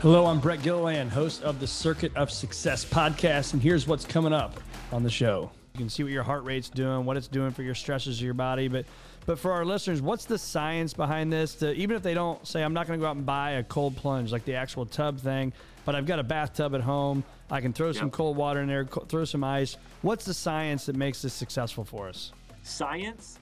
Hello, 0.00 0.24
I'm 0.24 0.40
Brett 0.40 0.62
Gilliland, 0.62 1.10
host 1.10 1.42
of 1.42 1.60
the 1.60 1.66
Circuit 1.66 2.16
of 2.16 2.30
Success 2.30 2.86
podcast, 2.86 3.52
and 3.52 3.60
here's 3.60 3.86
what's 3.86 4.06
coming 4.06 4.32
up 4.32 4.58
on 4.92 5.02
the 5.02 5.10
show. 5.10 5.50
You 5.74 5.78
can 5.80 5.90
see 5.90 6.02
what 6.02 6.10
your 6.10 6.22
heart 6.22 6.42
rate's 6.44 6.70
doing, 6.70 7.04
what 7.04 7.18
it's 7.18 7.28
doing 7.28 7.50
for 7.50 7.62
your 7.62 7.74
stresses 7.74 8.16
of 8.16 8.24
your 8.24 8.32
body, 8.32 8.66
but 8.66 8.86
but 9.26 9.38
for 9.38 9.52
our 9.52 9.62
listeners, 9.62 10.00
what's 10.00 10.24
the 10.24 10.38
science 10.38 10.94
behind 10.94 11.30
this? 11.30 11.54
To, 11.56 11.74
even 11.74 11.96
if 11.96 12.02
they 12.02 12.14
don't 12.14 12.46
say, 12.46 12.62
I'm 12.62 12.72
not 12.72 12.86
going 12.86 12.98
to 12.98 13.04
go 13.04 13.10
out 13.10 13.16
and 13.16 13.26
buy 13.26 13.50
a 13.50 13.62
cold 13.62 13.94
plunge 13.94 14.32
like 14.32 14.46
the 14.46 14.54
actual 14.54 14.86
tub 14.86 15.20
thing, 15.20 15.52
but 15.84 15.94
I've 15.94 16.06
got 16.06 16.18
a 16.18 16.22
bathtub 16.22 16.74
at 16.74 16.80
home, 16.80 17.22
I 17.50 17.60
can 17.60 17.74
throw 17.74 17.92
some 17.92 18.10
cold 18.10 18.38
water 18.38 18.62
in 18.62 18.68
there, 18.68 18.86
co- 18.86 19.04
throw 19.04 19.26
some 19.26 19.44
ice. 19.44 19.76
What's 20.00 20.24
the 20.24 20.32
science 20.32 20.86
that 20.86 20.96
makes 20.96 21.20
this 21.20 21.34
successful 21.34 21.84
for 21.84 22.08
us? 22.08 22.32
Science, 22.62 23.38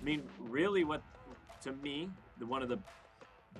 I 0.00 0.04
mean, 0.04 0.22
really, 0.38 0.84
what 0.84 1.02
to 1.62 1.72
me, 1.82 2.08
the 2.38 2.46
one 2.46 2.62
of 2.62 2.68
the 2.68 2.78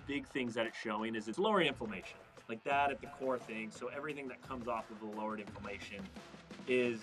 big 0.06 0.28
things 0.28 0.54
that 0.54 0.64
it's 0.64 0.78
showing 0.78 1.16
is 1.16 1.26
it's 1.26 1.40
lowering 1.40 1.66
inflammation. 1.66 2.18
Like 2.48 2.62
that 2.64 2.92
at 2.92 3.00
the 3.00 3.08
core 3.08 3.38
thing. 3.38 3.70
So 3.72 3.88
everything 3.88 4.28
that 4.28 4.46
comes 4.46 4.68
off 4.68 4.84
of 4.90 5.00
the 5.00 5.20
lowered 5.20 5.40
inflammation 5.40 5.98
is 6.68 7.00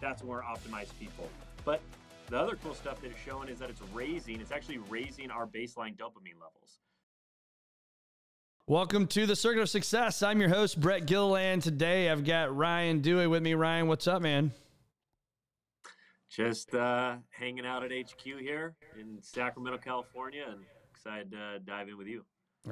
that's 0.00 0.22
more 0.22 0.42
optimized 0.42 0.96
people. 1.00 1.28
But 1.64 1.80
the 2.28 2.38
other 2.38 2.56
cool 2.62 2.74
stuff 2.74 3.00
that 3.00 3.10
it's 3.10 3.20
showing 3.20 3.48
is 3.48 3.58
that 3.58 3.70
it's 3.70 3.82
raising, 3.92 4.40
it's 4.40 4.52
actually 4.52 4.78
raising 4.78 5.30
our 5.30 5.46
baseline 5.46 5.96
dopamine 5.96 6.38
levels. 6.40 6.78
Welcome 8.68 9.06
to 9.08 9.26
the 9.26 9.34
Circuit 9.34 9.62
of 9.62 9.70
Success. 9.70 10.22
I'm 10.22 10.40
your 10.40 10.50
host, 10.50 10.78
Brett 10.78 11.06
Gilliland. 11.06 11.62
Today 11.62 12.10
I've 12.10 12.24
got 12.24 12.54
Ryan 12.54 13.00
Duey 13.00 13.28
with 13.28 13.42
me. 13.42 13.54
Ryan, 13.54 13.88
what's 13.88 14.06
up, 14.06 14.22
man? 14.22 14.52
Just 16.30 16.74
uh, 16.74 17.16
hanging 17.30 17.66
out 17.66 17.82
at 17.82 17.90
HQ 17.90 18.22
here 18.22 18.76
in 19.00 19.18
Sacramento, 19.22 19.78
California, 19.78 20.44
and 20.48 20.60
excited 20.92 21.32
to 21.32 21.58
dive 21.60 21.88
in 21.88 21.96
with 21.96 22.06
you. 22.06 22.24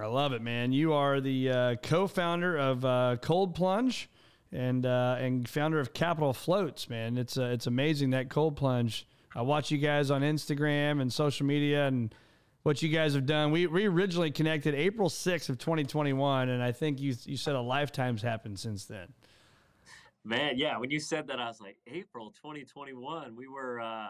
I 0.03 0.07
love 0.07 0.33
it, 0.33 0.43
man. 0.43 0.73
You 0.73 0.93
are 0.93 1.21
the 1.21 1.51
uh, 1.51 1.75
co-founder 1.77 2.57
of 2.57 2.85
uh, 2.85 3.17
Cold 3.21 3.55
Plunge 3.55 4.09
and 4.53 4.85
uh, 4.87 5.17
and 5.19 5.49
founder 5.49 5.81
of 5.81 5.93
Capitol 5.93 6.33
Floats, 6.33 6.89
man. 6.89 7.17
It's 7.17 7.37
uh, 7.39 7.51
it's 7.53 7.67
amazing 7.67 8.11
that 8.11 8.29
Cold 8.29 8.57
Plunge. 8.57 9.07
I 9.35 9.43
watch 9.43 9.71
you 9.71 9.79
guys 9.79 10.11
on 10.11 10.23
Instagram 10.23 11.01
and 11.01 11.13
social 11.13 11.47
media 11.47 11.87
and 11.87 12.15
what 12.63 12.83
you 12.83 12.89
guys 12.89 13.15
have 13.15 13.27
done. 13.27 13.51
We 13.51 13.67
we 13.67 13.87
originally 13.87 14.31
connected 14.31 14.75
April 14.75 15.09
6th 15.09 15.49
of 15.49 15.59
2021, 15.59 16.49
and 16.49 16.63
I 16.63 16.73
think 16.73 17.01
you 17.01 17.15
you 17.25 17.37
said 17.37 17.55
a 17.55 17.61
lifetime's 17.61 18.23
happened 18.23 18.59
since 18.59 18.87
then. 18.87 19.09
Man, 20.27 20.55
yeah, 20.57 20.77
when 20.79 20.91
you 20.91 20.99
said 20.99 21.29
that, 21.29 21.39
I 21.39 21.47
was 21.47 21.61
like, 21.61 21.77
April 21.87 22.33
2021. 22.43 23.37
We 23.37 23.47
were, 23.47 23.79
uh, 23.81 24.09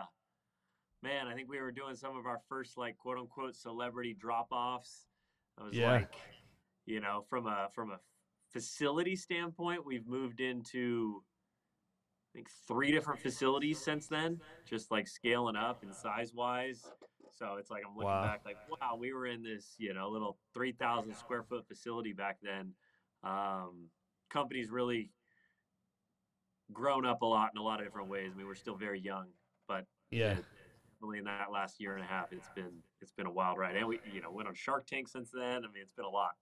man, 1.03 1.27
I 1.27 1.34
think 1.34 1.50
we 1.50 1.61
were 1.61 1.71
doing 1.71 1.95
some 1.95 2.17
of 2.17 2.25
our 2.25 2.41
first, 2.48 2.78
like, 2.78 2.97
quote 2.97 3.19
unquote, 3.19 3.55
celebrity 3.55 4.17
drop 4.19 4.47
offs. 4.50 5.05
I 5.59 5.65
was 5.65 5.79
Yeah. 5.79 5.81
like, 5.81 6.17
you 6.85 7.01
know, 7.01 7.23
from 7.23 7.47
a 7.47 7.69
from 7.75 7.91
a 7.91 8.01
facility 8.51 9.17
standpoint, 9.17 9.85
we've 9.85 10.07
moved 10.07 10.41
into, 10.41 11.25
I 12.35 12.39
think, 12.39 12.51
three 12.51 12.91
different 12.93 13.21
facilities 13.23 13.83
since 13.83 14.09
then, 14.09 14.43
just 14.65 14.91
like 14.91 15.07
scaling 15.09 15.57
up 15.57 15.83
and 15.83 15.95
size 15.95 16.33
wise. 16.34 16.93
So 17.33 17.57
it's 17.57 17.71
like 17.71 17.84
I'm 17.87 17.97
looking 17.97 18.19
Wow. 18.19 18.21
back, 18.21 18.43
like, 18.45 18.59
wow, 18.67 18.97
we 18.99 19.12
were 19.12 19.27
in 19.27 19.43
this, 19.43 19.75
you 19.79 19.93
know, 19.95 20.09
little 20.09 20.39
3,000 20.55 21.15
square 21.15 21.43
foot 21.43 21.67
facility 21.67 22.12
back 22.12 22.39
then. 22.43 22.75
Um, 23.23 23.91
companies 24.31 24.71
really 24.71 25.12
grown 26.73 27.07
up 27.07 27.23
a 27.23 27.27
lot 27.27 27.51
in 27.55 27.59
a 27.59 27.62
lot 27.62 27.81
of 27.81 27.87
different 27.87 28.09
ways. 28.09 28.33
I 28.33 28.37
mean, 28.37 28.47
we're 28.47 28.55
still 28.55 28.77
very 28.77 29.01
young, 29.01 29.33
but 29.67 29.87
Yeah. 30.11 30.41
It- 30.97 31.00
definitely 31.00 31.19
in 31.19 31.25
that 31.25 31.52
last 31.52 31.80
year 31.80 31.94
and 31.94 32.05
a 32.05 32.06
half, 32.06 32.33
it's 32.33 32.48
been 32.55 32.72
it's 33.00 33.12
been 33.12 33.27
a 33.27 33.30
wild 33.30 33.58
ride. 33.58 33.77
And 33.77 33.86
we, 33.86 34.00
you 34.12 34.20
know, 34.20 34.30
went 34.30 34.48
on 34.48 34.55
Shark 34.55 34.86
Tank 34.86 35.08
since 35.08 35.30
then. 35.33 35.56
I 35.64 35.69
mean, 35.72 35.83
it's 35.83 35.92
been 35.92 36.05
a 36.05 36.08
lot. 36.11 36.33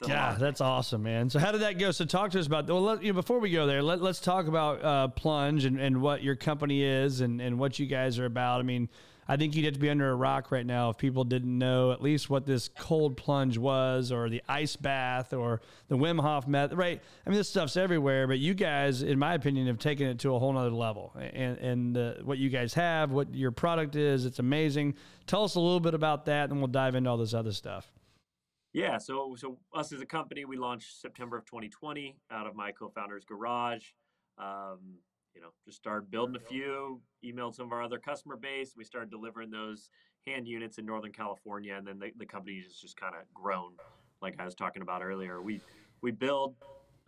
Done 0.00 0.10
a 0.10 0.14
Yeah, 0.14 0.30
lot. 0.30 0.38
that's 0.38 0.60
awesome, 0.60 1.02
man. 1.02 1.30
So 1.30 1.38
how 1.38 1.52
did 1.52 1.60
that 1.60 1.78
go? 1.78 1.90
So 1.90 2.04
talk 2.04 2.30
to 2.32 2.40
us 2.40 2.46
about. 2.46 2.66
Well, 2.66 2.82
let, 2.82 3.02
you 3.02 3.12
know, 3.12 3.16
before 3.16 3.38
we 3.38 3.50
go 3.50 3.66
there, 3.66 3.82
let, 3.82 4.00
let's 4.02 4.20
talk 4.20 4.46
about 4.46 4.84
uh, 4.84 5.08
Plunge 5.08 5.64
and, 5.64 5.78
and 5.80 6.00
what 6.02 6.22
your 6.22 6.34
company 6.36 6.82
is 6.82 7.20
and, 7.20 7.40
and 7.40 7.58
what 7.58 7.78
you 7.78 7.86
guys 7.86 8.18
are 8.18 8.24
about. 8.26 8.60
I 8.60 8.64
mean, 8.64 8.88
I 9.28 9.36
think 9.36 9.54
you'd 9.54 9.64
have 9.64 9.74
to 9.74 9.80
be 9.80 9.90
under 9.90 10.10
a 10.10 10.14
rock 10.14 10.50
right 10.50 10.66
now 10.66 10.90
if 10.90 10.98
people 10.98 11.24
didn't 11.24 11.56
know 11.56 11.92
at 11.92 12.02
least 12.02 12.28
what 12.28 12.46
this 12.46 12.68
cold 12.68 13.16
plunge 13.16 13.58
was, 13.58 14.12
or 14.12 14.28
the 14.28 14.42
ice 14.48 14.76
bath, 14.76 15.32
or 15.32 15.60
the 15.88 15.96
Wim 15.96 16.20
Hof 16.20 16.46
method. 16.46 16.76
Right? 16.76 17.00
I 17.26 17.30
mean, 17.30 17.38
this 17.38 17.48
stuff's 17.48 17.76
everywhere, 17.76 18.26
but 18.26 18.38
you 18.38 18.54
guys, 18.54 19.02
in 19.02 19.18
my 19.18 19.34
opinion, 19.34 19.66
have 19.66 19.78
taken 19.78 20.06
it 20.06 20.18
to 20.20 20.34
a 20.34 20.38
whole 20.38 20.52
nother 20.52 20.70
level. 20.70 21.14
And 21.18 21.58
and 21.58 21.96
uh, 21.96 22.14
what 22.22 22.38
you 22.38 22.50
guys 22.50 22.74
have, 22.74 23.10
what 23.10 23.34
your 23.34 23.50
product 23.50 23.96
is, 23.96 24.26
it's 24.26 24.38
amazing. 24.38 24.94
Tell 25.26 25.44
us 25.44 25.54
a 25.54 25.60
little 25.60 25.80
bit 25.80 25.94
about 25.94 26.26
that, 26.26 26.50
and 26.50 26.58
we'll 26.58 26.68
dive 26.68 26.94
into 26.94 27.08
all 27.10 27.16
this 27.16 27.34
other 27.34 27.52
stuff. 27.52 27.90
Yeah, 28.74 28.98
so 28.98 29.36
so 29.38 29.58
us 29.72 29.92
as 29.92 30.00
a 30.00 30.06
company, 30.06 30.44
we 30.44 30.56
launched 30.56 31.00
September 31.00 31.38
of 31.38 31.44
2020 31.46 32.16
out 32.30 32.46
of 32.46 32.56
my 32.56 32.72
co-founder's 32.72 33.24
garage. 33.24 33.84
Um, 34.36 34.98
you 35.34 35.40
know, 35.40 35.48
just 35.64 35.78
started 35.78 36.10
building 36.10 36.36
a 36.36 36.40
few, 36.40 37.00
emailed 37.24 37.54
some 37.54 37.66
of 37.66 37.72
our 37.72 37.82
other 37.82 37.98
customer 37.98 38.36
base. 38.36 38.74
We 38.76 38.84
started 38.84 39.10
delivering 39.10 39.50
those 39.50 39.90
hand 40.26 40.46
units 40.46 40.78
in 40.78 40.86
Northern 40.86 41.12
California, 41.12 41.74
and 41.74 41.86
then 41.86 41.98
the, 41.98 42.10
the 42.16 42.26
company 42.26 42.62
has 42.64 42.76
just 42.76 42.96
kind 42.96 43.14
of 43.14 43.22
grown, 43.34 43.72
like 44.22 44.36
I 44.38 44.44
was 44.44 44.54
talking 44.54 44.82
about 44.82 45.02
earlier. 45.02 45.42
We 45.42 45.60
we 46.02 46.10
build, 46.10 46.54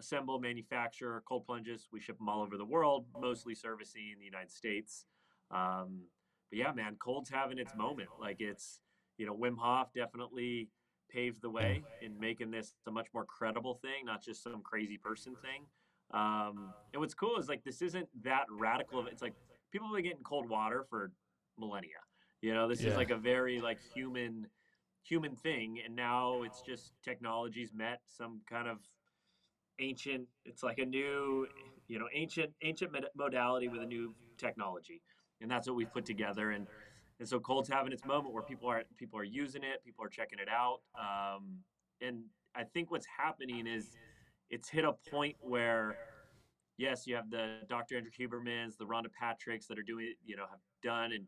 assemble, 0.00 0.38
manufacture 0.40 1.22
cold 1.28 1.46
plunges. 1.46 1.88
We 1.92 2.00
ship 2.00 2.18
them 2.18 2.28
all 2.28 2.42
over 2.42 2.56
the 2.56 2.64
world, 2.64 3.06
mostly 3.20 3.54
servicing 3.54 4.16
the 4.18 4.24
United 4.24 4.50
States. 4.50 5.06
Um, 5.50 6.02
but 6.50 6.58
yeah, 6.58 6.72
man, 6.72 6.96
cold's 6.98 7.30
having 7.30 7.58
its 7.58 7.74
moment. 7.74 8.08
Like 8.18 8.40
it's, 8.40 8.80
you 9.18 9.26
know, 9.26 9.36
Wim 9.36 9.56
Hof 9.58 9.92
definitely 9.94 10.70
paved 11.10 11.42
the 11.42 11.50
way 11.50 11.82
in 12.02 12.18
making 12.18 12.50
this 12.50 12.74
a 12.86 12.90
much 12.90 13.08
more 13.14 13.24
credible 13.24 13.74
thing, 13.74 14.04
not 14.04 14.22
just 14.22 14.42
some 14.42 14.62
crazy 14.62 14.98
person 14.98 15.34
thing. 15.42 15.66
Um, 16.12 16.72
and 16.92 17.00
what's 17.00 17.14
cool 17.14 17.38
is 17.38 17.48
like 17.48 17.64
this 17.64 17.82
isn't 17.82 18.08
that 18.22 18.44
radical. 18.50 19.00
Of, 19.00 19.06
it's 19.08 19.22
like 19.22 19.34
people 19.72 19.88
have 19.88 19.96
been 19.96 20.04
getting 20.04 20.22
cold 20.22 20.48
water 20.48 20.84
for 20.88 21.10
millennia. 21.58 21.98
You 22.42 22.54
know, 22.54 22.68
this 22.68 22.80
Yeah. 22.80 22.90
is 22.90 22.96
like 22.96 23.10
a 23.10 23.16
very 23.16 23.60
like 23.60 23.80
human 23.80 24.46
human 25.02 25.36
thing, 25.36 25.80
and 25.84 25.94
now 25.94 26.42
it's 26.42 26.60
just 26.62 26.92
technology's 27.02 27.72
met 27.72 28.00
some 28.06 28.40
kind 28.48 28.68
of 28.68 28.78
ancient. 29.78 30.26
It's 30.44 30.62
like 30.62 30.78
a 30.78 30.84
new, 30.86 31.46
you 31.88 31.98
know, 31.98 32.08
ancient 32.14 32.52
ancient 32.62 32.92
mod- 32.92 33.10
modality 33.16 33.68
with 33.68 33.82
a 33.82 33.86
new 33.86 34.14
technology, 34.38 35.02
and 35.40 35.50
that's 35.50 35.66
what 35.66 35.76
we've 35.76 35.92
put 35.92 36.04
together. 36.04 36.50
And 36.50 36.66
and 37.18 37.28
so 37.28 37.40
cold's 37.40 37.68
having 37.68 37.92
its 37.92 38.04
moment 38.04 38.34
where 38.34 38.42
people 38.42 38.68
are 38.68 38.82
people 38.96 39.18
are 39.18 39.24
using 39.24 39.62
it, 39.62 39.82
people 39.84 40.04
are 40.04 40.08
checking 40.08 40.38
it 40.38 40.48
out, 40.48 40.80
um, 40.98 41.58
and 42.00 42.24
I 42.54 42.64
think 42.64 42.90
what's 42.90 43.06
happening 43.06 43.66
is 43.66 43.96
it's 44.50 44.68
hit 44.68 44.84
a 44.84 44.92
point 45.10 45.36
where 45.40 45.96
yes, 46.78 47.06
you 47.06 47.14
have 47.16 47.30
the 47.30 47.58
Dr. 47.68 47.96
Andrew 47.96 48.10
Hubermans, 48.10 48.76
the 48.76 48.84
Rhonda 48.84 49.06
Patricks 49.10 49.66
that 49.66 49.78
are 49.78 49.82
doing, 49.82 50.14
you 50.24 50.36
know, 50.36 50.44
have 50.50 50.60
done 50.82 51.12
and 51.12 51.24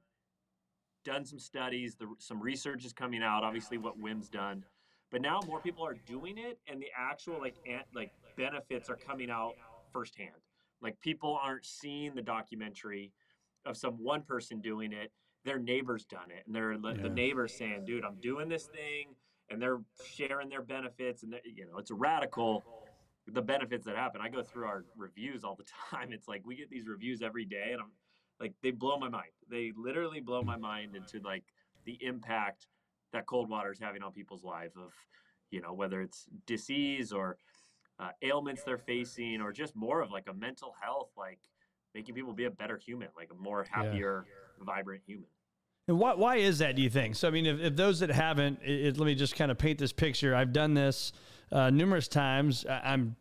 done 1.05 1.25
some 1.25 1.39
studies. 1.39 1.95
The, 1.95 2.07
some 2.19 2.41
research 2.41 2.85
is 2.85 2.93
coming 2.93 3.23
out. 3.23 3.45
Obviously, 3.45 3.79
what 3.79 3.99
Wim's 3.99 4.29
done, 4.29 4.65
but 5.11 5.23
now 5.23 5.41
more 5.47 5.61
people 5.61 5.85
are 5.87 5.97
doing 6.07 6.39
it, 6.39 6.59
and 6.67 6.81
the 6.81 6.89
actual 6.97 7.39
like 7.41 7.57
an, 7.67 7.81
like 7.95 8.13
benefits 8.37 8.91
are 8.91 8.97
coming 8.97 9.31
out 9.31 9.55
firsthand. 9.93 10.31
Like 10.83 11.01
people 11.01 11.39
aren't 11.43 11.65
seeing 11.65 12.15
the 12.15 12.23
documentary 12.23 13.13
of 13.65 13.77
some 13.77 13.95
one 13.95 14.23
person 14.23 14.61
doing 14.61 14.93
it. 14.93 15.11
Their 15.45 15.59
neighbor's 15.59 16.05
done 16.05 16.31
it, 16.31 16.43
and 16.47 16.55
they're 16.55 16.77
the, 16.77 16.95
Yeah. 16.95 17.03
the 17.03 17.09
neighbors 17.09 17.57
saying, 17.57 17.85
"Dude, 17.87 18.05
I'm 18.05 18.21
doing 18.21 18.49
this 18.49 18.67
thing," 18.67 19.15
and 19.51 19.63
they're 19.63 19.81
sharing 20.05 20.51
their 20.51 20.63
benefits, 20.63 21.23
and 21.23 21.35
you 21.45 21.65
know, 21.67 21.79
it's 21.79 21.91
a 21.91 21.95
radical 21.95 22.63
the 23.33 23.43
benefits 23.43 23.85
that 23.87 23.97
happen. 23.97 24.21
I 24.21 24.29
go 24.29 24.43
through 24.43 24.65
our 24.67 24.85
reviews 24.97 25.45
all 25.45 25.55
the 25.57 25.65
time. 25.97 26.13
It's 26.13 26.29
like 26.29 26.43
we 26.45 26.57
get 26.57 26.71
these 26.71 26.87
reviews 26.87 27.23
every 27.23 27.45
day, 27.45 27.71
and 27.73 27.81
I'm 27.81 27.91
like, 28.41 28.55
they 28.63 28.71
blow 28.71 28.99
my 28.99 29.09
mind. 29.09 29.31
They 29.51 29.73
literally 29.77 30.21
blow 30.21 30.43
my 30.43 30.57
mind 30.57 30.95
into 30.97 31.21
like 31.27 31.45
the 31.85 31.99
impact 32.01 32.67
that 33.13 33.27
cold 33.27 33.49
water 33.49 33.73
is 33.73 33.79
having 33.79 34.03
on 34.03 34.13
people's 34.13 34.45
life 34.45 34.73
of, 34.77 34.93
you 35.51 35.61
know, 35.61 35.73
whether 35.73 36.01
it's 36.03 36.27
disease 36.47 37.13
or 37.13 37.37
uh, 37.99 38.11
ailments 38.23 38.63
they're 38.65 38.79
facing, 38.79 39.41
or 39.41 39.53
just 39.53 39.75
more 39.75 40.01
of 40.01 40.11
like 40.11 40.25
a 40.29 40.35
mental 40.35 40.75
health, 40.81 41.11
like 41.17 41.39
making 41.95 42.15
people 42.15 42.33
be 42.33 42.45
a 42.45 42.51
better 42.51 42.77
human, 42.77 43.09
like 43.17 43.31
a 43.33 43.43
more 43.43 43.67
happier, 43.71 44.25
vibrant 44.61 45.03
human. 45.07 45.27
And 45.89 45.99
why, 45.99 46.15
why 46.15 46.37
is 46.37 46.59
that, 46.59 46.77
do 46.77 46.83
you 46.83 46.91
think? 46.91 47.17
So, 47.17 47.27
I 47.29 47.31
mean, 47.31 47.47
if, 47.47 47.61
if 47.61 47.75
those 47.77 48.01
that 48.01 48.11
haven't, 48.11 48.61
it, 48.63 48.87
it- 48.89 48.99
let 48.99 49.07
me 49.07 49.15
just 49.15 49.35
kind 49.37 49.51
of 49.51 49.57
paint 49.59 49.79
this 49.79 49.93
picture. 49.93 50.35
I've 50.35 50.53
done 50.53 50.75
this 50.75 51.13
uh, 51.53 51.71
numerous 51.71 52.09
times. 52.09 52.67
I, 52.67 52.93
I'm 52.93 53.17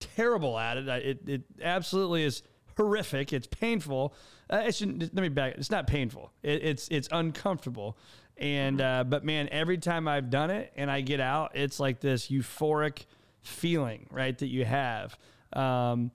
terrible 0.00 0.58
at 0.58 0.76
it. 0.76 0.88
I, 0.88 0.96
it. 0.96 1.28
It 1.28 1.42
absolutely 1.62 2.24
is 2.24 2.42
horrific. 2.76 3.32
It's 3.32 3.46
painful. 3.46 4.14
Uh, 4.50 4.64
it 4.66 4.74
shouldn't, 4.74 5.00
let 5.02 5.22
me 5.22 5.28
back. 5.28 5.54
It's 5.56 5.70
not 5.70 5.86
painful. 5.86 6.32
It, 6.42 6.64
it's 6.64 6.88
it's 6.88 7.08
uncomfortable. 7.10 7.96
And 8.36 8.80
uh, 8.80 9.04
but 9.04 9.24
man, 9.24 9.48
every 9.50 9.78
time 9.78 10.08
I've 10.08 10.30
done 10.30 10.50
it 10.50 10.72
and 10.76 10.90
I 10.90 11.00
get 11.00 11.20
out, 11.20 11.52
it's 11.54 11.78
like 11.78 12.00
this 12.00 12.28
euphoric 12.28 13.04
feeling, 13.42 14.06
right? 14.10 14.36
That 14.36 14.48
you 14.48 14.64
have. 14.64 15.16
Um, 15.52 16.10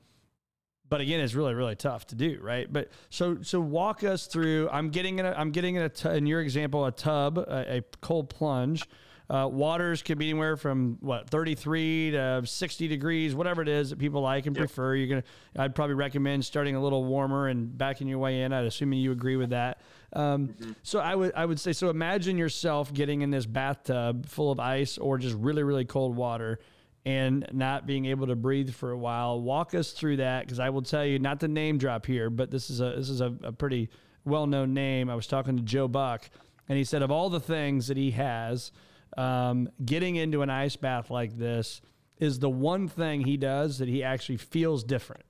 but 0.90 1.02
again, 1.02 1.20
it's 1.22 1.34
really 1.34 1.54
really 1.54 1.76
tough 1.76 2.08
to 2.08 2.16
do, 2.16 2.40
right? 2.42 2.72
But 2.72 2.90
so 3.10 3.38
so 3.42 3.62
walk 3.62 4.04
us 4.04 4.28
through. 4.28 4.70
I'm 4.72 4.90
getting 4.90 5.20
in 5.20 5.26
a 5.26 5.32
I'm 5.32 5.52
getting 5.52 5.76
in 5.76 5.90
a 5.90 6.10
in 6.10 6.26
your 6.26 6.42
example 6.42 6.86
a 6.86 6.92
tub, 6.92 7.38
a, 7.38 7.78
a 7.78 7.82
cold 8.02 8.30
plunge. 8.30 8.86
Uh, 9.30 9.48
waters 9.48 10.02
could 10.02 10.18
be 10.18 10.30
anywhere 10.30 10.58
from 10.58 10.98
what 11.02 11.30
33 11.30 12.12
to 12.12 12.42
60 12.44 12.88
degrees, 12.88 13.36
whatever 13.36 13.62
it 13.62 13.68
is 13.68 13.92
that 13.92 14.00
people 14.00 14.22
like 14.22 14.48
and 14.48 14.56
yep. 14.56 14.62
prefer. 14.62 14.96
You're 14.96 15.08
gonna, 15.08 15.24
I'd 15.56 15.76
probably 15.76 15.94
recommend 15.94 16.44
starting 16.44 16.76
a 16.76 16.82
little 16.82 17.06
warmer 17.06 17.48
and 17.48 17.78
backing 17.78 18.08
your 18.08 18.18
way 18.18 18.42
in. 18.42 18.52
I'd 18.52 18.66
assuming 18.66 19.00
you 19.00 19.12
agree 19.12 19.36
with 19.36 19.52
that. 19.52 19.82
Um, 20.14 20.48
mm-hmm. 20.48 20.72
So 20.82 21.00
I 21.00 21.14
would 21.14 21.34
I 21.36 21.46
would 21.46 21.60
say 21.60 21.74
so. 21.74 21.90
Imagine 21.90 22.40
yourself 22.40 22.92
getting 22.92 23.22
in 23.22 23.30
this 23.30 23.46
bathtub 23.46 24.26
full 24.26 24.52
of 24.52 24.60
ice 24.60 24.98
or 24.98 25.20
just 25.20 25.36
really 25.36 25.62
really 25.62 25.86
cold 25.86 26.16
water 26.16 26.60
and 27.06 27.48
not 27.52 27.86
being 27.86 28.06
able 28.06 28.28
to 28.28 28.36
breathe 28.36 28.74
for 28.74 28.92
a 28.92 28.98
while. 28.98 29.40
Walk 29.40 29.76
us 29.76 29.92
through 29.92 30.18
that 30.18 30.46
because 30.46 30.60
I 30.60 30.70
will 30.70 30.82
tell 30.82 31.06
you, 31.06 31.20
not 31.20 31.40
to 31.42 31.48
name 31.48 31.78
drop 31.78 32.08
here, 32.08 32.32
but 32.32 32.50
this 32.50 32.72
is 32.72 32.82
a 32.82 32.94
this 32.98 33.10
is 33.10 33.22
a, 33.22 33.34
a 33.44 33.52
pretty 33.52 33.90
well 34.26 34.48
known 34.48 34.74
name. 34.74 35.08
I 35.08 35.16
was 35.16 35.28
talking 35.28 35.56
to 35.56 35.64
Joe 35.64 35.88
Buck, 35.88 36.28
and 36.68 36.80
he 36.80 36.84
said 36.84 37.04
of 37.04 37.12
all 37.12 37.30
the 37.30 37.40
things 37.40 37.88
that 37.88 37.98
he 37.98 38.10
has 38.12 38.72
um, 39.18 39.70
getting 39.84 40.16
into 40.16 40.42
an 40.42 40.50
ice 40.50 40.76
bath 40.76 41.10
like 41.10 41.38
this 41.38 41.82
is 42.18 42.40
the 42.40 42.50
one 42.50 42.88
thing 42.88 43.22
he 43.22 43.38
does 43.38 43.80
that 43.80 43.88
he 43.88 44.04
actually 44.04 44.38
feels 44.38 44.84
different 44.84 45.24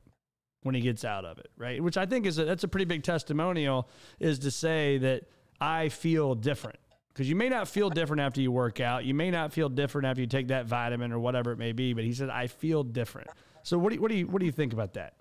when 0.64 0.76
he 0.76 0.82
gets 0.82 1.06
out 1.06 1.24
of 1.24 1.38
it, 1.38 1.50
right? 1.58 1.82
Which 1.82 1.98
I 1.98 2.06
think 2.06 2.26
is 2.26 2.38
a, 2.38 2.46
that's 2.46 2.64
a 2.64 2.68
pretty 2.68 2.86
big 2.86 3.04
testimonial 3.04 3.88
is 4.20 4.40
to 4.40 4.52
say 4.52 4.98
that 4.98 5.24
I 5.62 5.90
feel 5.90 6.36
different 6.36 6.80
because 7.14 7.30
you 7.30 7.36
may 7.36 7.50
not 7.50 7.68
feel 7.68 7.90
different 7.90 8.22
after 8.22 8.42
you 8.42 8.52
work 8.52 8.80
out. 8.80 9.06
You 9.06 9.14
may 9.14 9.32
not 9.32 9.54
feel 9.54 9.70
different 9.70 10.08
after 10.08 10.22
you 10.22 10.28
take 10.28 10.48
that 10.48 10.66
vitamin 10.66 11.12
or 11.12 11.20
whatever 11.20 11.52
it 11.52 11.58
may 11.58 11.72
be. 11.72 11.94
But 11.94 12.04
he 12.04 12.14
said 12.14 12.30
I 12.30 12.48
feel 12.48 12.84
different. 12.84 13.30
So 13.64 13.78
what 13.78 13.90
do 13.90 13.96
you, 13.96 14.02
what 14.02 14.10
do 14.10 14.18
you 14.18 14.28
what 14.28 14.40
do 14.40 14.46
you 14.46 14.52
think 14.52 14.74
about 14.74 14.94
that? 14.94 15.14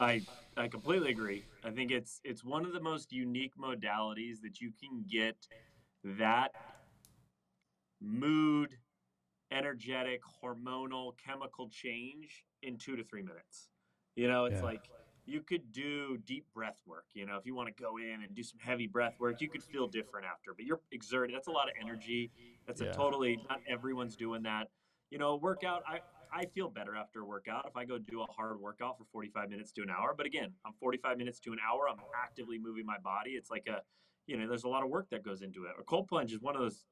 I 0.00 0.22
I 0.56 0.68
completely 0.68 1.10
agree. 1.10 1.44
I 1.64 1.70
think 1.70 1.90
it's 1.90 2.20
it's 2.24 2.44
one 2.44 2.64
of 2.64 2.72
the 2.72 2.80
most 2.80 3.12
unique 3.12 3.52
modalities 3.56 4.40
that 4.42 4.60
you 4.60 4.72
can 4.78 5.04
get 5.10 5.36
that 6.18 6.52
mood, 8.00 8.70
energetic, 9.50 10.20
hormonal, 10.42 11.12
chemical 11.24 11.68
change 11.68 12.44
in 12.62 12.76
two 12.76 12.96
to 12.96 13.04
three 13.04 13.22
minutes. 13.22 13.68
You 14.16 14.28
know, 14.28 14.44
it's 14.44 14.56
yeah. 14.56 14.64
like 14.64 14.90
you 15.26 15.40
could 15.40 15.72
do 15.72 16.18
deep 16.26 16.46
breath 16.54 16.80
work. 16.86 17.06
You 17.14 17.26
know, 17.26 17.36
if 17.36 17.46
you 17.46 17.54
want 17.54 17.74
to 17.74 17.82
go 17.82 17.96
in 17.96 18.22
and 18.22 18.34
do 18.34 18.42
some 18.42 18.58
heavy 18.60 18.86
breath 18.86 19.14
work, 19.18 19.40
you 19.40 19.48
could 19.48 19.62
feel 19.62 19.86
different 19.86 20.26
after, 20.26 20.52
but 20.54 20.64
you're 20.64 20.80
exerting. 20.92 21.34
That's 21.34 21.48
a 21.48 21.52
lot 21.52 21.68
of 21.68 21.74
energy. 21.80 22.30
That's 22.66 22.80
yeah. 22.80 22.88
a 22.88 22.94
totally, 22.94 23.38
not 23.48 23.60
everyone's 23.68 24.16
doing 24.16 24.42
that. 24.42 24.68
You 25.10 25.18
know, 25.18 25.36
workout, 25.36 25.82
I, 25.88 26.00
I 26.32 26.46
feel 26.46 26.68
better 26.68 26.96
after 26.96 27.20
a 27.20 27.24
workout 27.24 27.66
if 27.66 27.76
I 27.76 27.84
go 27.84 27.98
do 27.98 28.22
a 28.22 28.26
hard 28.26 28.60
workout 28.60 28.98
for 28.98 29.04
45 29.12 29.48
minutes 29.50 29.72
to 29.72 29.82
an 29.82 29.90
hour. 29.90 30.14
But 30.16 30.26
again, 30.26 30.52
I'm 30.66 30.72
45 30.80 31.16
minutes 31.16 31.40
to 31.40 31.52
an 31.52 31.58
hour. 31.66 31.88
I'm 31.88 31.98
actively 32.22 32.58
moving 32.58 32.84
my 32.84 32.98
body. 32.98 33.32
It's 33.32 33.50
like 33.50 33.66
a, 33.68 33.82
you 34.26 34.36
know, 34.36 34.48
there's 34.48 34.64
a 34.64 34.68
lot 34.68 34.82
of 34.82 34.90
work 34.90 35.08
that 35.10 35.24
goes 35.24 35.42
into 35.42 35.64
it. 35.64 35.72
A 35.78 35.84
cold 35.84 36.08
plunge 36.08 36.32
is 36.32 36.40
one 36.40 36.56
of 36.56 36.62
those 36.62 36.84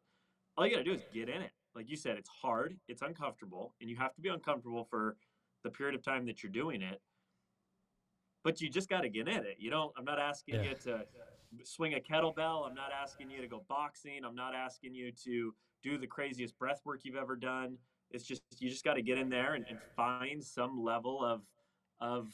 all 0.56 0.66
you 0.66 0.72
got 0.72 0.78
to 0.78 0.84
do 0.84 0.93
is 0.93 1.02
get 1.12 1.28
in 1.28 1.43
it. 1.43 1.50
Like 1.75 1.88
you 1.88 1.96
said, 1.96 2.16
it's 2.19 2.28
hard, 2.28 2.76
it's 2.88 3.02
uncomfortable, 3.02 3.75
and 3.81 3.88
you 3.88 3.96
have 3.96 4.14
to 4.14 4.20
be 4.20 4.28
uncomfortable 4.28 4.87
for 4.90 5.16
the 5.64 5.70
period 5.70 5.94
of 5.94 6.04
time 6.04 6.26
that 6.26 6.43
you're 6.43 6.52
doing 6.52 6.82
it. 6.82 7.00
But 8.44 8.60
you 8.60 8.69
just 8.69 8.88
got 8.88 9.02
to 9.02 9.08
get 9.08 9.28
in 9.28 9.44
it. 9.44 9.56
You 9.58 9.70
don't. 9.70 9.93
I'm 9.96 10.04
not 10.04 10.19
asking 10.19 10.56
yeah. 10.56 10.70
you 10.70 10.75
to 10.84 11.06
swing 11.64 11.94
a 11.94 12.00
kettlebell. 12.00 12.66
I'm 12.69 12.75
not 12.75 12.90
asking 12.93 13.31
you 13.31 13.40
to 13.40 13.46
go 13.46 13.64
boxing. 13.69 14.25
I'm 14.25 14.34
not 14.34 14.54
asking 14.54 14.94
you 14.94 15.12
to 15.25 15.54
do 15.82 15.99
the 15.99 16.06
craziest 16.06 16.58
breath 16.58 16.81
work 16.84 17.00
you've 17.05 17.16
ever 17.16 17.37
done. 17.37 17.76
It's 18.10 18.25
just 18.25 18.43
you 18.58 18.69
just 18.69 18.84
got 18.84 18.94
to 18.94 19.02
get 19.02 19.16
in 19.16 19.28
there 19.28 19.55
and, 19.55 19.64
and, 19.69 19.78
find 19.96 20.43
some 20.43 20.82
level 20.82 21.25
of 21.25 21.43
of 22.00 22.32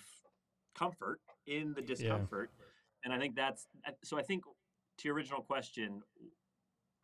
comfort 0.77 1.21
in 1.47 1.75
the 1.75 1.83
discomfort. 1.83 2.51
Yeah. 2.59 2.65
And 3.05 3.15
I 3.15 3.19
think 3.19 3.37
that's 3.37 3.67
uh, 3.87 3.93
so. 4.03 4.19
I 4.19 4.23
think 4.23 4.45
to 4.45 5.09
your 5.09 5.15
original 5.15 5.43
question, 5.43 6.03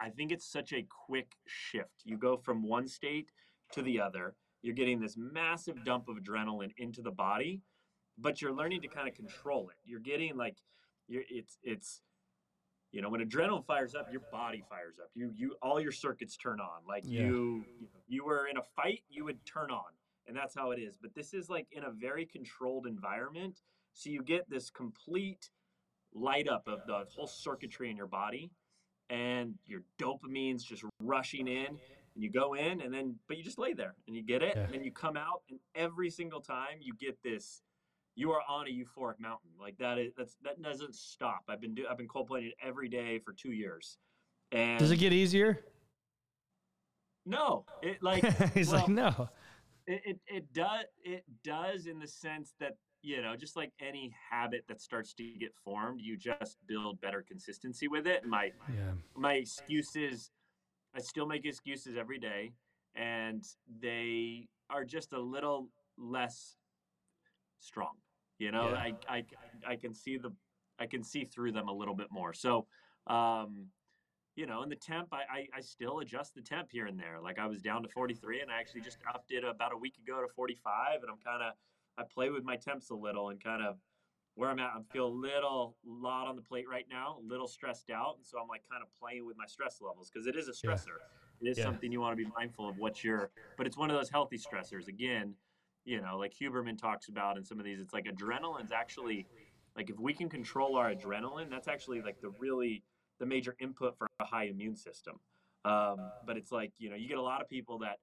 I 0.00 0.11
think 0.11 0.32
it's 0.32 0.50
such 0.50 0.73
a 0.73 0.87
quick 1.06 1.32
shift. 1.46 2.02
You 2.05 2.17
go 2.19 2.37
from 2.37 2.62
one 2.62 2.88
state 2.88 3.31
to 3.73 3.82
the 3.82 4.00
other. 4.00 4.35
You're 4.62 4.75
getting 4.75 5.00
this 5.00 5.17
massive 5.17 5.85
dump 5.85 6.08
of 6.08 6.17
adrenaline 6.17 6.73
into 6.79 7.02
the 7.02 7.11
body, 7.11 7.61
but 8.19 8.41
you're 8.41 8.55
learning 8.55 8.81
to 8.82 8.88
kind 8.88 9.08
of 9.08 9.14
control 9.14 9.69
it. 9.69 9.76
You're 9.85 10.00
getting 10.00 10.37
like 10.37 10.56
you're 11.08 11.23
it's 11.29 11.58
it's 11.62 12.00
you 12.93 13.02
know 13.02 13.08
when 13.08 13.20
adrenaline 13.20 13.67
fires 13.67 13.94
up 13.94 14.06
your 14.11 14.23
body 14.31 14.62
fires 14.69 14.99
up 15.02 15.11
you 15.14 15.31
you 15.35 15.55
all 15.62 15.81
your 15.81 15.93
circuits 15.93 16.37
turn 16.37 16.61
on 16.61 16.81
like 16.88 17.02
yeah. 17.05 17.23
you 17.23 17.64
you, 17.81 17.88
know, 17.93 18.00
you 18.06 18.25
were 18.25 18.46
in 18.46 18.56
a 18.56 18.62
fight 18.76 19.00
you 19.08 19.25
would 19.25 19.44
turn 19.44 19.70
on 19.70 19.85
and 20.26 20.37
that's 20.37 20.55
how 20.55 20.70
it 20.70 20.79
is 20.79 20.96
but 21.00 21.14
this 21.14 21.35
is 21.35 21.50
like 21.50 21.67
in 21.73 21.85
a 21.85 21.91
very 21.91 22.25
controlled 22.25 22.87
environment 22.87 23.61
so 23.93 24.11
you 24.11 24.23
get 24.23 24.49
this 24.49 24.70
complete 24.70 25.50
light 26.14 26.49
up 26.49 26.69
of 26.69 26.81
the 26.87 27.05
whole 27.14 27.26
circuitry 27.26 27.91
in 27.91 27.96
your 27.96 28.06
body 28.06 28.50
and 29.10 29.54
your 29.66 29.82
dopamine's 30.00 30.64
just 30.64 30.84
rushing 31.00 31.46
in 31.46 31.66
and 31.66 32.22
you 32.22 32.30
go 32.30 32.54
in 32.54 32.80
and 32.80 32.92
then 32.92 33.16
but 33.28 33.36
you 33.36 33.42
just 33.42 33.58
lay 33.58 33.72
there 33.72 33.94
and 34.06 34.16
you 34.16 34.22
get 34.22 34.42
it 34.42 34.56
yeah. 34.56 34.66
and 34.72 34.84
you 34.84 34.90
come 34.90 35.16
out 35.16 35.42
and 35.50 35.58
every 35.74 36.10
single 36.10 36.40
time 36.40 36.78
you 36.80 36.94
get 36.98 37.22
this 37.22 37.62
you 38.16 38.30
are 38.30 38.42
on 38.48 38.66
a 38.66 38.70
euphoric 38.70 39.18
mountain. 39.18 39.50
Like 39.60 39.76
that 39.78 39.98
is 39.98 40.12
that's 40.16 40.36
that 40.42 40.62
doesn't 40.62 40.94
stop. 40.94 41.42
I've 41.48 41.60
been 41.60 41.74
do 41.74 41.84
i've 41.90 41.98
been 41.98 42.08
cold 42.08 42.28
plunging 42.28 42.52
every 42.62 42.88
day 42.88 43.18
for 43.18 43.32
two 43.32 43.52
years 43.52 43.98
and 44.52 44.78
does 44.78 44.90
it 44.90 44.96
get 44.96 45.12
easier? 45.12 45.64
No. 47.26 47.64
It 47.82 48.02
like 48.02 48.24
he's 48.54 48.68
well, 48.68 48.80
like 48.80 48.88
no. 48.88 49.28
it, 49.86 50.02
it, 50.04 50.20
it 50.26 50.52
does 50.52 50.84
it 51.02 51.24
does 51.42 51.86
in 51.86 51.98
the 51.98 52.06
sense 52.06 52.54
that 52.60 52.76
you 53.04 53.20
know, 53.20 53.36
just 53.36 53.54
like 53.54 53.70
any 53.80 54.14
habit 54.30 54.64
that 54.66 54.80
starts 54.80 55.12
to 55.12 55.22
get 55.38 55.54
formed, 55.62 56.00
you 56.00 56.16
just 56.16 56.56
build 56.66 56.98
better 57.02 57.22
consistency 57.22 57.86
with 57.86 58.06
it. 58.06 58.24
My 58.24 58.50
yeah. 58.68 58.92
my 59.14 59.34
excuses, 59.34 60.30
I 60.96 61.00
still 61.00 61.26
make 61.26 61.44
excuses 61.44 61.98
every 61.98 62.18
day, 62.18 62.52
and 62.94 63.44
they 63.80 64.48
are 64.70 64.84
just 64.84 65.12
a 65.12 65.20
little 65.20 65.68
less 65.98 66.56
strong. 67.60 67.92
You 68.38 68.52
know, 68.52 68.70
yeah. 68.70 68.76
I, 68.76 68.94
I 69.08 69.24
I 69.68 69.76
can 69.76 69.92
see 69.92 70.16
the 70.16 70.32
I 70.78 70.86
can 70.86 71.04
see 71.04 71.24
through 71.24 71.52
them 71.52 71.68
a 71.68 71.74
little 71.74 71.94
bit 71.94 72.08
more. 72.10 72.32
So, 72.32 72.66
um, 73.06 73.66
you 74.34 74.46
know, 74.46 74.62
in 74.62 74.70
the 74.70 74.76
temp, 74.76 75.08
I, 75.12 75.18
I, 75.30 75.48
I 75.58 75.60
still 75.60 76.00
adjust 76.00 76.34
the 76.34 76.40
temp 76.40 76.68
here 76.72 76.86
and 76.86 76.98
there. 76.98 77.18
Like 77.22 77.38
I 77.38 77.46
was 77.46 77.60
down 77.60 77.82
to 77.82 77.88
43, 77.90 78.40
and 78.40 78.50
I 78.50 78.58
actually 78.58 78.80
just 78.80 78.96
upped 79.14 79.30
it 79.30 79.44
about 79.44 79.74
a 79.74 79.76
week 79.76 79.94
ago 80.02 80.22
to 80.22 80.26
45, 80.34 81.02
and 81.02 81.10
I'm 81.10 81.18
kind 81.22 81.42
of 81.42 81.52
I 81.99 82.02
play 82.02 82.31
with 82.31 82.44
my 82.44 82.56
temps 82.56 82.91
a 82.91 82.94
little 82.94 83.31
and 83.31 83.43
kind 83.43 83.62
of 83.62 83.76
where 84.35 84.50
I'm 84.50 84.58
at. 84.58 84.70
I 84.76 84.81
feel 84.93 85.06
a 85.06 85.08
little 85.08 85.76
lot 85.87 86.26
on 86.26 86.37
the 86.37 86.43
plate 86.43 86.67
right 86.69 86.87
now, 86.91 87.19
a 87.25 87.29
little 87.29 87.46
stressed 87.46 87.91
out, 87.91 88.17
and 88.17 88.26
so 88.26 88.39
I'm 88.41 88.48
like 88.48 88.63
kind 88.69 88.82
of 88.82 88.89
playing 89.01 89.27
with 89.27 89.36
my 89.36 89.46
stress 89.46 89.81
levels 89.81 90.10
because 90.13 90.27
it 90.27 90.36
is 90.36 90.48
a 90.48 90.53
stressor. 90.53 90.98
Yeah. 91.41 91.48
It 91.48 91.51
is 91.51 91.58
yeah. 91.58 91.65
something 91.65 91.91
you 91.91 92.01
want 92.01 92.17
to 92.17 92.24
be 92.24 92.31
mindful 92.36 92.69
of 92.69 92.79
what 92.79 93.05
you're, 93.05 93.31
but 93.56 93.67
it's 93.67 93.77
one 93.77 93.91
of 93.91 93.96
those 93.96 94.08
healthy 94.08 94.39
stressors. 94.39 94.89
Again, 94.89 95.34
you 95.84 96.01
know, 96.01 96.17
like 96.17 96.32
Huberman 96.34 96.79
talks 96.79 97.08
about 97.08 97.36
in 97.36 97.44
some 97.44 97.58
of 97.58 97.65
these, 97.65 97.81
it's 97.81 97.93
like 97.93 98.06
adrenaline's 98.06 98.72
actually 98.72 99.27
like 99.77 99.91
if 99.91 99.98
we 99.98 100.13
can 100.13 100.29
control 100.29 100.77
our 100.77 100.93
adrenaline, 100.93 101.51
that's 101.51 101.69
actually 101.69 102.01
like 102.01 102.20
the 102.20 102.31
really 102.39 102.82
the 103.20 103.27
major 103.27 103.56
input 103.60 103.96
for 103.96 104.08
a 104.20 104.24
high 104.24 104.44
immune 104.44 104.77
system. 104.77 105.19
Um, 105.65 105.96
but 106.27 106.36
it's 106.36 106.53
like 106.53 106.72
you 106.79 106.91
know, 106.91 106.96
you 106.96 107.08
get 107.08 107.19
a 107.19 107.22
lot 107.22 107.41
of 107.41 107.48
people 107.48 107.79
that 107.79 107.98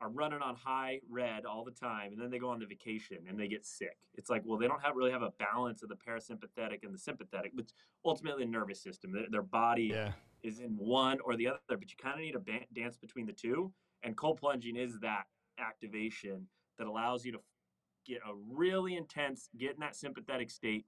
are 0.00 0.08
running 0.08 0.40
on 0.40 0.54
high 0.54 0.98
red 1.10 1.44
all 1.44 1.64
the 1.64 1.70
time 1.70 2.12
and 2.12 2.20
then 2.20 2.30
they 2.30 2.38
go 2.38 2.48
on 2.48 2.58
the 2.58 2.66
vacation 2.66 3.18
and 3.28 3.38
they 3.38 3.48
get 3.48 3.66
sick 3.66 3.96
it's 4.14 4.30
like 4.30 4.42
well 4.44 4.58
they 4.58 4.66
don't 4.66 4.82
have 4.82 4.96
really 4.96 5.10
have 5.10 5.22
a 5.22 5.32
balance 5.38 5.82
of 5.82 5.88
the 5.88 5.96
parasympathetic 5.96 6.78
and 6.82 6.94
the 6.94 6.98
sympathetic 6.98 7.50
which 7.54 7.70
ultimately 8.04 8.44
the 8.44 8.50
nervous 8.50 8.82
system 8.82 9.12
their, 9.12 9.26
their 9.30 9.42
body 9.42 9.90
yeah. 9.92 10.12
is 10.42 10.60
in 10.60 10.70
one 10.70 11.18
or 11.24 11.36
the 11.36 11.46
other 11.46 11.58
but 11.68 11.90
you 11.90 11.96
kind 12.02 12.14
of 12.14 12.20
need 12.20 12.34
a 12.34 12.40
ba- 12.40 12.66
dance 12.74 12.96
between 12.96 13.26
the 13.26 13.32
two 13.32 13.72
and 14.02 14.16
cold 14.16 14.38
plunging 14.38 14.76
is 14.76 14.98
that 15.00 15.24
activation 15.58 16.46
that 16.78 16.86
allows 16.86 17.24
you 17.24 17.32
to 17.32 17.38
get 18.06 18.18
a 18.26 18.32
really 18.50 18.96
intense 18.96 19.50
get 19.58 19.74
in 19.74 19.80
that 19.80 19.94
sympathetic 19.94 20.50
state 20.50 20.86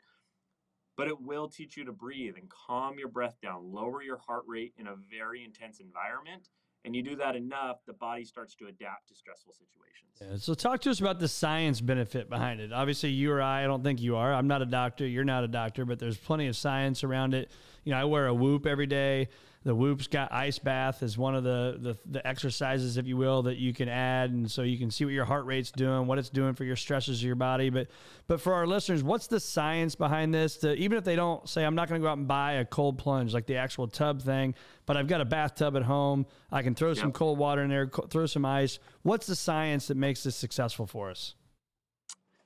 but 0.97 1.09
it 1.09 1.21
will 1.21 1.49
teach 1.49 1.77
you 1.77 1.85
to 1.85 1.93
breathe 1.93 2.35
and 2.37 2.49
calm 2.49 2.99
your 2.99 3.09
breath 3.09 3.37
down 3.43 3.73
lower 3.73 4.03
your 4.03 4.19
heart 4.19 4.45
rate 4.47 4.73
in 4.79 4.87
a 4.87 4.95
very 5.11 5.45
intense 5.45 5.81
environment 5.81 6.49
and 6.85 6.95
you 6.97 7.03
do 7.03 7.17
that 7.17 7.37
enough, 7.37 7.79
the 7.87 7.93
body 7.93 8.25
starts 8.25 8.55
to 8.57 8.67
adapt 8.67 9.09
to 9.09 9.15
stressful 9.15 9.53
situations. 9.53 10.03
Yeah, 10.21 10.37
so 10.37 10.55
talk 10.55 10.81
to 10.83 10.91
us 10.91 11.01
about 11.01 11.19
the 11.19 11.29
science 11.29 11.81
benefit 11.81 12.29
behind 12.29 12.61
it. 12.61 12.73
Obviously, 12.73 13.11
you 13.11 13.33
or 13.33 13.41
I, 13.41 13.65
I 13.65 13.67
don't 13.67 13.83
think 13.83 14.01
you 14.01 14.17
are. 14.17 14.33
I'm 14.33 14.49
not 14.49 14.63
a 14.63 14.67
doctor. 14.67 15.07
You're 15.07 15.25
not 15.25 15.45
a 15.45 15.49
doctor, 15.49 15.85
but 15.85 15.99
there's 15.99 16.17
plenty 16.17 16.47
of 16.49 16.57
science 16.57 17.05
around 17.05 17.35
it. 17.35 17.51
You 17.85 17.93
know, 17.93 17.99
I 17.99 18.05
wear 18.05 18.27
a 18.27 18.35
Whoop 18.35 18.67
every 18.67 18.87
day. 18.87 19.29
The 19.65 19.75
Whoop's 19.75 20.09
got 20.09 20.33
ice 20.33 20.59
bath 20.59 21.05
is 21.05 21.17
one 21.17 21.37
of 21.37 21.45
the, 21.45 21.77
the, 21.79 21.99
the 22.05 22.27
exercises, 22.27 22.97
if 22.97 23.07
you 23.07 23.17
will, 23.17 23.43
that 23.45 23.59
you 23.59 23.73
can 23.73 23.89
add, 23.89 24.31
and 24.31 24.51
so 24.51 24.63
you 24.63 24.77
can 24.77 24.91
see 24.91 25.05
what 25.05 25.15
your 25.15 25.25
heart 25.25 25.47
rate's 25.47 25.71
doing, 25.71 26.07
what 26.09 26.19
it's 26.19 26.31
doing 26.31 26.55
for 26.55 26.65
your 26.65 26.75
stresses 26.75 27.21
of 27.21 27.25
your 27.25 27.37
body. 27.37 27.71
But 27.71 27.87
but 28.27 28.41
for 28.41 28.55
our 28.55 28.67
listeners, 28.67 29.05
what's 29.05 29.29
the 29.29 29.39
science 29.39 29.95
behind 29.95 30.35
this? 30.35 30.57
To, 30.59 30.75
even 30.75 30.99
if 30.99 31.05
they 31.05 31.15
don't 31.15 31.49
say, 31.49 31.65
I'm 31.65 31.77
not 31.77 31.89
going 31.89 32.01
to 32.01 32.05
go 32.05 32.11
out 32.11 32.19
and 32.19 32.27
buy 32.27 32.55
a 32.55 32.65
cold 32.65 32.99
plunge 32.99 33.33
like 33.35 33.47
the 33.47 33.57
actual 33.57 33.87
tub 33.87 34.21
thing, 34.23 34.55
but 34.85 34.97
I've 34.97 35.07
got 35.07 35.21
a 35.21 35.25
bathtub 35.25 35.77
at 35.77 35.85
home, 35.85 36.27
I 36.51 36.63
can 36.63 36.75
throw 36.75 36.89
yep. 36.89 36.99
some 36.99 37.13
cold 37.13 37.39
water 37.39 37.63
in 37.63 37.71
there, 37.71 37.89
throw 38.11 38.27
some 38.27 38.45
ice. 38.45 38.81
What's 39.03 39.27
the 39.27 39.37
science 39.37 39.87
that 39.87 39.97
makes 39.97 40.25
this 40.25 40.35
successful 40.35 40.87
for 40.87 41.11
us? 41.11 41.35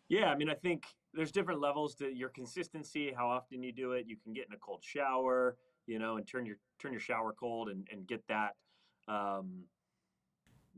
Yeah, 0.09 0.27
I 0.27 0.37
mean, 0.37 0.51
I 0.51 0.55
think 0.55 0.85
there's 1.15 1.33
different 1.33 1.61
levels 1.61 1.95
to 1.97 2.15
your 2.15 2.29
consistency, 2.29 3.13
how 3.17 3.29
often 3.29 3.63
you 3.63 3.73
do 3.73 3.93
it. 3.93 4.07
You 4.07 4.17
can 4.23 4.35
get 4.35 4.47
in 4.49 4.53
a 4.53 4.59
cold 4.59 4.83
shower, 4.85 5.57
you 5.87 5.99
know, 5.99 6.17
and 6.17 6.27
turn 6.27 6.47
your 6.47 6.57
turn 6.81 6.93
your 6.93 7.01
shower 7.01 7.33
cold 7.33 7.69
and, 7.69 7.87
and 7.91 8.07
get 8.07 8.23
that 8.29 8.55
Um, 9.09 9.65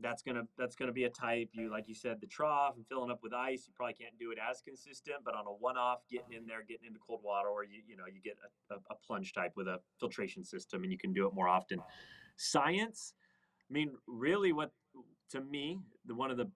that's 0.01 0.21
gonna 0.23 0.43
that's 0.57 0.75
gonna 0.75 0.93
be 0.93 1.03
a 1.03 1.09
type. 1.09 1.49
You 1.51 1.69
like 1.69 1.89
you 1.89 1.95
said 1.95 2.21
the 2.21 2.27
trough 2.27 2.75
and 2.77 2.87
filling 2.87 3.11
up 3.11 3.19
with 3.21 3.33
ice 3.33 3.67
you 3.67 3.73
probably 3.75 3.95
can't 3.95 4.17
do 4.17 4.31
it 4.31 4.37
as 4.39 4.61
consistent 4.61 5.17
but 5.25 5.35
on 5.35 5.45
a 5.45 5.51
one-off 5.51 5.99
getting 6.09 6.31
in 6.37 6.45
there 6.45 6.63
getting 6.63 6.87
into 6.87 6.99
cold 7.05 7.19
water 7.21 7.49
or 7.49 7.65
you 7.65 7.81
you 7.85 7.97
know 7.97 8.05
you 8.05 8.21
get 8.21 8.37
a, 8.71 8.75
a, 8.75 8.77
a 8.91 8.95
plunge 9.05 9.33
type 9.33 9.51
with 9.57 9.67
a 9.67 9.79
filtration 9.99 10.43
system 10.43 10.83
and 10.83 10.91
you 10.91 10.97
can 10.97 11.11
do 11.11 11.27
it 11.27 11.33
more 11.33 11.49
often. 11.49 11.79
Science 12.37 13.13
i 13.69 13.73
mean 13.73 13.91
really 14.07 14.53
what 14.53 14.71
to 15.29 15.41
me 15.41 15.77
the 16.05 16.15
one 16.15 16.31
of 16.31 16.37
the 16.37 16.49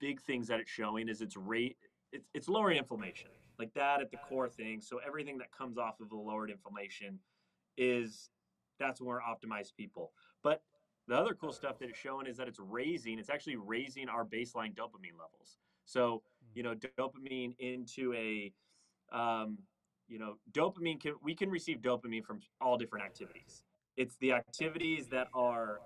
big 0.00 0.20
things 0.22 0.48
that 0.48 0.58
it's 0.58 0.70
showing 0.70 1.08
is 1.10 1.20
it's 1.20 1.36
rate 1.36 1.76
it's, 2.12 2.26
it's 2.32 2.48
lowering 2.48 2.78
inflammation 2.78 3.28
like 3.58 3.72
that 3.74 4.00
at 4.00 4.10
the 4.10 4.16
core 4.28 4.48
thing. 4.48 4.80
So 4.80 5.00
everything 5.06 5.38
that 5.38 5.52
comes 5.52 5.78
off 5.78 6.00
of 6.00 6.08
the 6.08 6.16
lowered 6.16 6.50
inflammation 6.50 7.18
is 7.76 8.30
that's 8.78 9.00
where 9.00 9.20
optimized 9.20 9.74
people. 9.76 10.12
But 10.42 10.62
the 11.06 11.16
other 11.16 11.34
cool 11.34 11.52
stuff 11.52 11.78
that 11.78 11.88
it's 11.88 11.98
showing 11.98 12.26
is 12.26 12.36
that 12.38 12.48
it's 12.48 12.58
raising 12.58 13.18
it's 13.18 13.30
actually 13.30 13.56
raising 13.56 14.08
our 14.08 14.24
baseline 14.24 14.74
dopamine 14.74 15.18
levels. 15.18 15.58
So 15.84 16.22
you 16.54 16.62
know 16.62 16.74
dopamine 16.98 17.54
into 17.58 18.14
a 18.14 18.52
um, 19.12 19.58
you 20.08 20.18
know 20.18 20.34
dopamine 20.52 21.00
can 21.00 21.14
we 21.22 21.34
can 21.34 21.50
receive 21.50 21.78
dopamine 21.78 22.24
from 22.24 22.40
all 22.60 22.76
different 22.76 23.04
activities. 23.04 23.64
It's 23.96 24.16
the 24.16 24.32
activities 24.32 25.08
that 25.08 25.28
are 25.34 25.80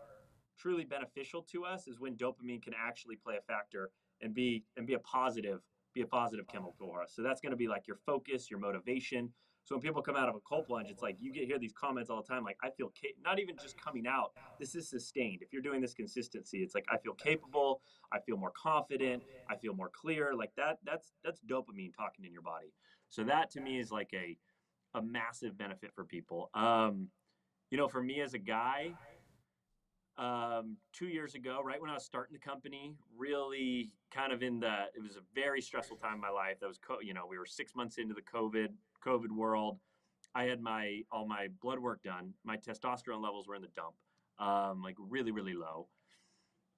truly 0.58 0.84
beneficial 0.84 1.42
to 1.52 1.64
us 1.64 1.86
is 1.86 2.00
when 2.00 2.16
dopamine 2.16 2.62
can 2.62 2.74
actually 2.76 3.16
play 3.16 3.36
a 3.36 3.42
factor 3.42 3.90
and 4.22 4.34
be 4.34 4.64
and 4.76 4.86
be 4.86 4.94
a 4.94 4.98
positive 5.00 5.60
be 5.94 6.02
a 6.02 6.06
positive 6.06 6.46
chemical 6.46 6.74
for 6.78 7.02
us. 7.02 7.12
So 7.14 7.22
that's 7.22 7.40
going 7.40 7.50
to 7.50 7.56
be 7.56 7.68
like 7.68 7.86
your 7.86 7.98
focus 8.06 8.50
your 8.50 8.60
motivation 8.60 9.30
so 9.68 9.74
when 9.74 9.82
people 9.82 10.00
come 10.00 10.16
out 10.16 10.30
of 10.30 10.34
a 10.34 10.40
cold 10.40 10.66
plunge, 10.66 10.88
it's 10.90 11.02
like 11.02 11.16
you 11.20 11.30
get 11.30 11.44
hear 11.44 11.58
these 11.58 11.74
comments 11.74 12.08
all 12.08 12.22
the 12.22 12.26
time, 12.26 12.42
like 12.42 12.56
I 12.62 12.70
feel 12.70 12.90
ca- 12.98 13.14
not 13.22 13.38
even 13.38 13.54
just 13.58 13.78
coming 13.78 14.06
out. 14.06 14.32
This 14.58 14.74
is 14.74 14.88
sustained. 14.88 15.40
If 15.42 15.52
you're 15.52 15.60
doing 15.60 15.82
this 15.82 15.92
consistency, 15.92 16.58
it's 16.62 16.74
like 16.74 16.86
I 16.90 16.96
feel 16.96 17.12
capable, 17.12 17.82
I 18.10 18.18
feel 18.20 18.38
more 18.38 18.52
confident, 18.56 19.22
I 19.50 19.56
feel 19.56 19.74
more 19.74 19.90
clear. 19.94 20.34
Like 20.34 20.52
that. 20.56 20.78
That's 20.84 21.12
that's 21.22 21.42
dopamine 21.42 21.94
talking 21.94 22.24
in 22.24 22.32
your 22.32 22.40
body. 22.40 22.72
So 23.10 23.24
that 23.24 23.50
to 23.50 23.60
me 23.60 23.78
is 23.78 23.90
like 23.90 24.10
a 24.14 24.38
a 24.94 25.02
massive 25.02 25.58
benefit 25.58 25.92
for 25.94 26.04
people. 26.04 26.50
Um, 26.54 27.08
you 27.70 27.76
know, 27.76 27.88
for 27.88 28.02
me 28.02 28.20
as 28.22 28.34
a 28.34 28.38
guy, 28.38 28.94
um, 30.16 30.76
two 30.92 31.06
years 31.06 31.34
ago, 31.34 31.60
right 31.64 31.80
when 31.80 31.90
I 31.90 31.94
was 31.94 32.04
starting 32.04 32.32
the 32.34 32.40
company, 32.40 32.94
really 33.16 33.92
kind 34.10 34.32
of 34.32 34.42
in 34.42 34.58
the, 34.58 34.86
it 34.96 35.02
was 35.02 35.16
a 35.16 35.20
very 35.34 35.60
stressful 35.60 35.96
time 35.96 36.14
in 36.14 36.20
my 36.20 36.30
life. 36.30 36.58
That 36.60 36.66
was, 36.66 36.78
co- 36.78 37.00
you 37.00 37.14
know, 37.14 37.26
we 37.28 37.38
were 37.38 37.46
six 37.46 37.74
months 37.76 37.98
into 37.98 38.14
the 38.14 38.22
COVID, 38.22 38.68
COVID 39.04 39.30
world. 39.30 39.78
I 40.34 40.44
had 40.44 40.60
my, 40.60 41.02
all 41.10 41.26
my 41.26 41.48
blood 41.62 41.78
work 41.78 42.02
done. 42.02 42.34
My 42.44 42.56
testosterone 42.56 43.22
levels 43.22 43.48
were 43.48 43.54
in 43.54 43.62
the 43.62 43.68
dump, 43.74 43.94
um, 44.38 44.82
like 44.82 44.96
really, 44.98 45.30
really 45.30 45.54
low. 45.54 45.88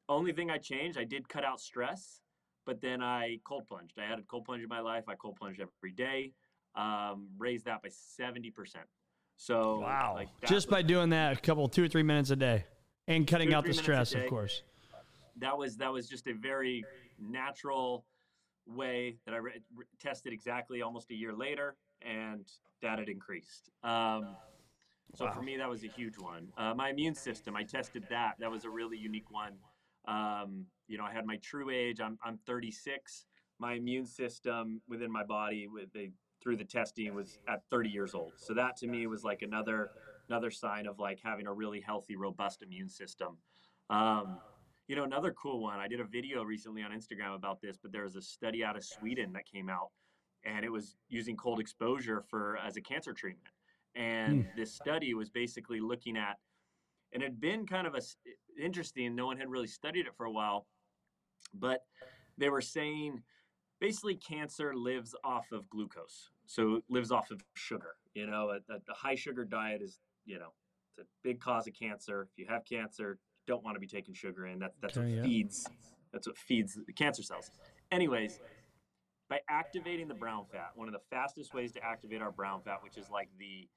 Only 0.09 0.33
thing 0.33 0.50
I 0.50 0.59
changed, 0.59 0.99
I 0.99 1.05
did 1.05 1.29
cut 1.29 1.45
out 1.45 1.61
stress, 1.61 2.21
but 2.67 2.81
then 2.81 3.03
I 3.03 3.39
cold 3.45 3.67
plunged. 3.67 3.99
I 3.99 4.05
added 4.12 4.27
cold 4.29 4.45
plunge 4.45 4.62
in 4.62 4.69
my 4.69 4.81
life. 4.81 5.05
I 5.09 5.15
cold 5.15 5.37
plunged 5.37 5.61
every 5.61 5.93
day, 5.93 6.33
um, 6.75 7.29
raised 7.39 7.67
that 7.67 7.83
by 7.83 7.89
70%. 7.89 8.53
So 9.37 9.81
wow, 9.81 10.12
like 10.17 10.29
just 10.43 10.53
was, 10.53 10.67
by 10.67 10.83
doing 10.83 11.11
that 11.11 11.39
a 11.39 11.41
couple, 11.41 11.67
two 11.69 11.85
or 11.85 11.89
three 11.89 12.03
minutes 12.03 12.31
a 12.31 12.37
day 12.37 12.67
and 13.09 13.27
cutting 13.27 13.55
out 13.55 13.65
the 13.65 13.73
three 13.73 13.95
minutes 13.95 14.11
stress, 14.11 14.25
of 14.25 14.29
course. 14.29 14.62
that 15.39 15.57
was 15.57 15.79
that 15.79 15.91
was 15.91 16.09
just 16.11 16.27
a 16.27 16.35
very 16.35 16.85
natural 17.19 18.05
way 18.67 19.17
that 19.25 19.35
I 19.35 19.39
re- 19.39 19.62
re- 19.75 19.87
tested 19.99 20.35
exactly 20.35 20.83
almost 20.83 21.11
a 21.11 21.15
year 21.15 21.33
later, 21.33 21.77
and 22.02 22.47
that 22.83 22.99
had 22.99 23.09
increased. 23.09 23.71
Um, 23.83 24.37
so 25.14 25.25
Wow. 25.26 25.33
for 25.33 25.42
me, 25.42 25.57
that 25.57 25.69
was 25.69 25.83
a 25.83 25.88
huge 25.88 26.19
one. 26.19 26.52
Uh, 26.57 26.75
my 26.75 26.90
immune 26.90 27.14
system, 27.14 27.57
I 27.57 27.64
tested 27.64 28.04
that. 28.11 28.37
That 28.38 28.50
was 28.50 28.64
a 28.64 28.71
really 28.71 28.97
unique 28.97 29.30
one. 29.30 29.59
Um, 30.07 30.66
you 30.87 30.99
know, 30.99 31.04
I 31.04 31.12
had 31.12 31.26
my 31.26 31.37
true 31.38 31.71
age. 31.71 32.00
I'm 32.00 32.19
I'm 32.25 32.38
36. 32.47 33.26
My 33.59 33.75
immune 33.75 34.07
system 34.07 34.80
within 34.88 35.11
my 35.11 35.25
body, 35.25 35.66
with 35.66 35.92
they 35.92 36.12
through 36.42 36.57
the 36.57 36.64
testing, 36.64 37.12
was 37.14 37.38
at 37.49 37.62
30 37.71 37.90
years 37.90 38.14
old. 38.14 38.33
So 38.37 38.54
that 38.54 38.76
to 38.78 38.87
me 38.87 39.07
was 39.07 39.25
like 39.25 39.42
another 39.42 39.90
another 40.28 40.50
sign 40.50 40.87
of 40.87 40.99
like 40.99 41.21
having 41.23 41.47
a 41.47 41.52
really 41.52 41.80
healthy, 41.80 42.16
robust 42.16 42.62
immune 42.62 42.88
system. 42.88 43.37
Um, 43.90 44.38
you 44.87 44.97
know, 44.97 45.04
another 45.04 45.33
cool 45.33 45.61
one. 45.61 45.78
I 45.78 45.87
did 45.88 46.00
a 46.00 46.04
video 46.04 46.42
recently 46.42 46.83
on 46.83 46.92
Instagram 46.92 47.35
about 47.35 47.61
this, 47.61 47.76
but 47.76 47.92
there 47.92 48.04
was 48.04 48.16
a 48.16 48.23
study 48.23 48.64
out 48.64 48.76
of 48.76 48.85
Sweden 48.85 49.33
that 49.35 49.45
came 49.47 49.69
out, 49.69 49.90
and 50.44 50.64
it 50.64 50.73
was 50.73 50.97
using 51.09 51.37
cold 51.37 51.61
exposure 51.61 52.23
for 52.28 52.59
as 52.59 52.76
a 52.76 52.80
cancer 52.80 53.12
treatment. 53.12 53.49
And 53.94 54.44
hmm. 54.44 54.49
this 54.56 54.73
study 54.73 55.14
was 55.14 55.30
basically 55.30 55.80
looking 55.80 56.16
at, 56.16 56.38
and 57.12 57.23
it 57.23 57.26
had 57.26 57.40
been 57.40 57.66
kind 57.66 57.87
of 57.87 57.94
a 57.94 58.00
interesting. 58.62 59.14
No 59.14 59.26
one 59.26 59.37
had 59.37 59.50
really 59.50 59.66
studied 59.66 60.06
it 60.06 60.14
for 60.16 60.26
a 60.26 60.30
while, 60.30 60.66
but 61.54 61.85
they 62.38 62.49
were 62.49 62.61
saying 62.61 63.23
basically 63.80 64.14
cancer 64.14 64.75
lives 64.75 65.14
off 65.25 65.50
of 65.52 65.68
glucose, 65.70 66.30
so 66.47 66.76
it 66.76 66.85
lives 66.88 67.11
off 67.11 67.30
of 67.30 67.42
sugar. 67.54 67.97
You 68.14 68.26
know, 68.26 68.50
a, 68.50 68.75
a, 68.75 68.94
high 68.94 69.14
sugar 69.14 69.44
diet 69.44 69.82
is, 69.82 69.99
you 70.25 70.38
know, 70.38 70.52
it's 70.97 71.06
a 71.06 71.11
big 71.23 71.40
cause 71.40 71.66
of 71.66 71.75
cancer. 71.75 72.28
If 72.32 72.38
you 72.38 72.47
have 72.49 72.64
cancer, 72.64 73.18
you 73.47 73.52
don't 73.52 73.64
want 73.64 73.75
to 73.76 73.80
be 73.80 73.87
taking 73.87 74.14
sugar 74.14 74.47
in. 74.47 74.59
That's 74.61 74.76
that's 74.80 74.97
Okay, 74.97 75.06
what 75.06 75.16
yeah. 75.16 75.23
feeds 75.23 75.66
that's 76.12 76.26
what 76.26 76.37
feeds 76.37 76.78
the 76.87 76.92
cancer 76.92 77.23
cells. 77.23 77.50
Anyways, 77.90 78.40
by 79.31 79.39
activating 79.49 80.09
the 80.09 80.15
brown 80.15 80.45
fat, 80.53 80.73
one 80.75 80.89
of 80.89 80.93
the 80.93 81.01
fastest 81.09 81.55
ways 81.55 81.71
to 81.73 81.85
activate 81.85 82.21
our 82.21 82.33
brown 82.33 82.61
fat, 82.63 82.83
which 82.83 82.99
is 82.99 83.09
like 83.09 83.29
the 83.39 83.69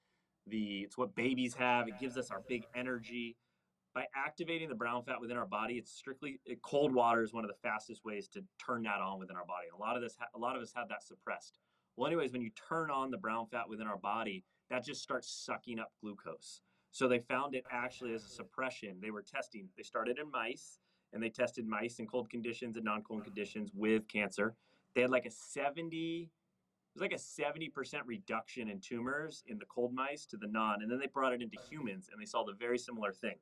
the 0.48 0.82
it's 0.82 0.98
what 0.98 1.16
babies 1.16 1.54
have. 1.54 1.88
It 1.88 2.00
gives 2.00 2.18
us 2.18 2.32
our 2.32 2.42
big 2.50 2.66
energy. 2.76 3.38
By 3.94 4.06
activating 4.16 4.70
the 4.70 4.76
brown 4.76 5.04
fat 5.04 5.22
within 5.22 5.38
our 5.38 5.46
body, 5.46 5.76
it's 5.76 5.92
strictly 5.92 6.40
it, 6.46 6.64
cold 6.64 6.92
water 6.92 7.22
is 7.22 7.32
one 7.32 7.46
of 7.46 7.50
the 7.52 7.56
fastest 7.62 8.04
ways 8.04 8.28
to 8.30 8.44
turn 8.66 8.82
that 8.84 9.00
on 9.00 9.20
within 9.20 9.38
our 9.38 9.46
body. 9.46 9.68
A 9.74 9.80
lot 9.80 9.96
of 9.96 10.02
this, 10.02 10.18
a 10.36 10.40
lot 10.40 10.56
of 10.56 10.64
us 10.64 10.74
have 10.76 10.90
that 10.90 11.04
suppressed. 11.04 11.60
Well, 11.96 12.08
anyways, 12.08 12.34
when 12.34 12.42
you 12.42 12.50
turn 12.68 12.90
on 12.90 13.12
the 13.12 13.20
brown 13.20 13.46
fat 13.46 13.70
within 13.70 13.86
our 13.86 14.00
body, 14.00 14.44
that 14.72 14.84
just 14.84 15.04
starts 15.04 15.32
sucking 15.46 15.80
up 15.80 15.92
glucose. 16.02 16.62
So 16.90 17.08
they 17.08 17.20
found 17.20 17.54
it 17.54 17.64
actually 17.72 18.16
as 18.16 18.24
a 18.24 18.30
suppression. 18.30 18.98
They 19.00 19.12
were 19.12 19.22
testing. 19.22 19.70
They 19.78 19.84
started 19.84 20.18
in 20.18 20.32
mice, 20.32 20.80
and 21.14 21.22
they 21.22 21.30
tested 21.30 21.68
mice 21.68 22.00
in 22.00 22.08
cold 22.08 22.32
conditions 22.32 22.76
and 22.76 22.86
non-cold 22.86 23.24
conditions 23.24 23.70
with 23.76 24.08
cancer. 24.08 24.56
They 24.96 25.02
had 25.02 25.10
like 25.10 25.26
a 25.26 25.32
70 25.32 26.30
it 26.96 27.00
was 27.00 27.02
like 27.02 27.12
a 27.12 27.16
70% 27.16 28.02
reduction 28.06 28.70
in 28.70 28.80
tumors 28.80 29.44
in 29.48 29.58
the 29.58 29.66
cold 29.66 29.96
mice 29.96 30.28
to 30.28 30.38
the 30.38 30.48
non 30.48 30.82
and 30.84 30.92
then 30.92 31.00
they 31.00 31.08
brought 31.08 31.34
it 31.34 31.42
into 31.42 31.58
humans 31.70 32.10
and 32.12 32.22
they 32.22 32.26
saw 32.26 32.44
the 32.44 32.54
very 32.54 32.78
similar 32.78 33.12
thing. 33.12 33.36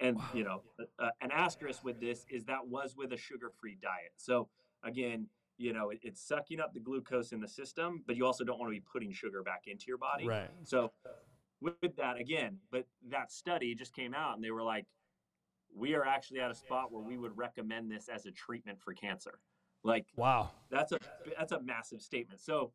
And 0.00 0.18
you 0.34 0.44
know 0.44 0.62
uh, 0.98 1.10
an 1.20 1.30
asterisk 1.30 1.84
with 1.84 2.00
this 2.00 2.26
is 2.30 2.44
that 2.44 2.66
was 2.66 2.94
with 2.96 3.12
a 3.12 3.16
sugar-free 3.16 3.78
diet. 3.80 4.12
So 4.16 4.48
again 4.84 5.26
you 5.56 5.72
know 5.72 5.90
it, 5.90 6.00
it's 6.02 6.20
sucking 6.26 6.60
up 6.60 6.74
the 6.74 6.80
glucose 6.80 7.32
in 7.32 7.40
the 7.40 7.48
system 7.48 8.02
but 8.06 8.16
you 8.16 8.26
also 8.26 8.44
don't 8.44 8.58
want 8.58 8.70
to 8.70 8.78
be 8.78 8.84
putting 8.92 9.12
sugar 9.12 9.42
back 9.42 9.62
into 9.66 9.84
your 9.88 9.98
body. 9.98 10.26
Right. 10.26 10.50
so 10.64 10.92
with 11.60 11.96
that 11.96 12.18
again 12.18 12.56
but 12.70 12.86
that 13.10 13.30
study 13.30 13.74
just 13.74 13.94
came 13.94 14.14
out 14.14 14.34
and 14.34 14.44
they 14.44 14.50
were 14.50 14.62
like 14.62 14.86
we 15.74 15.94
are 15.94 16.04
actually 16.04 16.40
at 16.40 16.50
a 16.50 16.54
spot 16.54 16.90
where 16.90 17.02
we 17.02 17.16
would 17.16 17.36
recommend 17.36 17.90
this 17.90 18.08
as 18.08 18.26
a 18.26 18.30
treatment 18.30 18.78
for 18.80 18.92
cancer 18.94 19.38
like 19.82 20.06
Wow. 20.16 20.50
that's 20.70 20.92
a 20.92 20.98
that's 21.38 21.52
a 21.52 21.60
massive 21.60 22.02
statement. 22.02 22.40
So, 22.40 22.72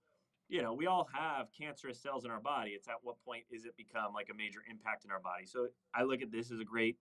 you 0.48 0.62
know, 0.62 0.74
we 0.74 0.88
all 0.88 1.08
have 1.14 1.48
cancerous 1.58 2.00
cells 2.00 2.26
in 2.26 2.32
our 2.32 2.40
body. 2.40 2.72
It's 2.72 2.88
at 2.88 2.96
what 3.04 3.16
point 3.24 3.44
is 3.52 3.66
it 3.66 3.76
become 3.78 4.14
like 4.14 4.30
a 4.32 4.34
major 4.36 4.60
impact 4.70 5.06
in 5.06 5.12
our 5.12 5.20
body? 5.20 5.46
So 5.46 5.68
I 5.94 6.04
look 6.04 6.22
at 6.22 6.32
this 6.32 6.52
as 6.52 6.60
a 6.60 6.64
great, 6.66 6.98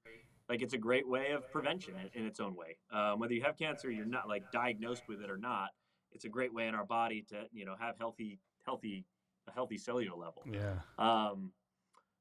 like 0.49 0.63
it's 0.63 0.75
a 0.75 0.79
great 0.79 1.09
way 1.09 1.31
of 1.33 1.51
prevention 1.51 1.95
in, 2.15 2.21
in 2.21 2.27
its 2.27 2.41
own 2.41 2.55
way. 2.55 2.77
Um, 2.93 3.19
whether 3.19 3.35
you 3.35 3.43
have 3.43 3.57
cancer, 3.57 3.91
you're 3.91 4.07
not 4.07 4.29
like 4.29 4.51
diagnosed 4.53 5.05
with 5.09 5.21
it 5.21 5.31
or 5.31 5.37
not. 5.39 5.71
It's 6.13 6.25
a 6.25 6.29
great 6.29 6.53
way 6.55 6.69
in 6.69 6.75
our 6.75 6.85
body 6.87 7.25
to 7.31 7.45
you 7.53 7.65
know 7.65 7.75
have 7.79 7.97
healthy 7.99 8.39
healthy 8.65 9.05
a 9.47 9.53
healthy 9.53 9.77
cellular 9.77 10.17
level. 10.17 10.43
Yeah. 10.51 10.77
Um, 10.99 11.53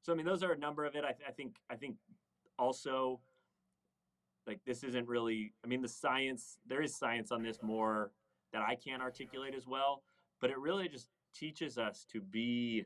so 0.01 0.11
I 0.11 0.15
mean, 0.15 0.25
those 0.25 0.43
are 0.43 0.51
a 0.51 0.57
number 0.57 0.83
of 0.83 0.95
it. 0.95 1.03
I, 1.05 1.13
th- 1.13 1.27
I 1.27 1.31
think 1.31 1.55
I 1.69 1.75
think 1.75 1.95
also 2.59 3.21
like 4.47 4.59
this 4.65 4.83
isn't 4.83 5.07
really. 5.07 5.53
I 5.63 5.67
mean, 5.67 5.81
the 5.81 5.87
science 5.87 6.57
there 6.67 6.81
is 6.81 6.95
science 6.95 7.31
on 7.31 7.41
this 7.43 7.59
more 7.61 8.11
that 8.51 8.61
I 8.61 8.75
can't 8.75 9.01
articulate 9.01 9.55
as 9.55 9.67
well, 9.67 10.03
but 10.41 10.49
it 10.49 10.57
really 10.59 10.87
just 10.87 11.09
teaches 11.33 11.77
us 11.77 12.05
to 12.11 12.21
be 12.21 12.85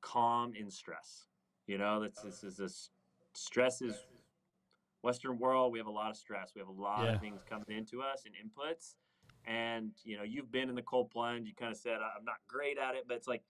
calm 0.00 0.54
in 0.54 0.70
stress. 0.70 1.26
You 1.66 1.78
know, 1.78 2.00
that's 2.00 2.22
this 2.22 2.42
is 2.42 2.56
this 2.56 2.90
stress 3.34 3.82
is 3.82 4.04
Western 5.02 5.38
world. 5.38 5.72
We 5.72 5.78
have 5.78 5.86
a 5.86 5.92
lot 5.92 6.10
of 6.10 6.16
stress. 6.16 6.52
We 6.54 6.60
have 6.60 6.68
a 6.68 6.72
lot 6.72 7.06
Yeah. 7.06 7.14
of 7.14 7.20
things 7.20 7.42
coming 7.42 7.66
into 7.70 8.02
us 8.02 8.24
and 8.26 8.34
inputs. 8.34 8.94
And 9.46 9.92
you 10.04 10.16
know, 10.16 10.22
you've 10.22 10.50
been 10.52 10.68
in 10.68 10.74
the 10.74 10.82
cold 10.82 11.10
plunge. 11.10 11.48
You 11.48 11.54
kind 11.54 11.72
of 11.72 11.78
said 11.78 11.98
I'm 12.00 12.24
not 12.24 12.36
great 12.46 12.78
at 12.78 12.94
it, 12.94 13.04
but 13.08 13.16
it's 13.16 13.28
like 13.28 13.42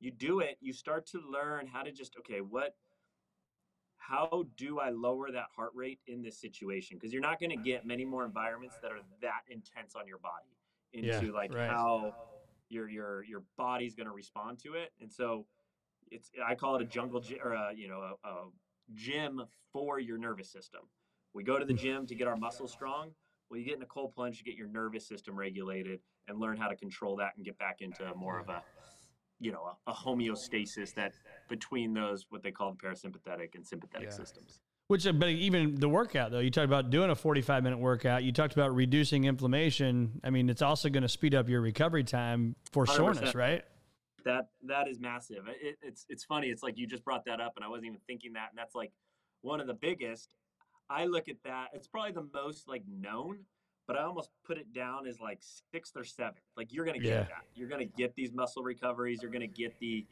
you 0.00 0.10
do 0.10 0.40
it. 0.40 0.58
You 0.60 0.72
start 0.72 1.06
to 1.08 1.20
learn 1.20 1.66
how 1.66 1.82
to 1.82 1.92
just 1.92 2.16
okay, 2.18 2.40
what 2.40 2.76
how 4.06 4.44
do 4.56 4.80
I 4.80 4.90
lower 4.90 5.30
that 5.30 5.46
heart 5.56 5.72
rate 5.74 6.00
in 6.06 6.22
this 6.22 6.38
situation? 6.40 6.96
Because 6.96 7.12
you're 7.12 7.22
not 7.22 7.40
going 7.40 7.50
to 7.50 7.56
get 7.56 7.86
many 7.86 8.04
more 8.04 8.24
environments 8.24 8.76
that 8.82 8.92
are 8.92 9.00
that 9.22 9.42
intense 9.48 9.94
on 9.94 10.06
your 10.06 10.18
body 10.18 10.56
into 10.92 11.32
Yeah, 11.32 11.34
like 11.34 11.52
right. 11.52 11.68
how 11.68 12.14
your 12.68 12.88
your 12.88 13.24
your 13.24 13.44
body's 13.56 13.94
going 13.94 14.06
to 14.06 14.12
respond 14.12 14.58
to 14.60 14.74
it. 14.74 14.92
And 15.00 15.10
so 15.12 15.46
it's 16.10 16.30
I 16.46 16.54
call 16.54 16.76
it 16.76 16.82
a 16.82 16.86
jungle 16.86 17.20
gy- 17.20 17.40
or 17.42 17.52
a 17.52 17.72
you 17.74 17.88
know 17.88 18.16
a, 18.24 18.28
a 18.28 18.50
gym 18.92 19.42
for 19.72 19.98
your 19.98 20.18
nervous 20.18 20.50
system. 20.50 20.82
We 21.32 21.42
go 21.42 21.58
to 21.58 21.64
the 21.64 21.74
gym 21.74 22.06
to 22.06 22.14
get 22.14 22.28
our 22.28 22.36
muscles 22.36 22.72
strong. 22.72 23.12
Well, 23.48 23.58
you 23.58 23.66
get 23.66 23.76
in 23.76 23.82
a 23.82 23.86
cold 23.86 24.12
plunge 24.14 24.38
to 24.38 24.44
get 24.44 24.54
your 24.56 24.68
nervous 24.68 25.06
system 25.06 25.36
regulated 25.36 26.00
and 26.28 26.38
learn 26.38 26.56
how 26.56 26.68
to 26.68 26.76
control 26.76 27.16
that 27.16 27.32
and 27.36 27.44
get 27.44 27.58
back 27.58 27.80
into 27.80 28.14
more 28.14 28.38
of 28.40 28.48
a, 28.48 28.62
you 29.44 29.52
know, 29.52 29.76
a, 29.86 29.90
a 29.90 29.94
homeostasis 29.94 30.94
that 30.94 31.12
between 31.48 31.92
those 31.92 32.24
what 32.30 32.42
they 32.42 32.50
call 32.50 32.72
the 32.72 32.88
parasympathetic 32.88 33.54
and 33.54 33.66
sympathetic 33.66 34.08
Yeah. 34.08 34.14
systems. 34.14 34.60
Which, 34.88 35.06
uh, 35.06 35.12
but 35.12 35.28
even 35.30 35.74
the 35.76 35.88
workout 35.88 36.30
though, 36.30 36.40
you 36.40 36.50
talked 36.50 36.64
about 36.66 36.90
doing 36.90 37.10
a 37.10 37.14
45 37.14 37.62
minute 37.62 37.78
workout. 37.78 38.22
You 38.24 38.32
talked 38.32 38.54
about 38.54 38.74
reducing 38.74 39.24
inflammation. 39.24 40.20
I 40.24 40.30
mean, 40.30 40.48
it's 40.48 40.62
also 40.62 40.88
going 40.88 41.02
to 41.02 41.08
speed 41.08 41.34
up 41.34 41.48
your 41.48 41.60
recovery 41.60 42.04
time 42.04 42.56
for 42.72 42.86
100%. 42.86 42.96
soreness, 42.96 43.34
right? 43.34 43.62
That 44.24 44.48
that 44.66 44.88
is 44.88 44.98
massive. 45.00 45.46
It, 45.48 45.76
it's 45.82 46.06
it's 46.08 46.24
funny. 46.24 46.48
It's 46.48 46.62
like 46.62 46.78
you 46.78 46.86
just 46.86 47.04
brought 47.04 47.26
that 47.26 47.40
up, 47.42 47.52
and 47.56 47.64
I 47.64 47.68
wasn't 47.68 47.86
even 47.88 48.00
thinking 48.06 48.32
that. 48.34 48.48
And 48.50 48.58
that's 48.58 48.74
like 48.74 48.92
one 49.42 49.60
of 49.60 49.66
the 49.66 49.74
biggest. 49.74 50.34
I 50.88 51.04
look 51.04 51.28
at 51.28 51.36
that. 51.44 51.68
It's 51.74 51.86
probably 51.88 52.12
the 52.12 52.26
most 52.32 52.66
like 52.66 52.82
known, 52.88 53.40
but 53.86 53.96
I 53.96 54.02
almost 54.02 54.30
put 54.44 54.58
it 54.58 54.72
down 54.72 55.06
as 55.06 55.20
like 55.20 55.40
sixth 55.72 55.96
or 55.96 56.04
seventh. 56.04 56.40
Like 56.56 56.72
you're 56.72 56.84
gonna 56.84 56.98
get 56.98 57.10
Yeah. 57.10 57.22
that. 57.24 57.44
You're 57.54 57.68
gonna 57.68 57.84
get 57.84 58.14
these 58.14 58.32
muscle 58.32 58.62
recoveries. 58.62 59.22
You're 59.22 59.30
gonna 59.30 59.46
get 59.46 59.78
the 59.78 60.06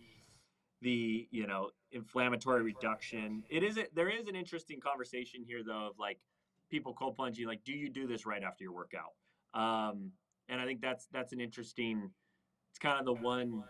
the 0.82 1.28
you 1.30 1.46
know 1.46 1.70
inflammatory 1.92 2.62
reduction. 2.62 3.44
It 3.48 3.62
is 3.62 3.78
a, 3.78 3.86
there 3.94 4.08
is 4.08 4.26
an 4.26 4.34
interesting 4.34 4.80
conversation 4.80 5.42
here 5.44 5.62
though 5.62 5.88
of 5.88 5.98
like 5.98 6.18
people 6.70 6.92
cold 6.94 7.16
plunging. 7.16 7.46
Like, 7.46 7.64
do 7.64 7.72
you 7.72 7.88
do 7.88 8.06
this 8.06 8.26
right 8.26 8.42
after 8.42 8.64
your 8.64 8.72
workout? 8.72 9.12
Um, 9.54 10.12
and 10.48 10.60
I 10.60 10.66
think 10.66 10.80
that's 10.80 11.06
that's 11.12 11.32
an 11.32 11.40
interesting. 11.40 12.10
It's 12.70 12.78
kind 12.78 12.98
of 12.98 13.04
the 13.06 13.14
one 13.14 13.64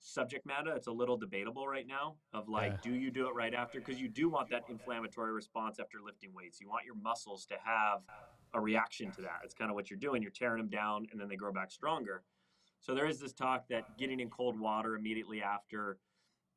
subject 0.00 0.46
matter 0.46 0.72
it's 0.76 0.86
a 0.86 0.92
little 0.92 1.16
debatable 1.16 1.66
right 1.66 1.88
now 1.88 2.14
of 2.32 2.48
like 2.48 2.70
Yeah. 2.70 2.78
do 2.82 2.94
you 2.94 3.10
do 3.10 3.26
it 3.26 3.34
right 3.34 3.52
after 3.52 3.80
because 3.80 4.00
you 4.00 4.08
do 4.08 4.28
want 4.28 4.48
that 4.50 4.62
inflammatory 4.68 5.32
response 5.32 5.80
after 5.80 5.98
lifting 6.00 6.32
weights 6.32 6.60
you 6.60 6.68
want 6.68 6.84
your 6.86 6.94
muscles 6.94 7.46
to 7.46 7.56
have 7.64 8.02
a 8.54 8.60
reaction 8.60 9.10
to 9.12 9.20
that 9.22 9.40
it's 9.44 9.54
kind 9.54 9.70
of 9.70 9.74
what 9.74 9.90
you're 9.90 9.98
doing 9.98 10.22
you're 10.22 10.30
tearing 10.30 10.58
them 10.58 10.70
down 10.70 11.06
and 11.10 11.20
then 11.20 11.28
they 11.28 11.36
grow 11.36 11.52
back 11.52 11.70
stronger 11.70 12.22
so 12.80 12.94
there 12.94 13.06
is 13.06 13.18
this 13.18 13.32
talk 13.32 13.64
that 13.68 13.84
getting 13.96 14.20
in 14.20 14.30
cold 14.30 14.58
water 14.58 14.94
immediately 14.96 15.42
after 15.42 15.98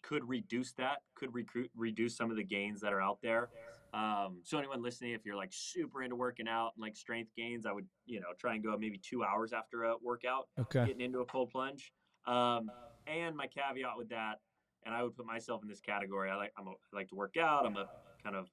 could 0.04 0.28
reduce 0.28 0.74
that 0.74 1.00
could 1.16 1.34
recruit 1.34 1.70
reduce 1.76 2.16
some 2.16 2.32
of 2.32 2.38
the 2.38 2.44
gains 2.44 2.82
that 2.82 2.94
are 2.94 3.02
out 3.02 3.20
there 3.22 3.50
um, 3.94 4.40
so 4.44 4.58
anyone 4.58 4.82
listening 4.82 5.12
if 5.12 5.26
you're 5.26 5.36
like 5.36 5.52
super 5.52 6.02
into 6.02 6.16
working 6.16 6.48
out 6.48 6.72
and 6.76 6.82
like 6.82 6.96
strength 6.96 7.32
gains 7.36 7.66
i 7.66 7.72
would 7.72 7.86
you 8.06 8.20
know 8.20 8.28
try 8.40 8.54
and 8.56 8.64
go 8.64 8.78
maybe 8.78 8.98
two 8.98 9.24
hours 9.24 9.52
after 9.54 9.84
a 9.84 9.96
workout 10.02 10.48
Okay. 10.60 10.86
getting 10.86 11.02
into 11.02 11.20
a 11.20 11.26
cold 11.26 11.50
plunge. 11.50 11.92
Um, 12.26 12.72
and 13.08 13.36
my 13.36 13.48
caveat 13.48 13.98
with 13.98 14.10
that, 14.10 14.40
and 14.86 14.94
I 14.96 15.04
would 15.04 15.16
put 15.16 15.26
myself 15.26 15.62
in 15.64 15.68
this 15.68 15.82
category. 15.82 16.30
I 16.30 16.36
like 16.36 16.54
I'm 16.58 16.68
a, 16.68 16.72
I 16.72 16.96
like 16.96 17.10
to 17.10 17.16
work 17.16 17.36
out. 17.38 17.66
I'm 17.66 17.76
a 17.78 17.88
kind 18.24 18.36
of 18.36 18.48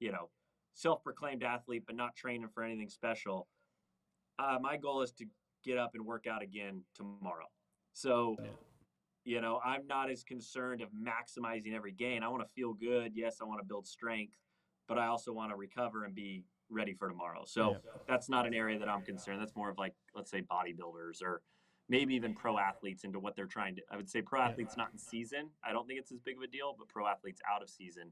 you 0.00 0.10
know 0.12 0.28
self-proclaimed 0.74 1.42
athlete, 1.42 1.84
but 1.86 1.96
not 1.96 2.16
training 2.16 2.48
for 2.52 2.62
anything 2.62 2.88
special. 2.88 3.48
Uh, 4.38 4.58
my 4.60 4.76
goal 4.76 5.02
is 5.02 5.12
to 5.12 5.26
get 5.64 5.78
up 5.78 5.92
and 5.94 6.04
work 6.04 6.26
out 6.26 6.42
again 6.42 6.82
tomorrow. 6.94 7.46
So. 7.92 8.36
Yeah. 8.40 8.48
You 9.24 9.40
know, 9.40 9.60
I'm 9.64 9.86
not 9.86 10.10
as 10.10 10.24
concerned 10.24 10.82
of 10.82 10.88
maximizing 10.88 11.76
every 11.76 11.92
gain. 11.92 12.24
I 12.24 12.28
want 12.28 12.42
to 12.42 12.48
feel 12.56 12.72
good. 12.72 13.12
Yes, 13.14 13.36
I 13.40 13.44
want 13.44 13.60
to 13.60 13.64
build 13.64 13.86
strength, 13.86 14.34
but 14.88 14.98
I 14.98 15.06
also 15.06 15.32
want 15.32 15.52
to 15.52 15.56
recover 15.56 16.02
and 16.04 16.12
be 16.12 16.42
ready 16.68 16.92
for 16.92 17.08
tomorrow. 17.08 17.44
So 17.46 17.76
that's 18.08 18.28
not 18.28 18.48
an 18.48 18.52
area 18.52 18.80
that 18.80 18.88
I'm 18.88 19.02
concerned. 19.02 19.40
That's 19.40 19.54
more 19.54 19.70
of 19.70 19.78
like, 19.78 19.94
let's 20.12 20.28
say, 20.28 20.42
bodybuilders 20.42 21.22
or 21.22 21.40
maybe 21.88 22.16
even 22.16 22.34
pro 22.34 22.58
athletes 22.58 23.04
into 23.04 23.20
what 23.20 23.36
they're 23.36 23.46
trying 23.46 23.76
to. 23.76 23.82
I 23.92 23.96
would 23.96 24.10
say 24.10 24.22
pro 24.22 24.40
Yeah. 24.40 24.48
athletes 24.48 24.76
not 24.76 24.88
in 24.92 24.98
season. 24.98 25.50
I 25.62 25.72
don't 25.72 25.86
think 25.86 26.00
it's 26.00 26.10
as 26.10 26.18
big 26.18 26.36
of 26.38 26.42
a 26.42 26.48
deal, 26.48 26.74
but 26.76 26.88
pro 26.88 27.06
athletes 27.06 27.40
out 27.48 27.62
of 27.62 27.70
season, 27.70 28.10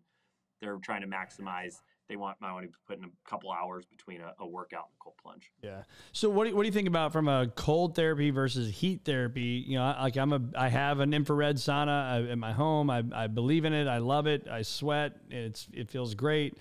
they're 0.61 0.77
trying 0.77 1.01
to 1.01 1.09
maximize. 1.09 1.83
They 2.11 2.17
want 2.17 2.41
might 2.41 2.53
want 2.53 2.67
to 2.67 2.73
put 2.89 2.99
in 2.99 3.05
a 3.05 3.31
couple 3.31 3.53
hours 3.53 3.85
between 3.87 4.21
a, 4.21 4.35
a 4.41 4.47
workout 4.47 4.87
and 4.87 4.95
a 5.01 5.01
cold 5.01 5.15
plunge. 5.23 5.53
Yeah. 5.63 5.85
So 6.11 6.29
what 6.29 6.49
do, 6.49 6.57
what 6.57 6.65
do 6.65 6.67
you 6.67 6.73
think 6.73 6.89
about 6.89 7.13
from 7.13 7.29
a 7.29 7.47
cold 7.55 7.95
therapy 7.95 8.31
versus 8.31 8.69
heat 8.69 9.03
therapy? 9.05 9.65
You 9.65 9.79
know, 9.79 9.95
like 10.01 10.17
I'm 10.17 10.33
a 10.33 10.41
I 10.57 10.71
have 10.71 10.99
an 10.99 11.15
infrared 11.15 11.57
sauna 11.57 12.29
in 12.29 12.41
my 12.41 12.51
home. 12.51 12.91
I, 12.91 13.05
I 13.15 13.29
believe 13.29 13.65
in 13.65 13.73
it. 13.73 13.87
I 13.87 13.99
love 13.99 14.27
it. 14.27 14.49
I 14.51 14.63
sweat. 14.63 15.13
It's 15.31 15.69
it 15.73 15.89
feels 15.89 16.17
great. 16.17 16.59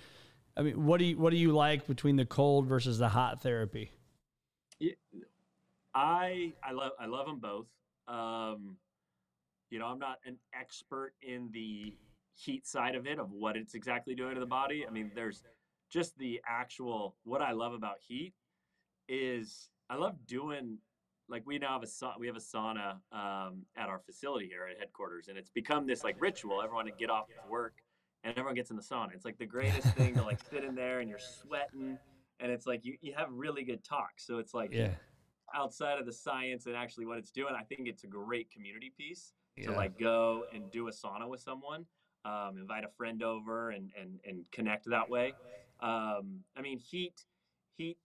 I 0.55 0.61
mean, 0.61 0.85
what 0.85 0.99
do 0.99 1.05
you 1.05 1.17
what 1.17 1.31
do 1.31 1.37
you 1.37 1.51
like 1.51 1.87
between 1.87 2.15
the 2.15 2.25
cold 2.25 2.67
versus 2.67 2.99
the 2.99 3.09
hot 3.09 3.41
therapy? 3.41 3.91
I 5.95 6.53
I 6.63 6.73
love 6.73 6.91
I 6.99 7.07
love 7.07 7.25
them 7.25 7.39
both. 7.39 7.65
Um, 8.07 8.77
you 9.71 9.79
know, 9.79 9.87
I'm 9.87 9.99
not 9.99 10.19
an 10.27 10.37
expert 10.53 11.13
in 11.23 11.49
the 11.51 11.95
heat 12.35 12.65
side 12.65 12.95
of 12.95 13.05
it 13.05 13.19
of 13.19 13.31
what 13.31 13.57
it's 13.57 13.73
exactly 13.73 14.15
doing 14.15 14.35
to 14.35 14.39
the 14.39 14.45
body. 14.45 14.85
I 14.87 14.91
mean, 14.91 15.11
there's 15.13 15.43
just 15.89 16.17
the 16.17 16.39
actual 16.47 17.15
what 17.23 17.41
I 17.41 17.51
love 17.51 17.73
about 17.73 17.95
heat 18.07 18.33
is 19.07 19.69
I 19.89 19.95
love 19.95 20.15
doing 20.27 20.77
like 21.27 21.43
we 21.45 21.59
now 21.59 21.79
have 21.79 21.83
a 21.83 22.19
we 22.19 22.27
have 22.27 22.35
a 22.35 22.39
sauna 22.39 22.93
um, 23.11 23.63
at 23.77 23.87
our 23.87 23.99
facility 23.99 24.47
here 24.47 24.67
at 24.69 24.79
headquarters, 24.79 25.27
and 25.27 25.37
it's 25.37 25.49
become 25.51 25.85
this 25.85 26.03
like 26.03 26.15
ritual. 26.19 26.61
Everyone 26.61 26.85
to 26.85 26.91
get 26.91 27.09
off 27.09 27.25
of 27.29 27.49
work 27.49 27.75
and 28.23 28.31
everyone 28.31 28.55
gets 28.55 28.69
in 28.71 28.75
the 28.75 28.81
sauna. 28.81 29.13
It's 29.13 29.25
like 29.25 29.37
the 29.37 29.45
greatest 29.45 29.87
thing 29.89 30.15
to 30.15 30.23
like 30.23 30.39
sit 30.49 30.63
in 30.63 30.75
there 30.75 30.99
and 30.99 31.09
you're 31.09 31.19
sweating, 31.19 31.97
and 32.39 32.51
it's 32.51 32.65
like 32.65 32.85
you 32.85 32.97
you 33.01 33.13
have 33.15 33.27
really 33.31 33.63
good 33.63 33.83
talk. 33.83 34.11
So 34.17 34.39
it's 34.39 34.53
like 34.53 34.71
Yeah. 34.71 34.89
outside 35.53 35.99
of 35.99 36.05
the 36.05 36.13
science 36.13 36.65
and 36.67 36.75
actually 36.75 37.05
what 37.05 37.17
it's 37.17 37.31
doing, 37.31 37.53
I 37.55 37.63
think 37.63 37.87
it's 37.87 38.03
a 38.03 38.07
great 38.07 38.51
community 38.51 38.91
piece 38.97 39.33
to 39.63 39.71
Yeah. 39.71 39.77
like 39.77 39.97
go 39.99 40.45
and 40.53 40.71
do 40.71 40.87
a 40.87 40.91
sauna 40.91 41.27
with 41.27 41.41
someone, 41.41 41.85
um, 42.25 42.57
invite 42.57 42.83
a 42.83 42.89
friend 42.97 43.23
over 43.23 43.71
and 43.71 43.91
and 43.99 44.19
and 44.25 44.45
connect 44.51 44.85
that 44.89 45.09
way. 45.09 45.35
Um, 45.79 46.43
I 46.57 46.61
mean, 46.61 46.79
heat, 46.79 47.25
heat. 47.77 47.97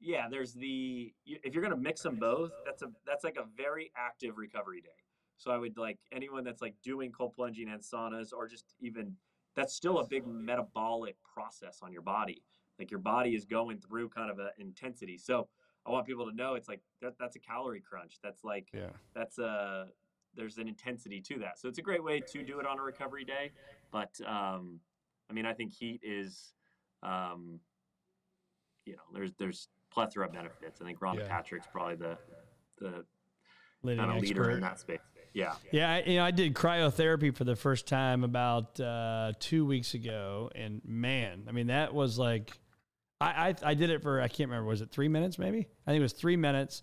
Yeah, 0.00 0.28
there's 0.30 0.52
the 0.54 1.12
if 1.26 1.54
you're 1.54 1.62
gonna 1.62 1.76
mix 1.76 2.02
them 2.02 2.16
both, 2.16 2.52
that's 2.64 2.82
a 2.82 2.90
that's 3.06 3.24
like 3.24 3.36
a 3.36 3.44
very 3.56 3.90
active 3.96 4.38
recovery 4.38 4.80
day. 4.80 4.90
So 5.38 5.50
I 5.50 5.58
would 5.58 5.76
like 5.76 5.98
anyone 6.12 6.44
that's 6.44 6.62
like 6.62 6.74
doing 6.82 7.12
cold 7.12 7.34
plunging 7.34 7.68
and 7.68 7.80
saunas 7.80 8.32
or 8.32 8.46
just 8.46 8.74
even 8.80 9.14
that's 9.56 9.74
still 9.74 9.98
a 9.98 10.06
big 10.06 10.26
metabolic 10.26 11.16
process 11.22 11.80
on 11.82 11.92
your 11.92 12.02
body. 12.02 12.42
Like 12.78 12.90
your 12.90 13.00
body 13.00 13.34
is 13.34 13.44
going 13.44 13.78
through 13.78 14.10
kind 14.10 14.30
of 14.30 14.38
an 14.38 14.50
intensity. 14.58 15.18
So 15.18 15.48
I 15.84 15.90
want 15.90 16.06
people 16.06 16.28
to 16.28 16.36
know 16.36 16.54
it's 16.54 16.68
like 16.68 16.80
that, 17.00 17.14
that's 17.18 17.34
a 17.36 17.40
calorie 17.40 17.80
crunch. 17.80 18.18
That's 18.22 18.44
like 18.44 18.68
Yeah. 18.72 18.90
that's 19.14 19.38
a 19.38 19.88
there's 20.38 20.56
an 20.56 20.68
intensity 20.68 21.20
to 21.20 21.38
that. 21.40 21.58
So 21.58 21.68
it's 21.68 21.78
a 21.78 21.82
great 21.82 22.02
way 22.02 22.20
to 22.20 22.42
do 22.42 22.60
it 22.60 22.66
on 22.66 22.78
a 22.78 22.82
recovery 22.82 23.24
day. 23.24 23.50
But 23.92 24.18
um, 24.26 24.80
I 25.28 25.34
mean, 25.34 25.44
I 25.44 25.52
think 25.52 25.72
heat 25.72 26.00
is, 26.02 26.54
um, 27.02 27.58
you 28.86 28.94
know, 28.94 29.02
there's 29.12 29.32
there's 29.38 29.68
plethora 29.92 30.26
of 30.26 30.32
benefits. 30.32 30.80
I 30.80 30.84
think 30.84 31.00
Rhonda 31.00 31.18
Yeah. 31.20 31.28
Patrick's 31.28 31.66
probably 31.70 31.96
the 31.96 32.16
the 32.78 33.04
Leading 33.82 34.04
kind 34.04 34.16
of 34.16 34.22
leader 34.22 34.50
in 34.50 34.60
that 34.60 34.80
space. 34.80 34.98
Yeah. 35.34 35.54
Yeah, 35.70 35.92
I, 35.92 36.02
you 36.04 36.16
know, 36.16 36.24
I 36.24 36.30
did 36.30 36.54
cryotherapy 36.54 37.34
for 37.34 37.44
the 37.44 37.54
first 37.54 37.86
time 37.86 38.24
about 38.24 38.80
uh, 38.80 39.32
two 39.38 39.64
weeks 39.66 39.94
ago, 39.94 40.50
and 40.54 40.80
man, 40.84 41.44
I 41.48 41.52
mean, 41.52 41.68
that 41.68 41.94
was 41.94 42.18
like, 42.18 42.58
I, 43.20 43.48
I 43.50 43.70
I 43.70 43.74
did 43.74 43.90
it 43.90 44.02
for 44.02 44.20
I 44.20 44.28
can't 44.28 44.48
remember 44.50 44.68
was 44.68 44.80
it 44.80 44.90
three 44.90 45.08
minutes 45.08 45.38
maybe 45.38 45.66
I 45.86 45.90
think 45.90 45.98
it 45.98 46.02
was 46.02 46.12
three 46.12 46.36
minutes. 46.36 46.82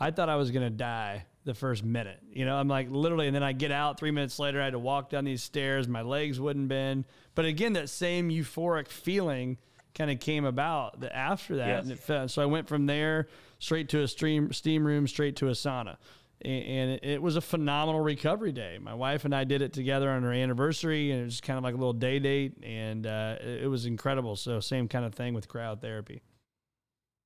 I 0.00 0.10
thought 0.10 0.28
I 0.28 0.36
was 0.36 0.50
gonna 0.50 0.70
die 0.70 1.26
the 1.44 1.54
first 1.54 1.84
minute. 1.84 2.20
You 2.30 2.44
know, 2.44 2.56
I'm 2.56 2.68
like 2.68 2.88
literally, 2.90 3.26
and 3.26 3.34
then 3.34 3.42
I 3.42 3.52
get 3.52 3.70
out 3.72 3.98
three 3.98 4.10
minutes 4.10 4.38
later. 4.38 4.60
I 4.60 4.64
had 4.64 4.72
to 4.72 4.78
walk 4.78 5.10
down 5.10 5.24
these 5.24 5.42
stairs. 5.42 5.88
My 5.88 6.02
legs 6.02 6.38
wouldn't 6.38 6.68
bend. 6.68 7.04
But 7.34 7.44
again, 7.44 7.74
that 7.74 7.88
same 7.88 8.28
euphoric 8.30 8.88
feeling 8.88 9.58
kind 9.94 10.10
of 10.10 10.20
came 10.20 10.44
about 10.44 11.00
the, 11.00 11.14
after 11.14 11.56
that, 11.56 11.86
Yes. 11.86 12.08
and 12.08 12.30
so 12.30 12.42
I 12.42 12.46
went 12.46 12.68
from 12.68 12.86
there 12.86 13.28
straight 13.58 13.88
to 13.90 14.02
a 14.02 14.08
stream 14.08 14.52
steam 14.52 14.86
room, 14.86 15.08
straight 15.08 15.36
to 15.36 15.48
a 15.48 15.52
sauna 15.52 15.96
and 16.40 17.00
it, 17.02 17.20
was 17.20 17.36
a 17.36 17.40
phenomenal 17.40 18.00
recovery 18.00 18.52
day. 18.52 18.78
My 18.80 18.94
wife 18.94 19.24
and 19.24 19.34
I 19.34 19.44
did 19.44 19.60
it 19.60 19.72
together 19.72 20.10
on 20.10 20.24
our 20.24 20.32
anniversary, 20.32 21.10
and 21.10 21.22
it 21.22 21.24
was 21.24 21.40
kind 21.40 21.58
of 21.58 21.64
like 21.64 21.74
a 21.74 21.76
little 21.76 21.92
day 21.92 22.18
date, 22.18 22.54
and 22.62 23.06
uh, 23.06 23.36
it, 23.40 23.64
it 23.64 23.66
was 23.66 23.86
incredible. 23.86 24.36
So 24.36 24.60
same 24.60 24.88
kind 24.88 25.04
of 25.04 25.14
thing 25.14 25.34
with 25.34 25.48
cryotherapy. 25.48 26.20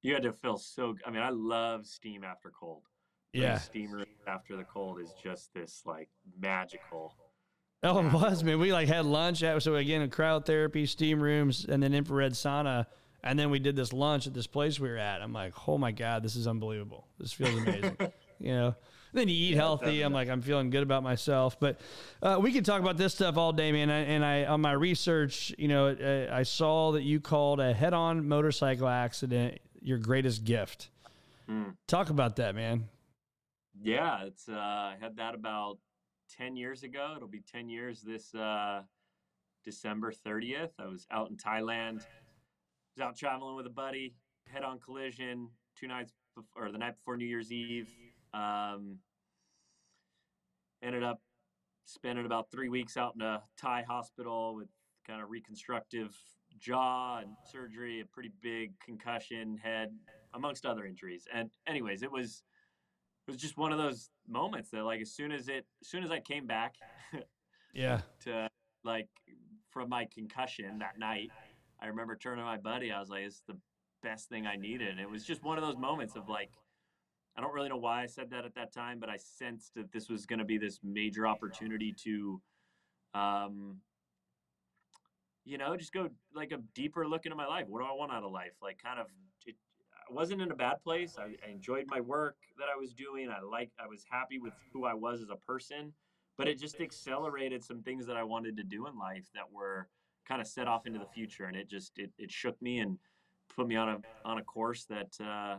You 0.02 0.14
had 0.14 0.22
to 0.22 0.32
feel 0.32 0.56
so. 0.56 0.96
I 1.06 1.10
mean, 1.10 1.22
I 1.22 1.28
love 1.30 1.86
steam 1.86 2.24
after 2.24 2.50
cold. 2.50 2.84
Yeah. 3.32 3.58
Steam 3.58 3.92
room 3.92 4.04
after 4.26 4.56
the 4.56 4.64
cold 4.64 5.00
is 5.00 5.12
just 5.22 5.52
this 5.54 5.82
like 5.86 6.08
magical. 6.40 7.14
Oh, 7.82 7.98
it 8.06 8.12
was 8.12 8.44
man. 8.44 8.58
We 8.58 8.72
like 8.72 8.88
had 8.88 9.06
lunch. 9.06 9.42
at- 9.42 9.62
So 9.62 9.74
again, 9.76 10.08
cryotherapy, 10.10 10.88
steam 10.88 11.20
rooms, 11.20 11.64
and 11.68 11.82
then 11.82 11.94
infrared 11.94 12.32
sauna, 12.32 12.86
and 13.24 13.38
then 13.38 13.50
we 13.50 13.58
did 13.58 13.74
this 13.74 13.92
lunch 13.92 14.26
at 14.26 14.34
this 14.34 14.46
place 14.46 14.78
we 14.78 14.88
were 14.88 14.98
at. 14.98 15.22
I'm 15.22 15.32
like, 15.32 15.54
oh 15.66 15.78
my 15.78 15.92
god, 15.92 16.22
this 16.22 16.36
is 16.36 16.46
unbelievable. 16.46 17.08
This 17.18 17.32
feels 17.32 17.54
amazing. 17.54 17.96
you 18.38 18.52
know. 18.52 18.74
Then 19.14 19.28
you 19.28 19.34
eat 19.34 19.56
healthy. 19.56 20.00
I'm 20.00 20.14
like, 20.14 20.30
I'm 20.30 20.40
feeling 20.40 20.70
good 20.70 20.82
about 20.82 21.02
myself. 21.02 21.60
But 21.60 21.78
uh, 22.22 22.38
we 22.40 22.50
could 22.50 22.64
talk 22.64 22.80
about 22.80 22.96
this 22.96 23.12
stuff 23.12 23.36
all 23.36 23.52
day, 23.52 23.70
man. 23.70 23.90
And 23.90 23.92
I, 23.92 23.98
and 23.98 24.24
I 24.24 24.44
on 24.50 24.62
my 24.62 24.72
research, 24.72 25.54
you 25.58 25.68
know, 25.68 25.88
uh, 25.88 26.34
I 26.34 26.44
saw 26.44 26.92
that 26.92 27.02
you 27.02 27.20
called 27.20 27.60
a 27.60 27.74
head-on 27.74 28.26
motorcycle 28.26 28.88
accident 28.88 29.58
your 29.82 29.98
greatest 29.98 30.44
gift. 30.44 30.88
Mm. 31.46 31.74
Talk 31.86 32.08
about 32.08 32.36
that, 32.36 32.54
man. 32.54 32.88
Yeah, 33.80 34.24
it's 34.24 34.48
uh, 34.48 34.52
I 34.52 34.96
had 35.00 35.16
that 35.16 35.34
about 35.34 35.78
ten 36.36 36.56
years 36.56 36.82
ago. 36.82 37.14
It'll 37.16 37.28
be 37.28 37.42
ten 37.50 37.68
years 37.68 38.02
this 38.02 38.34
uh, 38.34 38.82
December 39.64 40.12
30th. 40.12 40.70
I 40.78 40.86
was 40.86 41.06
out 41.10 41.30
in 41.30 41.36
Thailand. 41.36 42.00
I 42.00 42.96
was 42.96 43.02
out 43.02 43.16
traveling 43.16 43.56
with 43.56 43.66
a 43.66 43.70
buddy, 43.70 44.14
head 44.46 44.64
on 44.64 44.78
collision 44.78 45.48
two 45.78 45.86
nights 45.86 46.12
before, 46.34 46.66
or 46.66 46.72
the 46.72 46.78
night 46.78 46.96
before 46.96 47.16
New 47.16 47.26
Year's 47.26 47.52
Eve. 47.52 47.88
Um, 48.34 48.98
ended 50.82 51.02
up 51.02 51.20
spending 51.84 52.26
about 52.26 52.50
three 52.50 52.68
weeks 52.68 52.96
out 52.96 53.14
in 53.14 53.22
a 53.22 53.42
Thai 53.56 53.82
hospital 53.82 54.54
with 54.54 54.68
kind 55.06 55.22
of 55.22 55.30
reconstructive 55.30 56.16
jaw 56.58 57.18
and 57.18 57.30
surgery, 57.50 58.00
a 58.00 58.04
pretty 58.04 58.30
big 58.40 58.72
concussion, 58.80 59.56
head, 59.56 59.90
amongst 60.34 60.64
other 60.66 60.84
injuries. 60.84 61.26
And 61.32 61.50
anyways, 61.66 62.02
it 62.02 62.10
was 62.10 62.42
it 63.26 63.30
was 63.30 63.40
just 63.40 63.56
one 63.56 63.72
of 63.72 63.78
those 63.78 64.10
moments 64.28 64.70
that 64.70 64.82
like 64.84 65.00
as 65.00 65.12
soon 65.12 65.32
as 65.32 65.48
it 65.48 65.66
as 65.80 65.88
soon 65.88 66.02
as 66.02 66.10
I 66.10 66.20
came 66.20 66.46
back 66.46 66.76
yeah 67.74 68.00
to 68.24 68.48
like 68.84 69.08
from 69.70 69.88
my 69.88 70.06
concussion 70.12 70.78
that 70.80 70.98
night, 70.98 71.30
I 71.80 71.86
remember 71.86 72.14
turning 72.16 72.40
to 72.40 72.44
my 72.44 72.58
buddy, 72.58 72.92
I 72.92 73.00
was 73.00 73.08
like, 73.08 73.22
it's 73.22 73.42
the 73.46 73.56
best 74.02 74.28
thing 74.28 74.46
I 74.46 74.56
needed. 74.56 74.88
And 74.88 75.00
it 75.00 75.08
was 75.08 75.24
just 75.24 75.42
one 75.42 75.56
of 75.56 75.64
those 75.64 75.78
moments 75.78 76.14
of 76.16 76.28
like 76.28 76.50
I 77.36 77.40
don't 77.40 77.54
really 77.54 77.70
know 77.70 77.78
why 77.78 78.02
I 78.02 78.06
said 78.06 78.30
that 78.30 78.44
at 78.44 78.54
that 78.56 78.74
time, 78.74 79.00
but 79.00 79.08
I 79.08 79.16
sensed 79.16 79.74
that 79.76 79.90
this 79.90 80.10
was 80.10 80.26
going 80.26 80.38
to 80.40 80.44
be 80.44 80.58
this 80.58 80.80
major 80.82 81.26
opportunity 81.26 81.94
to 82.04 82.42
um, 83.14 83.76
you 85.44 85.58
know, 85.58 85.76
just 85.76 85.92
go 85.92 86.08
like 86.34 86.52
a 86.52 86.58
deeper 86.74 87.06
look 87.06 87.26
into 87.26 87.36
my 87.36 87.46
life. 87.46 87.66
What 87.68 87.80
do 87.80 87.86
I 87.86 87.92
want 87.92 88.12
out 88.12 88.22
of 88.22 88.30
life? 88.30 88.52
Like, 88.62 88.78
kind 88.82 89.00
of, 89.00 89.06
it, 89.46 89.56
I 90.12 90.14
wasn't 90.14 90.42
in 90.42 90.50
a 90.50 90.54
bad 90.54 90.82
place. 90.84 91.16
I, 91.18 91.34
I 91.46 91.50
enjoyed 91.50 91.86
my 91.88 92.00
work 92.00 92.36
that 92.58 92.66
I 92.72 92.78
was 92.78 92.92
doing. 92.92 93.30
I 93.30 93.40
like, 93.40 93.70
I 93.82 93.86
was 93.86 94.04
happy 94.10 94.38
with 94.38 94.52
who 94.72 94.84
I 94.84 94.92
was 94.92 95.22
as 95.22 95.30
a 95.30 95.36
person, 95.36 95.92
but 96.36 96.48
it 96.48 96.60
just 96.60 96.80
accelerated 96.82 97.64
some 97.64 97.82
things 97.82 98.06
that 98.06 98.16
I 98.16 98.22
wanted 98.22 98.56
to 98.58 98.62
do 98.62 98.86
in 98.86 98.98
life 98.98 99.24
that 99.34 99.50
were 99.50 99.88
kind 100.28 100.42
of 100.42 100.46
set 100.46 100.68
off 100.68 100.86
into 100.86 100.98
the 100.98 101.06
future. 101.06 101.46
And 101.46 101.56
it 101.56 101.66
just, 101.68 101.98
it, 101.98 102.10
it 102.18 102.30
shook 102.30 102.60
me 102.60 102.80
and 102.80 102.98
put 103.56 103.66
me 103.66 103.76
on 103.76 103.88
a, 103.88 103.98
on 104.26 104.36
a 104.36 104.42
course 104.42 104.84
that 104.84 105.16
uh, 105.18 105.56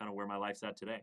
kind 0.00 0.08
of 0.08 0.16
where 0.16 0.26
my 0.26 0.36
life's 0.36 0.62
at 0.62 0.76
today. 0.76 1.02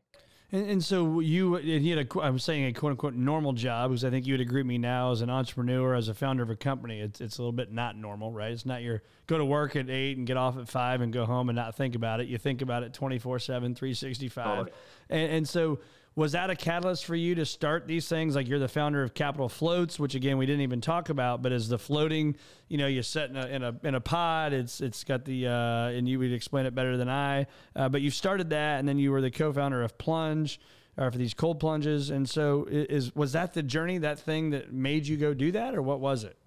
And, 0.52 0.70
and 0.70 0.84
so 0.84 1.20
you, 1.20 1.56
and 1.56 1.66
he 1.66 1.90
had 1.92 2.00
a, 2.00 2.20
I'm 2.20 2.40
saying 2.40 2.66
a 2.66 2.74
quote 2.74 2.92
unquote 2.92 3.14
normal 3.14 3.54
job, 3.54 3.92
because 3.92 4.04
I 4.04 4.10
think 4.10 4.26
you 4.26 4.34
would 4.34 4.42
agree 4.42 4.62
with 4.62 4.68
me 4.68 4.80
now 4.80 5.12
as 5.12 5.22
an 5.22 5.30
entrepreneur, 5.30 5.94
as 5.94 6.10
a 6.10 6.14
founder 6.14 6.42
of 6.42 6.50
a 6.50 6.56
company, 6.56 7.00
it's, 7.00 7.22
it's 7.22 7.38
a 7.38 7.42
little 7.42 7.52
bit 7.52 7.72
not 7.72 7.96
normal, 7.96 8.32
right? 8.32 8.52
It's 8.52 8.66
not 8.66 8.82
your 8.82 9.04
go 9.28 9.38
to 9.38 9.46
work 9.46 9.76
at 9.76 9.90
eight 9.90 10.18
and 10.18 10.26
get 10.26 10.36
off 10.36 10.58
at 10.58 10.68
five 10.68 11.02
and 11.02 11.14
go 11.14 11.26
home 11.26 11.50
and 11.50 11.56
not 11.56 11.76
think 11.76 11.96
about 11.96 12.22
it. 12.22 12.28
You 12.28 12.40
think 12.40 12.62
about 12.62 12.84
it 12.84 12.94
24 12.94 13.40
seven, 13.40 13.76
365. 13.76 14.70
And, 15.10 15.32
and 15.32 15.50
so 15.50 15.80
was 16.18 16.32
that 16.32 16.50
a 16.50 16.56
catalyst 16.56 17.06
for 17.06 17.16
you 17.16 17.36
to 17.36 17.46
start 17.46 17.86
these 17.86 18.10
things? 18.10 18.36
Like 18.36 18.48
you're 18.48 18.58
the 18.58 18.68
founder 18.68 19.04
of 19.04 19.14
Capitol 19.14 19.48
Floats, 19.48 20.00
which 20.00 20.16
again 20.16 20.40
we 20.40 20.48
didn't 20.48 20.62
even 20.62 20.82
talk 20.82 21.10
about, 21.10 21.44
but 21.44 21.52
is 21.52 21.70
the 21.70 21.78
floating, 21.78 22.36
you 22.70 22.80
know, 22.80 22.88
you 22.88 23.04
set 23.04 23.30
in 23.30 23.38
a 23.38 23.46
in 23.46 23.64
a, 23.64 23.76
in 23.84 23.94
a 23.94 24.02
pod. 24.02 24.52
It's 24.52 24.82
it's 24.82 25.04
got 25.04 25.26
the 25.26 25.46
uh, 25.46 25.90
and 25.90 26.10
you 26.10 26.18
would 26.18 26.34
explain 26.34 26.66
it 26.66 26.74
better 26.74 26.98
than 26.98 27.08
I. 27.08 27.46
Uh, 27.76 27.88
but 27.88 28.02
you 28.02 28.10
started 28.10 28.50
that, 28.50 28.80
and 28.80 28.90
then 28.90 28.98
you 28.98 29.12
were 29.12 29.22
the 29.22 29.30
co-founder 29.30 29.82
of 29.84 29.98
Plunge. 29.98 30.60
Uh, 31.00 31.12
for 31.12 31.20
these 31.20 31.36
cold 31.36 31.60
plunges, 31.60 32.10
and 32.10 32.28
so 32.28 32.66
is 32.68 33.16
was 33.16 33.34
that 33.34 33.54
the 33.54 33.62
journey, 33.62 34.00
that 34.00 34.18
thing 34.18 34.50
that 34.50 34.74
made 34.74 35.06
you 35.06 35.16
go 35.16 35.32
do 35.32 35.52
that, 35.52 35.76
or 35.76 35.82
what 35.84 36.00
was 36.00 36.24
it? 36.24 36.40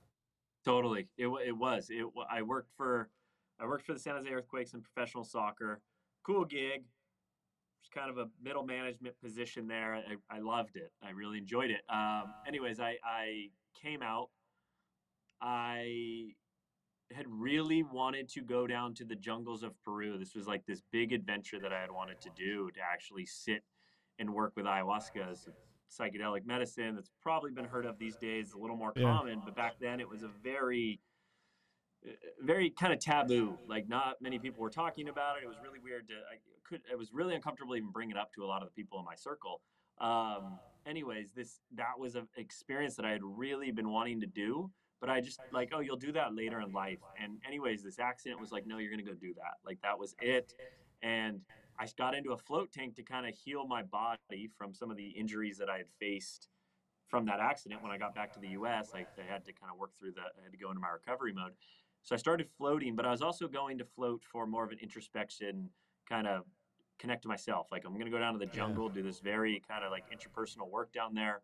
Totally, 0.65 1.07
it 1.17 1.29
it 1.47 1.57
was. 1.57 1.87
It 1.89 2.05
I 2.29 2.43
worked 2.43 2.73
for 2.77 3.11
I 3.61 3.67
worked 3.67 3.87
for 3.87 3.93
the 3.93 4.01
San 4.01 4.17
Jose 4.17 4.29
Earthquakes 4.29 4.75
in 4.75 4.83
professional 4.83 5.23
soccer. 5.23 5.81
Cool 6.27 6.45
gig, 6.47 6.83
kind 7.89 8.11
of 8.11 8.19
a 8.19 8.27
middle 8.43 8.65
management 8.65 9.15
position 9.21 9.67
there. 9.67 9.95
I, 9.95 10.37
I 10.37 10.39
loved 10.41 10.77
it. 10.77 10.93
I 11.03 11.11
really 11.11 11.39
enjoyed 11.39 11.71
it. 11.71 11.83
Um, 11.89 12.25
anyways, 12.47 12.81
I, 12.81 12.97
I 13.05 13.49
came 13.81 14.03
out. 14.03 14.29
I 15.41 16.35
had 17.13 17.27
really 17.29 17.83
wanted 17.83 18.29
to 18.29 18.43
go 18.43 18.67
down 18.67 18.95
to 18.95 19.05
the 19.05 19.17
jungles 19.17 19.63
of 19.63 19.73
Peru. 19.85 20.19
This 20.19 20.35
was 20.35 20.47
like 20.47 20.65
this 20.67 20.83
big 20.93 21.13
adventure 21.13 21.59
that 21.61 21.73
I 21.73 21.81
had 21.81 21.91
wanted 21.91 22.21
to 22.21 22.31
do 22.37 22.71
to 22.73 22.81
actually 22.81 23.27
sit 23.27 23.63
and 24.19 24.33
work 24.33 24.53
with 24.55 24.67
ayahuasca 24.67 25.31
as 25.31 25.49
a 25.49 25.53
psychedelic 25.91 26.47
medicine 26.47 26.95
that's 26.95 27.11
probably 27.21 27.51
been 27.51 27.65
heard 27.65 27.87
of 27.87 27.99
these 27.99 28.17
days, 28.17 28.53
a 28.53 28.59
little 28.59 28.77
more 28.77 28.93
yeah. 28.95 29.03
common, 29.03 29.43
but 29.45 29.57
back 29.57 29.75
then 29.81 29.99
it 29.99 30.09
was 30.09 30.23
a 30.23 30.31
very 30.43 31.01
very 32.41 32.71
kind 32.71 32.93
of 32.93 32.99
taboo. 32.99 33.59
Like 33.69 33.89
not 33.89 34.21
many 34.21 34.39
people 34.39 34.63
were 34.63 34.71
talking 34.71 35.09
about 35.09 35.37
it. 35.37 35.45
It 35.45 35.49
was 35.49 35.59
really 35.63 35.79
weird 35.79 36.09
to. 36.09 36.15
I 36.15 36.39
could. 36.65 36.81
It 36.91 36.99
was 36.99 37.13
really 37.13 37.35
uncomfortable 37.35 37.77
even 37.77 37.91
bringing 37.91 38.17
it 38.17 38.21
up 38.21 38.33
to 38.35 38.45
a 38.45 38.47
lot 38.47 38.63
of 38.63 38.69
the 38.69 38.75
people 38.75 38.99
in 38.99 39.05
my 39.05 39.15
circle. 39.15 39.61
Um, 40.01 40.59
anyways, 40.87 41.33
this 41.33 41.61
that 41.75 41.99
was 41.99 42.15
an 42.15 42.27
experience 42.37 42.97
that 42.97 43.05
I 43.05 43.11
had 43.11 43.23
really 43.23 43.71
been 43.71 43.91
wanting 43.91 44.21
to 44.21 44.27
do, 44.27 44.71
but 45.01 45.11
I 45.11 45.21
just 45.21 45.41
like, 45.53 45.71
oh, 45.75 45.81
you'll 45.81 45.97
do 45.97 46.13
that 46.13 46.35
later 46.35 46.61
in 46.61 46.73
life. 46.73 47.01
And 47.23 47.39
anyways, 47.47 47.83
this 47.83 47.99
accident 47.99 48.41
was 48.41 48.51
like, 48.51 48.67
no, 48.67 48.79
you're 48.79 48.91
gonna 48.91 49.03
go 49.03 49.15
do 49.15 49.35
that. 49.35 49.55
Like 49.65 49.81
that 49.83 49.99
was 49.99 50.15
it. 50.21 50.55
And 51.03 51.41
I 51.79 51.87
got 51.97 52.15
into 52.15 52.33
a 52.33 52.37
float 52.37 52.73
tank 52.73 52.97
to 52.97 53.03
kind 53.03 53.27
of 53.27 53.35
heal 53.35 53.67
my 53.67 53.83
body 53.83 54.51
from 54.57 54.75
some 54.75 54.91
of 54.91 54.97
the 54.97 55.09
injuries 55.09 55.59
that 55.59 55.71
I 55.71 55.79
had 55.79 55.87
faced 55.99 56.49
from 57.09 57.25
that 57.27 57.41
accident 57.41 57.83
when 57.83 57.91
I 57.91 57.99
got 57.99 58.15
back 58.15 58.33
to 58.35 58.41
the 58.41 58.49
U.S. 58.49 58.91
I, 58.95 59.01
I 59.01 59.27
had 59.27 59.45
to 59.47 59.53
kind 59.53 59.73
of 59.73 59.79
work 59.79 59.91
through 59.99 60.13
that. 60.13 60.33
I 60.39 60.45
had 60.45 60.53
to 60.53 60.59
go 60.59 60.69
into 60.69 60.81
my 60.81 60.91
recovery 60.91 61.33
mode. 61.33 61.53
So 62.03 62.15
I 62.15 62.19
started 62.19 62.49
floating, 62.57 62.97
but 62.97 63.07
I 63.07 63.11
was 63.11 63.23
also 63.23 63.47
going 63.49 63.79
to 63.79 63.85
float 63.85 64.23
for 64.25 64.47
more 64.47 64.65
of 64.65 64.73
an 64.73 64.79
introspection 64.81 65.69
kind 66.09 66.27
of 66.27 66.45
connect 66.99 67.23
to 67.23 67.29
myself. 67.29 67.69
Like 67.71 67.85
I'm 67.87 67.97
gonna 67.97 68.11
go 68.11 68.19
down 68.19 68.33
to 68.35 68.39
the 68.39 68.47
jungle, 68.47 68.89
do 68.89 69.03
this 69.03 69.21
very 69.21 69.63
kind 69.67 69.85
of 69.85 69.91
like 69.91 70.05
interpersonal 70.11 70.69
work 70.69 70.93
down 70.93 71.15
there. 71.15 71.41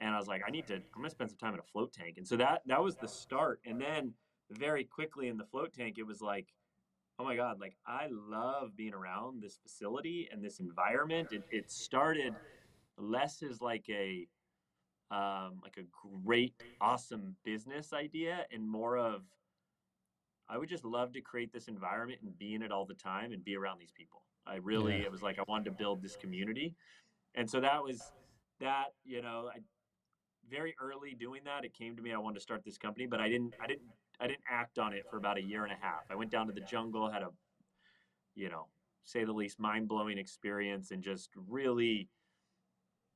And 0.00 0.14
I 0.14 0.18
was 0.18 0.26
like, 0.26 0.42
I 0.46 0.50
need 0.50 0.66
to, 0.66 0.74
I'm 0.74 0.82
gonna 0.96 1.10
spend 1.10 1.30
some 1.30 1.38
time 1.38 1.54
in 1.54 1.60
a 1.60 1.70
float 1.72 1.92
tank. 1.92 2.16
And 2.18 2.26
so 2.26 2.36
that 2.36 2.62
that 2.66 2.82
was 2.82 2.96
the 2.96 3.08
start. 3.08 3.60
And 3.64 3.80
then 3.80 4.12
very 4.50 4.84
quickly 4.84 5.28
in 5.28 5.36
the 5.36 5.44
float 5.44 5.72
tank, 5.72 5.96
it 5.98 6.06
was 6.06 6.20
like, 6.20 6.48
oh 7.18 7.24
my 7.24 7.36
God, 7.36 7.60
like 7.60 7.76
I 7.86 8.08
love 8.10 8.76
being 8.76 8.94
around 8.94 9.42
this 9.42 9.58
facility 9.62 10.28
and 10.30 10.42
this 10.42 10.60
environment. 10.60 11.28
It, 11.32 11.44
it 11.50 11.70
started 11.70 12.34
less 12.98 13.42
as 13.42 13.60
like 13.60 13.86
a 13.88 14.26
um, 15.10 15.60
like 15.62 15.76
a 15.78 15.86
great, 16.24 16.54
awesome 16.80 17.36
business 17.44 17.92
idea 17.92 18.44
and 18.52 18.68
more 18.68 18.98
of 18.98 19.22
I 20.48 20.58
would 20.58 20.68
just 20.68 20.84
love 20.84 21.12
to 21.12 21.20
create 21.20 21.52
this 21.52 21.68
environment 21.68 22.20
and 22.22 22.36
be 22.38 22.54
in 22.54 22.62
it 22.62 22.70
all 22.70 22.84
the 22.84 22.94
time 22.94 23.32
and 23.32 23.44
be 23.44 23.56
around 23.56 23.78
these 23.78 23.92
people. 23.92 24.22
I 24.46 24.56
really, 24.56 24.98
yeah. 24.98 25.04
it 25.04 25.12
was 25.12 25.22
like 25.22 25.38
I 25.38 25.44
wanted 25.48 25.64
to 25.64 25.72
build 25.72 26.02
this 26.02 26.16
community. 26.16 26.74
And 27.34 27.50
so 27.50 27.60
that 27.60 27.82
was 27.82 28.12
that, 28.60 28.94
you 29.04 29.22
know, 29.22 29.50
I, 29.54 29.58
very 30.48 30.74
early 30.80 31.14
doing 31.18 31.42
that, 31.44 31.64
it 31.64 31.74
came 31.74 31.96
to 31.96 32.02
me, 32.02 32.12
I 32.12 32.18
wanted 32.18 32.36
to 32.36 32.40
start 32.40 32.62
this 32.64 32.78
company, 32.78 33.06
but 33.06 33.20
I 33.20 33.28
didn't, 33.28 33.54
I 33.60 33.66
didn't, 33.66 33.82
I 34.20 34.26
didn't 34.28 34.44
act 34.48 34.78
on 34.78 34.92
it 34.92 35.04
for 35.10 35.16
about 35.16 35.36
a 35.36 35.42
year 35.42 35.64
and 35.64 35.72
a 35.72 35.76
half. 35.80 36.04
I 36.10 36.14
went 36.14 36.30
down 36.30 36.46
to 36.46 36.52
the 36.52 36.60
jungle, 36.60 37.10
had 37.10 37.22
a, 37.22 37.28
you 38.34 38.48
know, 38.48 38.66
say 39.04 39.24
the 39.24 39.32
least, 39.32 39.58
mind 39.58 39.88
blowing 39.88 40.18
experience 40.18 40.90
and 40.92 41.02
just 41.02 41.30
really 41.48 42.08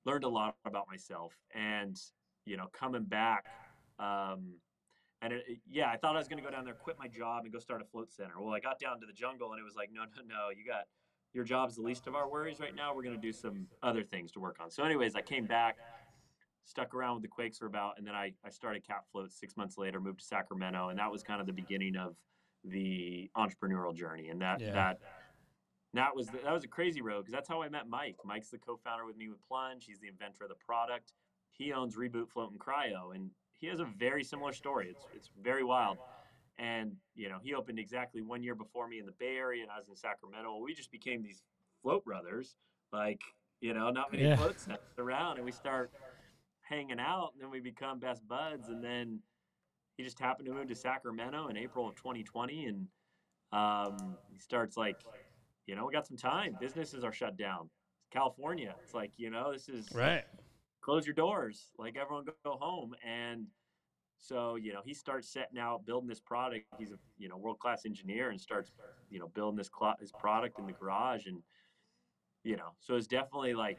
learned 0.04 0.24
a 0.24 0.28
lot 0.28 0.56
about 0.64 0.86
myself. 0.88 1.32
And, 1.54 1.98
you 2.44 2.56
know, 2.56 2.66
coming 2.72 3.04
back, 3.04 3.46
um, 3.98 4.54
and 5.22 5.32
it, 5.32 5.44
yeah, 5.70 5.90
I 5.90 5.96
thought 5.96 6.14
I 6.16 6.18
was 6.18 6.28
going 6.28 6.42
to 6.42 6.48
go 6.48 6.50
down 6.54 6.64
there, 6.64 6.74
quit 6.74 6.96
my 6.98 7.08
job, 7.08 7.44
and 7.44 7.52
go 7.52 7.58
start 7.58 7.82
a 7.82 7.84
float 7.84 8.10
center. 8.10 8.40
Well, 8.40 8.54
I 8.54 8.60
got 8.60 8.78
down 8.78 9.00
to 9.00 9.06
the 9.06 9.12
jungle, 9.12 9.52
and 9.52 9.60
it 9.60 9.64
was 9.64 9.74
like, 9.76 9.90
no, 9.92 10.02
no, 10.02 10.22
no, 10.26 10.48
you 10.50 10.64
got 10.64 10.84
your 11.32 11.44
job's 11.44 11.76
the 11.76 11.82
least 11.82 12.06
of 12.06 12.14
our 12.14 12.28
worries 12.28 12.58
right 12.58 12.74
now. 12.74 12.94
We're 12.94 13.02
going 13.02 13.14
to 13.14 13.20
do 13.20 13.32
some 13.32 13.66
other 13.82 14.02
things 14.02 14.32
to 14.32 14.40
work 14.40 14.56
on. 14.60 14.70
So, 14.70 14.82
anyways, 14.82 15.14
I 15.14 15.20
came 15.20 15.46
back, 15.46 15.76
stuck 16.64 16.94
around 16.94 17.14
with 17.14 17.22
the 17.22 17.28
Quakes 17.28 17.58
for 17.58 17.66
about, 17.66 17.94
and 17.98 18.06
then 18.06 18.14
I, 18.14 18.32
I 18.44 18.50
started 18.50 18.86
Cap 18.86 19.04
Float 19.12 19.32
six 19.32 19.56
months 19.56 19.78
later, 19.78 20.00
moved 20.00 20.20
to 20.20 20.24
Sacramento, 20.24 20.88
and 20.88 20.98
that 20.98 21.10
was 21.10 21.22
kind 21.22 21.40
of 21.40 21.46
the 21.46 21.52
beginning 21.52 21.96
of 21.96 22.16
the 22.64 23.30
entrepreneurial 23.36 23.94
journey. 23.94 24.28
And 24.28 24.40
that 24.40 24.60
yeah. 24.60 24.72
that 24.72 24.98
that 25.94 26.14
was 26.14 26.28
the, 26.28 26.38
that 26.44 26.52
was 26.52 26.64
a 26.64 26.68
crazy 26.68 27.02
road 27.02 27.20
because 27.20 27.32
that's 27.32 27.48
how 27.48 27.62
I 27.62 27.68
met 27.68 27.88
Mike. 27.88 28.16
Mike's 28.24 28.50
the 28.50 28.58
co-founder 28.58 29.04
with 29.04 29.16
me 29.16 29.28
with 29.28 29.38
Plunge. 29.46 29.84
He's 29.86 29.98
the 29.98 30.08
inventor 30.08 30.44
of 30.44 30.50
the 30.50 30.56
product. 30.66 31.12
He 31.52 31.72
owns 31.72 31.96
Reboot 31.96 32.28
Float 32.28 32.50
and 32.52 32.60
Cryo, 32.60 33.14
and 33.14 33.30
he 33.60 33.66
has 33.66 33.80
a 33.80 33.84
very 33.84 34.24
similar 34.24 34.52
story. 34.52 34.88
It's 34.90 35.06
it's 35.14 35.30
very 35.42 35.62
wild. 35.62 35.98
And 36.58 36.96
you 37.14 37.28
know, 37.28 37.38
he 37.42 37.54
opened 37.54 37.78
exactly 37.78 38.22
one 38.22 38.42
year 38.42 38.54
before 38.54 38.88
me 38.88 38.98
in 38.98 39.06
the 39.06 39.12
Bay 39.12 39.36
Area, 39.36 39.62
and 39.62 39.70
I 39.70 39.78
was 39.78 39.88
in 39.88 39.96
Sacramento. 39.96 40.58
We 40.62 40.74
just 40.74 40.90
became 40.90 41.22
these 41.22 41.42
float 41.82 42.04
brothers. 42.04 42.56
Like 42.92 43.20
you 43.60 43.74
know, 43.74 43.90
not 43.90 44.12
many 44.12 44.24
yeah. 44.24 44.36
floats 44.36 44.66
around, 44.98 45.36
and 45.36 45.44
we 45.44 45.52
start 45.52 45.92
hanging 46.62 47.00
out, 47.00 47.30
and 47.34 47.42
then 47.42 47.50
we 47.50 47.60
become 47.60 47.98
best 47.98 48.26
buds. 48.26 48.68
And 48.68 48.82
then 48.82 49.20
he 49.96 50.04
just 50.04 50.18
happened 50.18 50.46
to 50.46 50.54
move 50.54 50.68
to 50.68 50.74
Sacramento 50.74 51.48
in 51.48 51.56
April 51.56 51.86
of 51.86 51.94
2020, 51.96 52.66
and 52.66 52.86
um, 53.52 54.16
he 54.32 54.38
starts 54.38 54.76
like, 54.76 54.96
you 55.66 55.74
know, 55.76 55.84
we 55.86 55.92
got 55.92 56.06
some 56.06 56.16
time. 56.16 56.56
Businesses 56.60 57.04
are 57.04 57.12
shut 57.12 57.36
down. 57.36 57.68
California. 58.10 58.74
It's 58.82 58.94
like 58.94 59.12
you 59.16 59.30
know, 59.30 59.52
this 59.52 59.68
is 59.68 59.88
right 59.94 60.24
close 60.90 61.06
your 61.06 61.14
doors, 61.14 61.70
like 61.78 61.96
everyone 61.96 62.24
go, 62.44 62.50
home. 62.50 62.94
And 63.06 63.46
so, 64.18 64.56
you 64.56 64.72
know, 64.72 64.80
he 64.84 64.92
starts 64.92 65.28
setting 65.32 65.56
out 65.56 65.86
building 65.86 66.08
this 66.08 66.18
product. 66.18 66.66
He's 66.78 66.90
a, 66.90 66.96
you 67.16 67.28
know, 67.28 67.36
world-class 67.36 67.82
engineer 67.86 68.30
and 68.30 68.40
starts, 68.40 68.72
you 69.08 69.20
know, 69.20 69.28
building 69.28 69.56
this, 69.56 69.70
cl- 69.78 69.94
his 70.00 70.10
product 70.10 70.58
in 70.58 70.66
the 70.66 70.72
garage. 70.72 71.26
And, 71.26 71.42
you 72.42 72.56
know, 72.56 72.70
so 72.80 72.96
it's 72.96 73.06
definitely 73.06 73.54
like 73.54 73.78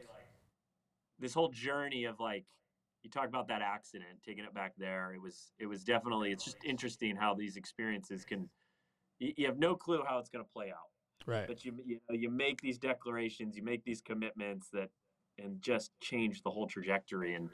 this 1.18 1.34
whole 1.34 1.50
journey 1.50 2.06
of 2.06 2.18
like 2.18 2.46
you 3.02 3.10
talk 3.10 3.28
about 3.28 3.46
that 3.48 3.60
accident, 3.60 4.22
taking 4.24 4.44
it 4.44 4.54
back 4.54 4.72
there. 4.78 5.12
It 5.12 5.20
was 5.20 5.52
it 5.58 5.66
was 5.66 5.84
definitely 5.84 6.32
it's 6.32 6.44
just 6.44 6.64
interesting 6.64 7.14
how 7.14 7.34
these 7.34 7.56
experiences 7.56 8.24
can 8.24 8.48
you, 9.18 9.32
you 9.36 9.46
have 9.46 9.58
no 9.58 9.74
clue 9.74 10.02
how 10.08 10.18
it's 10.18 10.30
going 10.30 10.44
to 10.44 10.50
play 10.50 10.70
out. 10.70 10.90
Right. 11.26 11.46
But 11.46 11.64
you 11.64 11.74
you 11.84 11.98
know 12.08 12.14
you 12.14 12.30
make 12.30 12.60
these 12.60 12.78
declarations, 12.78 13.56
you 13.56 13.64
make 13.64 13.84
these 13.84 14.00
commitments 14.00 14.68
that 14.72 14.88
and 15.38 15.60
just 15.60 15.90
change 16.00 16.42
the 16.42 16.50
whole 16.50 16.66
trajectory. 16.66 17.34
And 17.34 17.48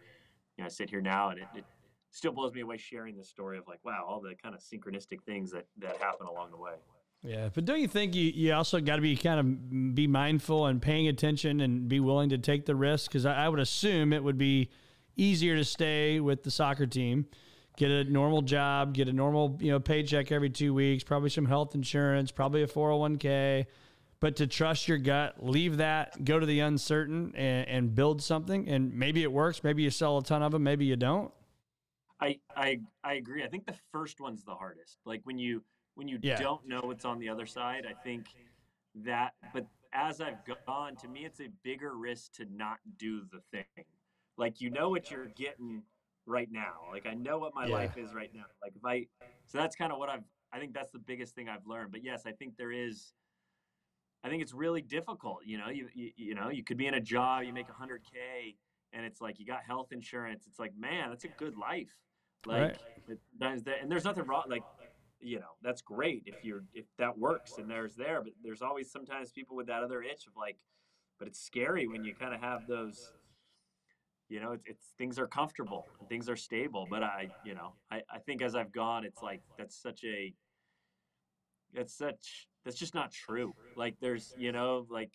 you 0.56 0.62
know, 0.62 0.66
I 0.66 0.68
sit 0.68 0.90
here 0.90 1.00
now 1.00 1.30
and 1.30 1.40
it, 1.40 1.48
it 1.54 1.64
still 2.10 2.32
blows 2.32 2.52
me 2.52 2.60
away 2.60 2.76
sharing 2.76 3.16
this 3.16 3.28
story 3.28 3.58
of 3.58 3.66
like, 3.66 3.80
wow, 3.84 4.04
all 4.06 4.20
the 4.20 4.34
kind 4.42 4.54
of 4.54 4.60
synchronistic 4.60 5.22
things 5.24 5.50
that 5.52 5.66
that 5.78 5.96
happen 5.98 6.26
along 6.26 6.50
the 6.50 6.56
way. 6.56 6.74
Yeah, 7.22 7.48
but 7.52 7.64
don't 7.64 7.80
you 7.80 7.88
think 7.88 8.14
you, 8.14 8.30
you 8.32 8.52
also 8.52 8.80
got 8.80 8.96
to 8.96 9.02
be 9.02 9.16
kind 9.16 9.40
of 9.40 9.94
be 9.94 10.06
mindful 10.06 10.66
and 10.66 10.80
paying 10.80 11.08
attention 11.08 11.60
and 11.60 11.88
be 11.88 11.98
willing 11.98 12.28
to 12.30 12.38
take 12.38 12.64
the 12.64 12.76
risk? 12.76 13.10
Because 13.10 13.26
I, 13.26 13.44
I 13.44 13.48
would 13.48 13.58
assume 13.58 14.12
it 14.12 14.22
would 14.22 14.38
be 14.38 14.70
easier 15.16 15.56
to 15.56 15.64
stay 15.64 16.20
with 16.20 16.44
the 16.44 16.50
soccer 16.50 16.86
team, 16.86 17.26
get 17.76 17.90
a 17.90 18.04
normal 18.04 18.40
job, 18.42 18.94
get 18.94 19.08
a 19.08 19.12
normal 19.12 19.58
you 19.60 19.72
know 19.72 19.80
paycheck 19.80 20.30
every 20.30 20.50
two 20.50 20.72
weeks, 20.72 21.02
probably 21.02 21.30
some 21.30 21.46
health 21.46 21.74
insurance, 21.74 22.30
probably 22.30 22.62
a 22.62 22.68
four 22.68 22.88
hundred 22.88 22.94
oh 22.94 22.98
one 22.98 23.16
k. 23.18 23.66
But 24.20 24.36
to 24.36 24.48
trust 24.48 24.88
your 24.88 24.98
gut, 24.98 25.36
leave 25.44 25.76
that, 25.76 26.24
go 26.24 26.40
to 26.40 26.46
the 26.46 26.58
uncertain, 26.60 27.32
and, 27.36 27.68
and 27.68 27.94
build 27.94 28.20
something, 28.20 28.68
and 28.68 28.92
maybe 28.92 29.22
it 29.22 29.30
works. 29.30 29.62
Maybe 29.62 29.84
you 29.84 29.90
sell 29.90 30.18
a 30.18 30.24
ton 30.24 30.42
of 30.42 30.50
them. 30.50 30.64
Maybe 30.64 30.84
you 30.84 30.96
don't. 30.96 31.32
I 32.20 32.40
I 32.56 32.80
I 33.04 33.14
agree. 33.14 33.44
I 33.44 33.48
think 33.48 33.66
the 33.66 33.76
first 33.92 34.20
one's 34.20 34.42
the 34.42 34.54
hardest. 34.54 34.98
Like 35.04 35.20
when 35.22 35.38
you 35.38 35.62
when 35.98 36.06
you 36.06 36.18
yeah. 36.22 36.40
don't 36.40 36.66
know 36.66 36.80
what's 36.82 37.04
on 37.04 37.18
the 37.18 37.28
other 37.28 37.44
side. 37.44 37.84
I 37.88 37.92
think 37.92 38.26
that, 39.04 39.34
but 39.52 39.66
as 39.92 40.20
I've 40.20 40.38
gone, 40.66 40.94
to 40.96 41.08
me, 41.08 41.24
it's 41.24 41.40
a 41.40 41.48
bigger 41.64 41.96
risk 41.96 42.34
to 42.34 42.46
not 42.52 42.78
do 42.98 43.22
the 43.32 43.40
thing. 43.50 43.84
Like 44.36 44.60
you 44.60 44.70
know 44.70 44.88
what 44.88 45.10
you're 45.10 45.26
getting 45.26 45.82
right 46.24 46.48
now. 46.52 46.74
Like 46.92 47.06
I 47.06 47.14
know 47.14 47.38
what 47.38 47.52
my 47.52 47.66
yeah. 47.66 47.74
life 47.74 47.98
is 47.98 48.14
right 48.14 48.30
now. 48.32 48.44
Like 48.62 48.72
if 48.76 48.84
I, 48.84 49.06
so 49.46 49.58
that's 49.58 49.74
kind 49.74 49.92
of 49.92 49.98
what 49.98 50.08
I've. 50.08 50.22
I 50.52 50.60
think 50.60 50.72
that's 50.72 50.92
the 50.92 51.00
biggest 51.00 51.34
thing 51.34 51.48
I've 51.48 51.66
learned. 51.66 51.90
But 51.90 52.04
yes, 52.04 52.22
I 52.26 52.32
think 52.32 52.56
there 52.56 52.70
is. 52.70 53.12
I 54.24 54.28
think 54.28 54.42
it's 54.42 54.54
really 54.54 54.82
difficult. 54.82 55.40
You 55.44 55.58
know, 55.58 55.68
you 55.68 55.88
you, 55.94 56.10
you 56.16 56.34
know, 56.34 56.50
you 56.50 56.64
could 56.64 56.76
be 56.76 56.86
in 56.86 56.94
a 56.94 57.00
job, 57.00 57.44
you 57.44 57.52
make 57.52 57.68
100k, 57.68 58.56
and 58.92 59.04
it's 59.06 59.20
like 59.20 59.38
you 59.38 59.46
got 59.46 59.60
health 59.66 59.92
insurance. 59.92 60.46
It's 60.46 60.58
like, 60.58 60.72
man, 60.78 61.10
that's 61.10 61.24
a 61.24 61.28
good 61.28 61.56
life. 61.56 61.94
Like, 62.46 62.62
right. 62.62 62.78
it, 63.08 63.18
and 63.40 63.90
there's 63.90 64.04
nothing 64.04 64.24
wrong. 64.24 64.44
Like 64.48 64.62
you 65.20 65.38
know 65.38 65.46
that's 65.62 65.82
great 65.82 66.22
if 66.26 66.36
you're 66.42 66.64
if 66.74 66.86
that 66.98 67.16
works 67.18 67.58
and 67.58 67.68
there's 67.68 67.94
there 67.96 68.22
but 68.22 68.32
there's 68.42 68.62
always 68.62 68.90
sometimes 68.90 69.32
people 69.32 69.56
with 69.56 69.66
that 69.66 69.82
other 69.82 70.02
itch 70.02 70.26
of 70.26 70.32
like 70.36 70.56
but 71.18 71.26
it's 71.26 71.40
scary 71.40 71.86
when 71.86 72.04
you 72.04 72.14
kind 72.14 72.34
of 72.34 72.40
have 72.40 72.66
those 72.68 73.12
you 74.28 74.40
know 74.40 74.52
it's, 74.52 74.64
it's 74.66 74.86
things 74.96 75.18
are 75.18 75.26
comfortable 75.26 75.86
and 75.98 76.08
things 76.08 76.28
are 76.28 76.36
stable 76.36 76.86
but 76.88 77.02
i 77.02 77.28
you 77.44 77.54
know 77.54 77.72
I, 77.90 78.02
I 78.12 78.18
think 78.18 78.42
as 78.42 78.54
i've 78.54 78.72
gone 78.72 79.04
it's 79.04 79.22
like 79.22 79.42
that's 79.56 79.80
such 79.80 80.04
a 80.04 80.32
that's 81.74 81.96
such 81.96 82.48
that's 82.64 82.78
just 82.78 82.94
not 82.94 83.12
true. 83.12 83.54
Like 83.76 83.96
there's 84.00 84.34
you 84.38 84.52
know 84.52 84.86
like 84.90 85.10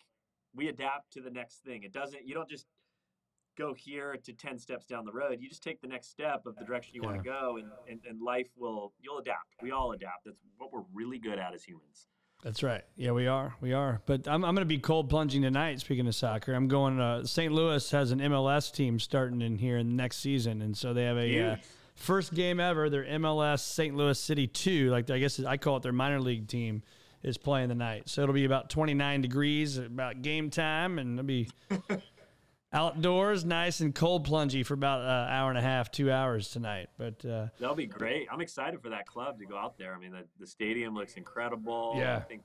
we 0.54 0.68
adapt 0.68 1.12
to 1.14 1.20
the 1.20 1.30
next 1.30 1.62
thing. 1.64 1.82
It 1.82 1.92
doesn't 1.92 2.26
you 2.26 2.34
don't 2.34 2.48
just 2.48 2.66
go 3.56 3.72
here 3.72 4.16
to 4.24 4.32
10 4.32 4.58
steps 4.58 4.86
down 4.86 5.04
the 5.04 5.12
road. 5.12 5.38
You 5.40 5.48
just 5.48 5.62
take 5.62 5.80
the 5.80 5.86
next 5.86 6.10
step 6.10 6.44
of 6.44 6.56
the 6.56 6.64
direction 6.64 6.96
you 6.96 7.02
yeah. 7.02 7.08
want 7.08 7.22
to 7.22 7.30
go 7.30 7.56
and, 7.58 7.68
and, 7.88 8.00
and 8.08 8.20
life 8.20 8.48
will 8.56 8.92
you'll 9.00 9.18
adapt. 9.18 9.54
We 9.62 9.70
all 9.70 9.92
adapt. 9.92 10.24
That's 10.24 10.40
what 10.58 10.72
we're 10.72 10.84
really 10.92 11.18
good 11.18 11.38
at 11.38 11.54
as 11.54 11.62
humans. 11.62 12.08
That's 12.42 12.62
right. 12.62 12.82
Yeah 12.96 13.12
we 13.12 13.26
are 13.26 13.54
we 13.60 13.72
are. 13.72 14.00
But 14.06 14.26
i'm, 14.28 14.44
I'm 14.44 14.54
going 14.54 14.66
to 14.66 14.74
be 14.74 14.78
cold 14.78 15.08
plunging 15.08 15.42
tonight 15.42 15.80
speaking 15.80 16.06
of 16.06 16.14
soccer. 16.14 16.52
I'm 16.54 16.68
going 16.68 17.00
uh, 17.00 17.24
st 17.24 17.52
louis 17.52 17.90
has 17.90 18.10
an 18.10 18.18
mls 18.20 18.72
team 18.72 18.98
starting 18.98 19.40
in 19.40 19.58
here 19.58 19.78
in 19.78 19.88
the 19.88 19.94
next 19.94 20.18
season 20.18 20.62
and 20.62 20.76
so 20.76 20.92
they 20.92 21.04
have 21.04 21.16
a 21.16 21.40
uh, 21.40 21.56
first 21.94 22.34
game 22.34 22.58
ever 22.58 22.90
their 22.90 23.04
mls 23.04 23.60
st 23.60 23.94
louis 23.94 24.18
city 24.18 24.46
2 24.46 24.90
like 24.90 25.08
i 25.10 25.18
guess 25.18 25.38
i 25.40 25.56
call 25.56 25.76
it 25.76 25.82
their 25.82 25.92
minor 25.92 26.20
league 26.20 26.48
team 26.48 26.82
is 27.22 27.38
playing 27.38 27.68
the 27.68 27.74
night 27.74 28.08
so 28.08 28.22
it'll 28.22 28.34
be 28.34 28.44
about 28.44 28.68
29 28.68 29.20
degrees 29.20 29.78
about 29.78 30.22
game 30.22 30.50
time 30.50 30.98
and 30.98 31.18
it'll 31.18 31.26
be 31.26 31.48
outdoors, 32.74 33.44
nice 33.44 33.80
and 33.80 33.94
cold 33.94 34.26
plungy 34.26 34.66
for 34.66 34.74
about 34.74 35.00
an 35.00 35.32
hour 35.32 35.48
and 35.48 35.56
a 35.56 35.62
half, 35.62 35.90
two 35.90 36.10
hours 36.10 36.50
tonight. 36.50 36.88
But 36.98 37.24
uh, 37.24 37.46
that'll 37.58 37.76
be 37.76 37.86
great. 37.86 38.26
I'm 38.30 38.40
excited 38.40 38.82
for 38.82 38.90
that 38.90 39.06
club 39.06 39.38
to 39.38 39.46
go 39.46 39.56
out 39.56 39.78
there. 39.78 39.94
I 39.94 39.98
mean, 39.98 40.10
the, 40.10 40.24
the 40.38 40.46
stadium 40.46 40.94
looks 40.94 41.14
incredible. 41.14 41.94
Yeah. 41.96 42.16
I 42.16 42.20
think 42.20 42.42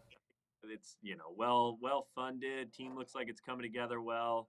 it's 0.63 0.97
you 1.01 1.17
know 1.17 1.33
well 1.35 1.77
well 1.81 2.07
funded. 2.15 2.71
Team 2.71 2.95
looks 2.95 3.15
like 3.15 3.27
it's 3.27 3.41
coming 3.41 3.63
together 3.63 3.99
well. 3.99 4.47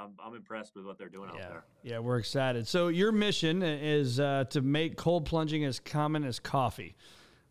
I'm, 0.00 0.12
I'm 0.24 0.34
impressed 0.34 0.74
with 0.74 0.84
what 0.84 0.98
they're 0.98 1.08
doing 1.08 1.30
yeah. 1.34 1.42
out 1.42 1.48
there. 1.50 1.64
Yeah, 1.82 1.98
we're 1.98 2.18
excited. 2.18 2.66
So 2.66 2.88
your 2.88 3.12
mission 3.12 3.62
is 3.62 4.18
uh, 4.18 4.44
to 4.50 4.60
make 4.60 4.96
cold 4.96 5.26
plunging 5.26 5.64
as 5.64 5.80
common 5.80 6.24
as 6.24 6.38
coffee. 6.38 6.96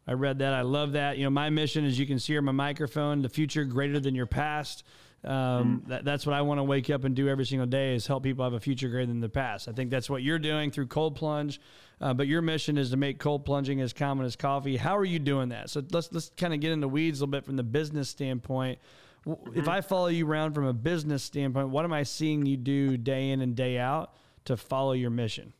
I 0.07 0.13
read 0.13 0.39
that. 0.39 0.53
I 0.53 0.61
love 0.61 0.93
that. 0.93 1.17
You 1.17 1.25
know, 1.25 1.29
my 1.29 1.49
mission, 1.49 1.85
as 1.85 1.99
you 1.99 2.07
can 2.07 2.17
see 2.17 2.33
here, 2.33 2.41
my 2.41 2.51
microphone, 2.51 3.21
the 3.21 3.29
future 3.29 3.63
greater 3.63 3.99
than 3.99 4.15
your 4.15 4.25
past. 4.25 4.83
Um, 5.23 5.83
mm. 5.83 5.87
that, 5.89 6.05
that's 6.05 6.25
what 6.25 6.33
I 6.33 6.41
want 6.41 6.59
to 6.59 6.63
wake 6.63 6.89
up 6.89 7.03
and 7.03 7.13
do 7.13 7.27
every 7.27 7.45
single 7.45 7.67
day 7.67 7.93
is 7.93 8.07
help 8.07 8.23
people 8.23 8.43
have 8.43 8.53
a 8.53 8.59
future 8.59 8.87
greater 8.87 9.07
than 9.07 9.19
the 9.19 9.29
past. 9.29 9.67
I 9.67 9.73
think 9.73 9.91
that's 9.91 10.09
what 10.09 10.23
you're 10.23 10.39
doing 10.39 10.71
through 10.71 10.87
Cold 10.87 11.15
Plunge. 11.15 11.59
Uh, 12.01 12.13
but 12.13 12.27
your 12.27 12.41
mission 12.41 12.77
is 12.77 12.91
to 12.91 12.97
make 12.97 13.19
cold 13.19 13.43
plunging 13.43 13.81
as 13.81 13.91
common 13.91 14.25
as 14.25 14.37
coffee. 14.37 14.77
How 14.77 14.95
are 14.95 15.05
you 15.05 15.19
doing 15.19 15.49
that? 15.49 15.69
So 15.69 15.83
let's 15.91 16.09
let's 16.13 16.31
kind 16.37 16.53
of 16.53 16.61
get 16.61 16.71
into 16.71 16.87
weeds 16.87 17.19
a 17.19 17.23
little 17.23 17.31
bit 17.31 17.43
from 17.43 17.57
the 17.57 17.63
business 17.63 18.07
standpoint. 18.07 18.79
Mm-hmm. 19.25 19.59
If 19.59 19.67
I 19.67 19.81
follow 19.81 20.07
you 20.07 20.27
around 20.27 20.53
from 20.53 20.65
a 20.65 20.73
business 20.73 21.23
standpoint, 21.23 21.69
what 21.69 21.85
am 21.85 21.93
I 21.93 22.03
seeing 22.03 22.45
you 22.45 22.57
do 22.57 22.97
day 22.97 23.31
in 23.31 23.41
and 23.41 23.55
day 23.55 23.77
out 23.77 24.13
to 24.45 24.57
follow 24.57 24.93
your 24.93 25.09
mission? 25.09 25.53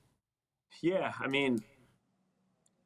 Yeah, 0.82 1.12
I 1.20 1.28
mean, 1.28 1.60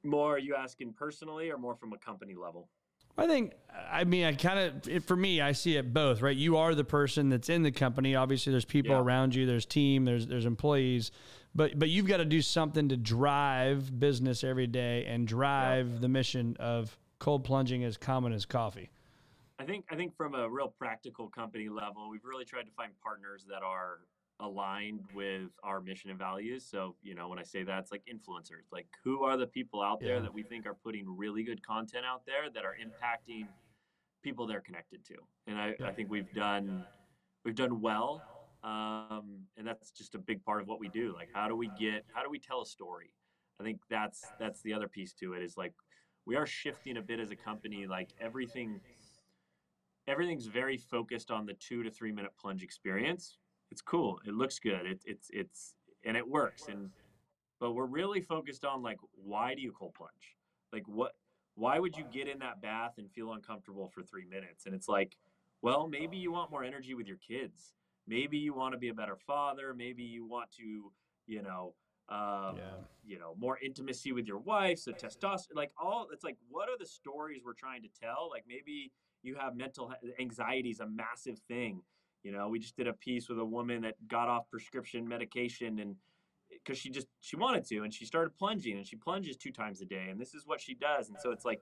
more 0.04 0.36
are 0.36 0.40
you 0.40 0.56
asking 0.56 0.94
personally 0.94 1.50
or 1.50 1.58
more 1.58 1.76
from 1.76 1.94
a 1.94 1.98
company 1.98 2.36
level? 2.36 2.70
I 3.16 3.28
think, 3.28 3.54
I 3.92 4.06
mean, 4.06 4.26
I 4.26 4.34
kind 4.34 4.86
of, 4.88 5.04
for 5.06 5.16
me, 5.16 5.40
I 5.40 5.52
see 5.52 5.78
it 5.78 5.94
both, 5.94 6.22
right? 6.22 6.36
You 6.36 6.58
are 6.58 6.74
the 6.74 6.84
person 6.84 7.30
that's 7.30 7.48
in 7.48 7.62
the 7.62 7.72
company. 7.72 8.16
Obviously, 8.16 8.52
there's 8.52 8.66
people 8.66 8.96
yeah. 8.96 9.02
around 9.02 9.36
you, 9.36 9.46
there's 9.46 9.68
team, 9.68 10.04
there's 10.04 10.26
there's 10.26 10.48
employees, 10.48 11.12
but 11.54 11.78
but 11.78 11.90
you've 11.90 12.08
got 12.08 12.18
to 12.18 12.26
do 12.26 12.42
something 12.42 12.90
to 12.90 12.98
drive 12.98 14.00
business 14.00 14.44
every 14.44 14.66
day 14.66 15.06
and 15.06 15.28
drive 15.28 15.92
yeah. 15.92 16.00
the 16.00 16.10
mission 16.10 16.58
of 16.60 16.98
cold 17.20 17.44
plunging 17.44 17.84
as 17.84 17.98
common 17.98 18.34
as 18.34 18.46
coffee. 18.46 18.90
I 19.60 19.66
think 19.66 19.86
I 19.92 19.96
think 19.96 20.16
from 20.16 20.34
a 20.36 20.50
real 20.50 20.74
practical 20.78 21.30
company 21.30 21.70
level, 21.70 22.10
we've 22.10 22.26
really 22.26 22.46
tried 22.46 22.64
to 22.64 22.72
find 22.72 22.92
partners 23.04 23.46
that 23.50 23.64
are 23.64 24.00
aligned 24.40 25.02
with 25.14 25.52
our 25.64 25.80
mission 25.80 26.10
and 26.10 26.20
values. 26.20 26.66
So, 26.70 26.96
you 27.02 27.16
know, 27.16 27.30
when 27.30 27.40
I 27.40 27.44
say 27.44 27.64
that, 27.64 27.80
it's 27.80 27.92
like 27.92 28.04
influencers. 28.12 28.72
Like, 28.72 28.88
who 29.04 29.24
are 29.24 29.38
the 29.38 29.48
people 29.48 29.82
out 29.82 30.00
there 30.00 30.16
yeah. 30.16 30.22
that 30.22 30.34
we 30.34 30.44
think 30.44 30.66
are 30.66 30.74
putting 30.74 31.06
really 31.08 31.44
good 31.44 31.66
content 31.66 32.04
out 32.06 32.24
there 32.26 32.50
that 32.54 32.66
are 32.66 32.76
impacting 32.76 33.48
people 34.24 34.48
they're 34.48 34.62
connected 34.62 35.06
to? 35.06 35.16
And 35.48 35.60
I, 35.60 35.76
yeah. 35.80 35.88
I 35.88 35.92
think 35.92 36.10
we've 36.10 36.32
done 36.34 36.86
we've 37.46 37.56
done 37.56 37.80
well, 37.80 38.22
um, 38.64 39.42
and 39.58 39.68
that's 39.68 39.92
just 39.92 40.16
a 40.16 40.20
big 40.20 40.44
part 40.44 40.62
of 40.62 40.68
what 40.68 40.80
we 40.80 40.90
do. 40.90 41.14
Like, 41.14 41.30
how 41.34 41.48
do 41.48 41.56
we 41.56 41.70
get? 41.80 42.06
How 42.14 42.24
do 42.24 42.30
we 42.30 42.40
tell 42.40 42.62
a 42.62 42.66
story? 42.66 43.12
I 43.62 43.64
think 43.64 43.80
that's 43.90 44.26
that's 44.40 44.62
the 44.64 44.74
other 44.74 44.88
piece 44.88 45.14
to 45.16 45.34
it. 45.34 45.44
Is 45.44 45.58
like 45.58 45.74
we 46.26 46.36
are 46.36 46.46
shifting 46.46 46.98
a 46.98 47.02
bit 47.02 47.20
as 47.20 47.32
a 47.32 47.36
company. 47.36 47.86
Like 47.86 48.10
everything 48.20 48.80
everything's 50.08 50.48
very 50.48 50.78
focused 50.78 51.32
on 51.32 51.46
the 51.46 51.54
two 51.54 51.84
to 51.84 51.90
three 51.90 52.12
minute 52.12 52.32
plunge 52.40 52.64
experience 52.64 53.38
it's 53.74 53.82
cool. 53.82 54.20
It 54.28 54.36
looks 54.36 54.60
good. 54.60 54.86
It, 54.86 55.02
it's 55.04 55.30
it's 55.34 55.74
and 56.06 56.16
it 56.16 56.28
works. 56.28 56.68
And 56.70 56.92
but 57.60 57.74
we're 57.74 57.88
really 57.88 58.22
focused 58.22 58.66
on 58.66 58.84
like 58.84 59.00
why 59.16 59.56
do 59.56 59.62
you 59.64 59.72
cold 59.72 59.96
plunge? 59.96 60.38
Like 60.72 60.84
what? 60.86 61.14
Why 61.56 61.80
would 61.80 61.98
you 61.98 62.06
get 62.12 62.28
in 62.28 62.38
that 62.40 62.62
bath 62.62 62.94
and 63.00 63.12
feel 63.12 63.34
uncomfortable 63.34 63.88
for 63.88 64.04
three 64.04 64.26
minutes? 64.26 64.68
And 64.68 64.76
it's 64.76 64.88
like, 64.88 65.18
well, 65.64 65.88
maybe 65.88 66.18
you 66.18 66.32
want 66.32 66.52
more 66.52 66.64
energy 66.64 66.94
with 66.94 67.08
your 67.08 67.18
kids. 67.18 67.74
Maybe 68.08 68.38
you 68.38 68.54
want 68.54 68.74
to 68.74 68.78
be 68.78 68.90
a 68.90 68.94
better 68.94 69.16
father. 69.16 69.74
Maybe 69.76 70.04
you 70.04 70.26
want 70.26 70.52
to, 70.58 70.92
you 71.28 71.42
know, 71.42 71.74
um, 72.10 72.58
yeah. 72.58 72.82
you 73.04 73.20
know, 73.20 73.36
more 73.38 73.60
intimacy 73.64 74.12
with 74.14 74.28
your 74.28 74.40
wife. 74.40 74.80
So 74.80 74.92
testosterone, 74.92 75.56
like 75.56 75.72
all, 75.80 76.08
it's 76.12 76.24
like, 76.24 76.38
what 76.50 76.70
are 76.70 76.78
the 76.78 76.88
stories 76.88 77.42
we're 77.46 77.54
trying 77.54 77.84
to 77.84 77.90
tell? 78.02 78.30
Like 78.32 78.46
maybe 78.48 78.92
you 79.24 79.36
have 79.36 79.56
mental 79.56 79.92
anxiety 80.20 80.70
is 80.70 80.80
a 80.80 80.88
massive 80.88 81.40
thing. 81.48 81.82
You 82.24 82.32
know, 82.32 82.50
we 82.50 82.60
just 82.60 82.76
did 82.76 82.88
a 82.88 82.94
piece 82.94 83.28
with 83.28 83.40
a 83.40 83.46
woman 83.46 83.82
that 83.82 83.96
got 84.08 84.30
off 84.30 84.50
prescription 84.50 85.08
medication 85.08 85.80
and 85.80 85.96
eh, 86.52 86.58
because 86.64 86.78
she 86.78 86.90
just 86.90 87.08
she 87.20 87.36
wanted 87.36 87.66
to 87.66 87.84
and 87.84 87.94
she 87.94 88.06
started 88.06 88.36
plunging 88.38 88.78
and 88.78 88.86
she 88.86 88.96
plunges 88.96 89.36
two 89.36 89.52
times 89.52 89.82
a 89.82 89.86
day 89.86 90.08
and 90.10 90.20
this 90.20 90.34
is 90.34 90.44
what 90.46 90.62
she 90.62 90.76
does 90.76 91.10
and 91.10 91.18
so 91.20 91.32
it's 91.32 91.44
like 91.44 91.62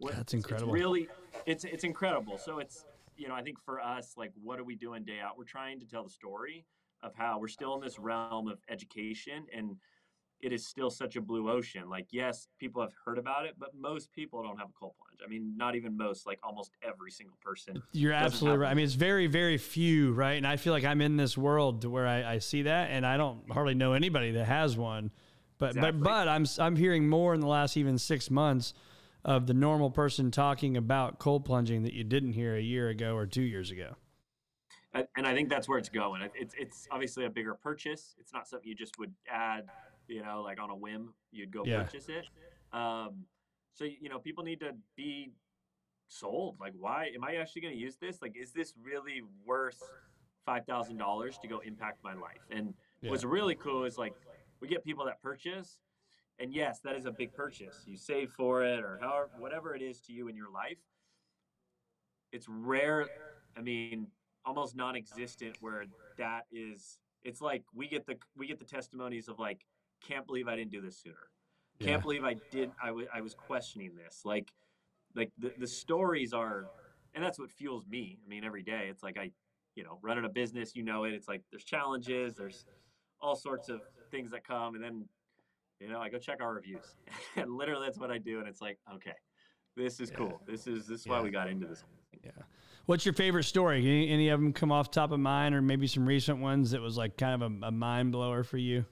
that's 0.00 0.34
incredible. 0.34 0.74
it's 0.74 0.82
really 0.82 1.08
it's 1.46 1.64
it's 1.64 1.84
incredible. 1.84 2.38
So 2.38 2.58
it's 2.58 2.84
you 3.16 3.28
know 3.28 3.34
i 3.34 3.42
think 3.42 3.58
for 3.62 3.78
us 3.78 4.14
like 4.16 4.32
what 4.42 4.58
are 4.58 4.64
we 4.64 4.74
doing 4.74 5.04
day 5.04 5.20
out? 5.22 5.38
We're 5.38 5.44
trying 5.44 5.78
to 5.80 5.86
tell 5.86 6.02
the 6.02 6.10
story 6.10 6.66
of 7.02 7.14
how 7.14 7.38
we're 7.38 7.48
still 7.48 7.74
in 7.74 7.80
this 7.80 7.98
realm 7.98 8.48
of 8.48 8.58
education 8.68 9.46
and 9.54 9.76
it 10.42 10.52
is 10.52 10.66
still 10.66 10.90
such 10.90 11.14
a 11.14 11.20
blue 11.20 11.48
ocean. 11.48 11.88
Like, 11.88 12.08
yes, 12.10 12.48
people 12.58 12.82
have 12.82 12.92
heard 13.04 13.16
about 13.16 13.46
it, 13.46 13.54
but 13.58 13.70
most 13.78 14.12
people 14.12 14.42
don't 14.42 14.58
have 14.58 14.68
a 14.68 14.72
cold 14.78 14.94
plunge. 14.98 15.20
I 15.24 15.30
mean, 15.30 15.56
not 15.56 15.76
even 15.76 15.96
most, 15.96 16.26
like 16.26 16.40
almost 16.42 16.72
every 16.82 17.12
single 17.12 17.36
person. 17.40 17.80
You're 17.92 18.12
absolutely 18.12 18.58
right. 18.58 18.70
I 18.70 18.74
mean, 18.74 18.84
it's 18.84 18.94
very, 18.94 19.28
very 19.28 19.56
few, 19.56 20.12
right? 20.12 20.32
And 20.32 20.46
I 20.46 20.56
feel 20.56 20.72
like 20.72 20.84
I'm 20.84 21.00
in 21.00 21.16
this 21.16 21.38
world 21.38 21.82
to 21.82 21.90
where 21.90 22.08
I, 22.08 22.34
I 22.34 22.38
see 22.38 22.62
that, 22.62 22.90
and 22.90 23.06
I 23.06 23.16
don't 23.16 23.50
hardly 23.50 23.74
know 23.74 23.92
anybody 23.92 24.32
that 24.32 24.46
has 24.46 24.76
one. 24.76 25.12
But 25.58 25.76
exactly. 25.76 25.92
but 25.92 26.04
but 26.04 26.28
I'm 26.28 26.44
I'm 26.58 26.74
hearing 26.74 27.08
more 27.08 27.34
in 27.34 27.40
the 27.40 27.46
last 27.46 27.76
even 27.76 27.96
six 27.96 28.28
months 28.28 28.74
of 29.24 29.46
the 29.46 29.54
normal 29.54 29.90
person 29.90 30.32
talking 30.32 30.76
about 30.76 31.20
cold 31.20 31.44
plunging 31.44 31.84
that 31.84 31.92
you 31.92 32.02
didn't 32.02 32.32
hear 32.32 32.56
a 32.56 32.60
year 32.60 32.88
ago 32.88 33.14
or 33.14 33.26
two 33.26 33.42
years 33.42 33.70
ago. 33.70 33.94
And 35.16 35.26
I 35.26 35.32
think 35.32 35.48
that's 35.48 35.68
where 35.68 35.78
it's 35.78 35.88
going. 35.88 36.20
It's 36.34 36.54
it's 36.58 36.88
obviously 36.90 37.24
a 37.24 37.30
bigger 37.30 37.54
purchase. 37.54 38.16
It's 38.18 38.32
not 38.32 38.48
something 38.48 38.68
you 38.68 38.74
just 38.74 38.98
would 38.98 39.14
add 39.30 39.66
you 40.08 40.22
know, 40.22 40.42
like 40.42 40.60
on 40.60 40.70
a 40.70 40.76
whim, 40.76 41.14
you'd 41.30 41.52
go 41.52 41.62
yeah. 41.64 41.82
purchase 41.82 42.08
it. 42.08 42.26
Um, 42.76 43.24
so 43.74 43.84
you 43.84 44.08
know, 44.08 44.18
people 44.18 44.44
need 44.44 44.60
to 44.60 44.72
be 44.96 45.32
sold. 46.08 46.56
Like, 46.60 46.74
why 46.78 47.10
am 47.14 47.24
I 47.24 47.36
actually 47.36 47.62
going 47.62 47.74
to 47.74 47.80
use 47.80 47.96
this? 47.96 48.20
Like, 48.20 48.36
is 48.36 48.52
this 48.52 48.74
really 48.82 49.22
worth 49.46 49.82
five 50.44 50.66
thousand 50.66 50.98
dollars 50.98 51.38
to 51.42 51.48
go 51.48 51.60
impact 51.60 52.02
my 52.04 52.14
life? 52.14 52.42
And 52.50 52.74
yeah. 53.00 53.10
what's 53.10 53.24
really 53.24 53.54
cool 53.54 53.84
is 53.84 53.98
like 53.98 54.14
we 54.60 54.68
get 54.68 54.84
people 54.84 55.04
that 55.06 55.20
purchase, 55.22 55.78
and 56.38 56.52
yes, 56.52 56.80
that 56.84 56.96
is 56.96 57.06
a 57.06 57.12
big 57.12 57.32
purchase. 57.32 57.82
You 57.86 57.96
save 57.96 58.30
for 58.30 58.64
it, 58.64 58.80
or 58.80 58.98
however, 59.00 59.30
whatever 59.38 59.74
it 59.74 59.82
is 59.82 60.00
to 60.02 60.12
you 60.12 60.28
in 60.28 60.36
your 60.36 60.50
life. 60.50 60.78
It's 62.32 62.46
rare. 62.48 63.06
I 63.56 63.60
mean, 63.60 64.06
almost 64.44 64.76
non-existent 64.76 65.56
where 65.60 65.84
that 66.18 66.42
is. 66.50 66.98
It's 67.24 67.40
like 67.40 67.62
we 67.74 67.88
get 67.88 68.06
the 68.06 68.16
we 68.36 68.46
get 68.46 68.58
the 68.58 68.64
testimonies 68.64 69.28
of 69.28 69.38
like 69.38 69.60
can't 70.06 70.26
believe 70.26 70.48
I 70.48 70.56
didn't 70.56 70.70
do 70.70 70.80
this 70.80 70.98
sooner. 70.98 71.16
Yeah. 71.78 71.88
Can't 71.88 72.02
believe 72.02 72.24
I 72.24 72.36
did. 72.50 72.70
I, 72.82 72.88
w- 72.88 73.08
I 73.12 73.20
was 73.20 73.34
questioning 73.34 73.92
this. 73.94 74.22
Like, 74.24 74.52
like 75.14 75.30
the, 75.38 75.52
the 75.58 75.66
stories 75.66 76.32
are, 76.32 76.66
and 77.14 77.22
that's 77.22 77.38
what 77.38 77.50
fuels 77.50 77.86
me. 77.86 78.18
I 78.24 78.28
mean, 78.28 78.44
every 78.44 78.62
day 78.62 78.86
it's 78.88 79.02
like 79.02 79.18
I, 79.18 79.30
you 79.74 79.84
know, 79.84 79.98
running 80.02 80.24
a 80.24 80.28
business, 80.28 80.74
you 80.74 80.82
know 80.82 81.04
it. 81.04 81.12
It's 81.12 81.28
like 81.28 81.42
there's 81.50 81.64
challenges, 81.64 82.34
there's 82.34 82.64
all 83.20 83.36
sorts 83.36 83.68
of 83.68 83.80
things 84.10 84.30
that 84.32 84.46
come, 84.46 84.74
and 84.74 84.82
then, 84.82 85.04
you 85.80 85.88
know, 85.88 86.00
I 86.00 86.08
go 86.08 86.18
check 86.18 86.38
our 86.40 86.54
reviews, 86.54 86.94
and 87.36 87.54
literally 87.56 87.86
that's 87.86 87.98
what 87.98 88.10
I 88.10 88.18
do. 88.18 88.38
And 88.38 88.48
it's 88.48 88.60
like, 88.60 88.78
okay, 88.94 89.14
this 89.76 90.00
is 90.00 90.10
yeah. 90.10 90.16
cool. 90.16 90.42
This 90.46 90.66
is 90.66 90.86
this 90.86 91.00
is 91.00 91.06
yeah. 91.06 91.12
why 91.12 91.20
we 91.22 91.30
got 91.30 91.48
into 91.48 91.66
this. 91.66 91.84
Yeah. 92.24 92.30
What's 92.86 93.06
your 93.06 93.14
favorite 93.14 93.44
story? 93.44 93.78
Any, 93.78 94.10
any, 94.10 94.28
of 94.28 94.40
them 94.40 94.52
come 94.52 94.72
off 94.72 94.90
top 94.90 95.12
of 95.12 95.20
mind, 95.20 95.54
or 95.54 95.62
maybe 95.62 95.86
some 95.86 96.04
recent 96.04 96.38
ones 96.38 96.72
that 96.72 96.80
was 96.80 96.96
like 96.96 97.16
kind 97.16 97.40
of 97.40 97.52
a, 97.52 97.66
a 97.66 97.70
mind 97.70 98.12
blower 98.12 98.42
for 98.42 98.58
you? 98.58 98.84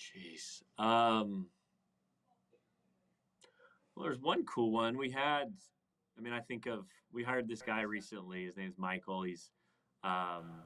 Jeez. 0.00 0.62
Um, 0.82 1.46
well, 3.94 4.04
there's 4.04 4.20
one 4.20 4.44
cool 4.46 4.72
one. 4.72 4.96
We 4.96 5.10
had, 5.10 5.52
I 6.16 6.22
mean, 6.22 6.32
I 6.32 6.40
think 6.40 6.66
of, 6.66 6.86
we 7.12 7.22
hired 7.22 7.48
this 7.48 7.60
guy 7.60 7.82
recently. 7.82 8.46
His 8.46 8.56
name's 8.56 8.78
Michael. 8.78 9.22
He's, 9.22 9.50
um, 10.02 10.62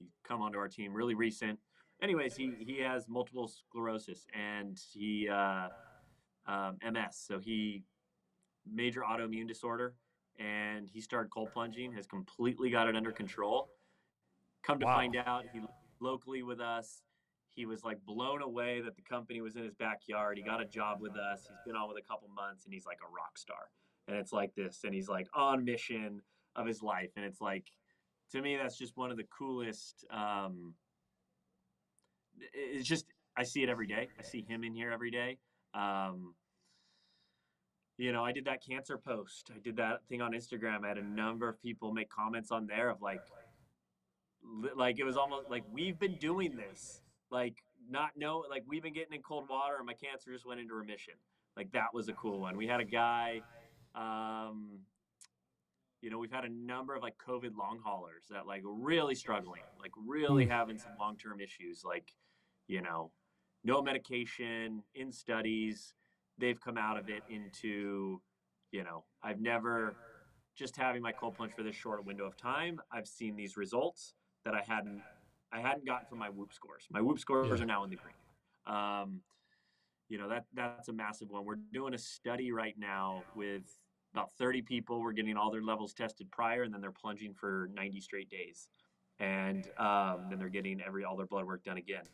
he's 0.00 0.10
come 0.26 0.42
onto 0.42 0.58
our 0.58 0.68
team 0.68 0.92
really 0.92 1.14
recent. 1.14 1.58
Anyways, 2.02 2.34
he, 2.34 2.52
he 2.58 2.80
has 2.80 3.08
multiple 3.08 3.48
sclerosis 3.48 4.26
and 4.34 4.78
he, 4.92 5.28
uh, 5.28 5.68
um, 6.46 6.76
MS. 6.82 7.16
So 7.26 7.38
he, 7.38 7.84
major 8.70 9.02
autoimmune 9.02 9.46
disorder, 9.46 9.94
and 10.38 10.88
he 10.92 11.00
started 11.00 11.30
cold 11.30 11.50
plunging, 11.52 11.92
has 11.92 12.06
completely 12.06 12.70
got 12.70 12.88
it 12.88 12.96
under 12.96 13.12
control. 13.12 13.68
Come 14.64 14.80
to 14.80 14.86
wow. 14.86 14.96
find 14.96 15.16
out, 15.16 15.44
he 15.52 15.60
locally 16.00 16.42
with 16.42 16.60
us 16.60 17.02
he 17.54 17.66
was 17.66 17.84
like 17.84 18.04
blown 18.04 18.42
away 18.42 18.80
that 18.80 18.96
the 18.96 19.02
company 19.02 19.40
was 19.40 19.56
in 19.56 19.62
his 19.62 19.74
backyard. 19.74 20.36
He 20.36 20.42
got 20.42 20.60
a 20.60 20.64
job 20.64 21.00
with 21.00 21.16
us. 21.16 21.42
He's 21.48 21.58
been 21.64 21.76
on 21.76 21.88
with 21.88 21.98
a 21.98 22.06
couple 22.06 22.28
months 22.34 22.64
and 22.64 22.74
he's 22.74 22.84
like 22.84 22.98
a 23.00 23.06
rock 23.06 23.38
star. 23.38 23.70
And 24.08 24.16
it's 24.16 24.32
like 24.32 24.54
this. 24.54 24.80
And 24.84 24.92
he's 24.92 25.08
like 25.08 25.28
on 25.34 25.64
mission 25.64 26.20
of 26.56 26.66
his 26.66 26.82
life. 26.82 27.10
And 27.16 27.24
it's 27.24 27.40
like, 27.40 27.66
to 28.32 28.42
me, 28.42 28.56
that's 28.56 28.76
just 28.76 28.96
one 28.96 29.12
of 29.12 29.16
the 29.16 29.26
coolest. 29.36 30.04
Um, 30.10 30.74
it's 32.52 32.88
just, 32.88 33.06
I 33.36 33.44
see 33.44 33.62
it 33.62 33.68
every 33.68 33.86
day. 33.86 34.08
I 34.18 34.22
see 34.22 34.44
him 34.46 34.64
in 34.64 34.74
here 34.74 34.90
every 34.90 35.12
day. 35.12 35.38
Um, 35.74 36.34
you 37.96 38.12
know, 38.12 38.24
I 38.24 38.32
did 38.32 38.46
that 38.46 38.64
cancer 38.66 38.98
post. 38.98 39.52
I 39.54 39.60
did 39.60 39.76
that 39.76 40.00
thing 40.08 40.20
on 40.20 40.32
Instagram. 40.32 40.84
I 40.84 40.88
had 40.88 40.98
a 40.98 41.04
number 41.04 41.48
of 41.48 41.62
people 41.62 41.92
make 41.92 42.10
comments 42.10 42.50
on 42.50 42.66
there 42.66 42.90
of 42.90 43.00
like, 43.00 43.20
like 44.74 44.98
it 44.98 45.04
was 45.04 45.16
almost 45.16 45.48
like 45.48 45.62
we've 45.72 45.98
been 45.98 46.16
doing 46.16 46.56
this 46.56 47.00
like 47.30 47.56
not 47.88 48.10
know 48.16 48.44
like 48.48 48.62
we've 48.66 48.82
been 48.82 48.92
getting 48.92 49.14
in 49.14 49.22
cold 49.22 49.48
water 49.48 49.76
and 49.76 49.86
my 49.86 49.94
cancer 49.94 50.32
just 50.32 50.46
went 50.46 50.60
into 50.60 50.74
remission 50.74 51.14
like 51.56 51.70
that 51.72 51.92
was 51.92 52.08
a 52.08 52.12
cool 52.14 52.40
one 52.40 52.56
we 52.56 52.66
had 52.66 52.80
a 52.80 52.84
guy 52.84 53.40
um, 53.94 54.78
you 56.00 56.10
know 56.10 56.18
we've 56.18 56.32
had 56.32 56.44
a 56.44 56.48
number 56.48 56.94
of 56.94 57.02
like 57.02 57.14
covid 57.16 57.56
long 57.56 57.78
haulers 57.82 58.24
that 58.30 58.46
like 58.46 58.62
really 58.64 59.14
struggling 59.14 59.62
like 59.80 59.92
really 60.06 60.44
hmm. 60.44 60.50
having 60.50 60.78
some 60.78 60.92
long-term 60.98 61.40
issues 61.40 61.82
like 61.84 62.12
you 62.68 62.82
know 62.82 63.10
no 63.64 63.82
medication 63.82 64.82
in 64.94 65.10
studies 65.10 65.94
they've 66.38 66.60
come 66.60 66.76
out 66.76 66.98
of 66.98 67.08
it 67.08 67.22
into 67.28 68.20
you 68.70 68.82
know 68.82 69.04
i've 69.22 69.40
never 69.40 69.96
just 70.56 70.76
having 70.76 71.02
my 71.02 71.12
cold 71.12 71.34
plunge 71.34 71.52
for 71.52 71.62
this 71.62 71.74
short 71.74 72.04
window 72.04 72.26
of 72.26 72.36
time 72.36 72.78
i've 72.92 73.08
seen 73.08 73.34
these 73.34 73.56
results 73.56 74.14
that 74.44 74.54
i 74.54 74.62
hadn't 74.66 75.00
I 75.54 75.60
hadn't 75.60 75.86
gotten 75.86 76.06
from 76.08 76.18
my 76.18 76.28
whoop 76.28 76.52
scores. 76.52 76.86
My 76.90 77.00
whoop 77.00 77.18
scores 77.20 77.48
yeah. 77.48 77.62
are 77.62 77.66
now 77.66 77.84
in 77.84 77.90
the 77.90 77.96
green. 77.96 78.14
Um, 78.66 79.20
you 80.08 80.18
know 80.18 80.28
that 80.28 80.44
that's 80.52 80.88
a 80.88 80.92
massive 80.92 81.30
one. 81.30 81.44
We're 81.44 81.58
doing 81.72 81.94
a 81.94 81.98
study 81.98 82.52
right 82.52 82.74
now 82.76 83.22
with 83.34 83.62
about 84.12 84.32
30 84.32 84.62
people. 84.62 85.00
We're 85.00 85.12
getting 85.12 85.36
all 85.36 85.50
their 85.50 85.62
levels 85.62 85.94
tested 85.94 86.30
prior, 86.30 86.62
and 86.62 86.74
then 86.74 86.80
they're 86.80 86.92
plunging 86.92 87.34
for 87.34 87.70
90 87.74 88.00
straight 88.00 88.28
days, 88.28 88.68
and 89.18 89.68
um, 89.78 90.26
then 90.28 90.38
they're 90.38 90.48
getting 90.48 90.80
every 90.84 91.04
all 91.04 91.16
their 91.16 91.26
blood 91.26 91.44
work 91.44 91.62
done 91.64 91.78
again. 91.78 92.04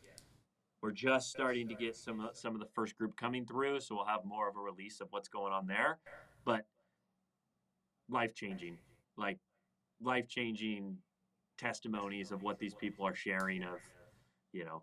We're 0.81 0.91
just 0.91 1.29
starting 1.29 1.67
to 1.67 1.75
get 1.75 1.95
some 1.95 2.29
some 2.33 2.53
of 2.53 2.61
the 2.61 2.67
first 2.73 2.97
group 2.97 3.17
coming 3.17 3.45
through, 3.45 3.79
so 3.81 3.95
we'll 3.95 4.05
have 4.05 4.23
more 4.23 4.47
of 4.47 4.55
a 4.55 4.59
release 4.59 5.01
of 5.01 5.07
what's 5.11 5.29
going 5.29 5.51
on 5.51 5.67
there. 5.67 5.99
But 6.45 6.65
life 8.09 8.35
changing, 8.35 8.77
like 9.17 9.37
life 10.01 10.27
changing 10.27 10.97
testimonies 11.61 12.31
of 12.31 12.41
what 12.41 12.59
these 12.59 12.73
people 12.73 13.05
are 13.05 13.15
sharing 13.15 13.63
of, 13.63 13.79
you 14.51 14.65
know, 14.65 14.81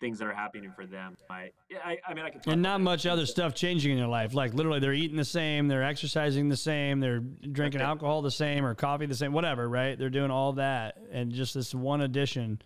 things 0.00 0.18
that 0.18 0.28
are 0.28 0.34
happening 0.34 0.72
for 0.76 0.86
them. 0.86 1.16
I, 1.30 1.50
I, 1.84 1.98
I 2.06 2.14
mean, 2.14 2.24
I 2.24 2.30
can. 2.30 2.40
And 2.46 2.62
not 2.62 2.80
much 2.80 3.06
other 3.06 3.26
stuff 3.26 3.54
changing 3.54 3.92
in 3.92 3.98
their 3.98 4.06
life. 4.06 4.34
Like 4.34 4.54
literally, 4.54 4.80
they're 4.80 4.92
eating 4.92 5.16
the 5.16 5.24
same, 5.24 5.68
they're 5.68 5.82
exercising 5.82 6.48
the 6.48 6.56
same, 6.56 7.00
they're 7.00 7.20
drinking 7.20 7.80
alcohol 7.92 8.22
the 8.22 8.30
same 8.30 8.64
or 8.64 8.74
coffee 8.74 9.06
the 9.06 9.14
same, 9.14 9.32
whatever. 9.32 9.68
Right? 9.68 9.98
They're 9.98 10.10
doing 10.10 10.30
all 10.30 10.52
that, 10.54 10.98
and 11.10 11.32
just 11.32 11.54
this 11.54 11.74
one 11.74 12.02
addition 12.02 12.60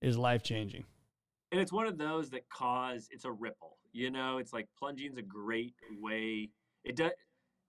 is 0.00 0.18
life 0.18 0.42
changing. 0.42 0.84
And 1.52 1.60
it's 1.60 1.72
one 1.72 1.86
of 1.86 1.98
those 1.98 2.30
that 2.30 2.48
cause 2.48 3.08
it's 3.12 3.24
a 3.24 3.32
ripple. 3.32 3.78
You 3.92 4.10
know, 4.10 4.38
it's 4.38 4.52
like 4.52 4.66
plunging's 4.76 5.18
a 5.18 5.22
great 5.22 5.74
way. 6.00 6.50
It 6.82 6.96
does 6.96 7.12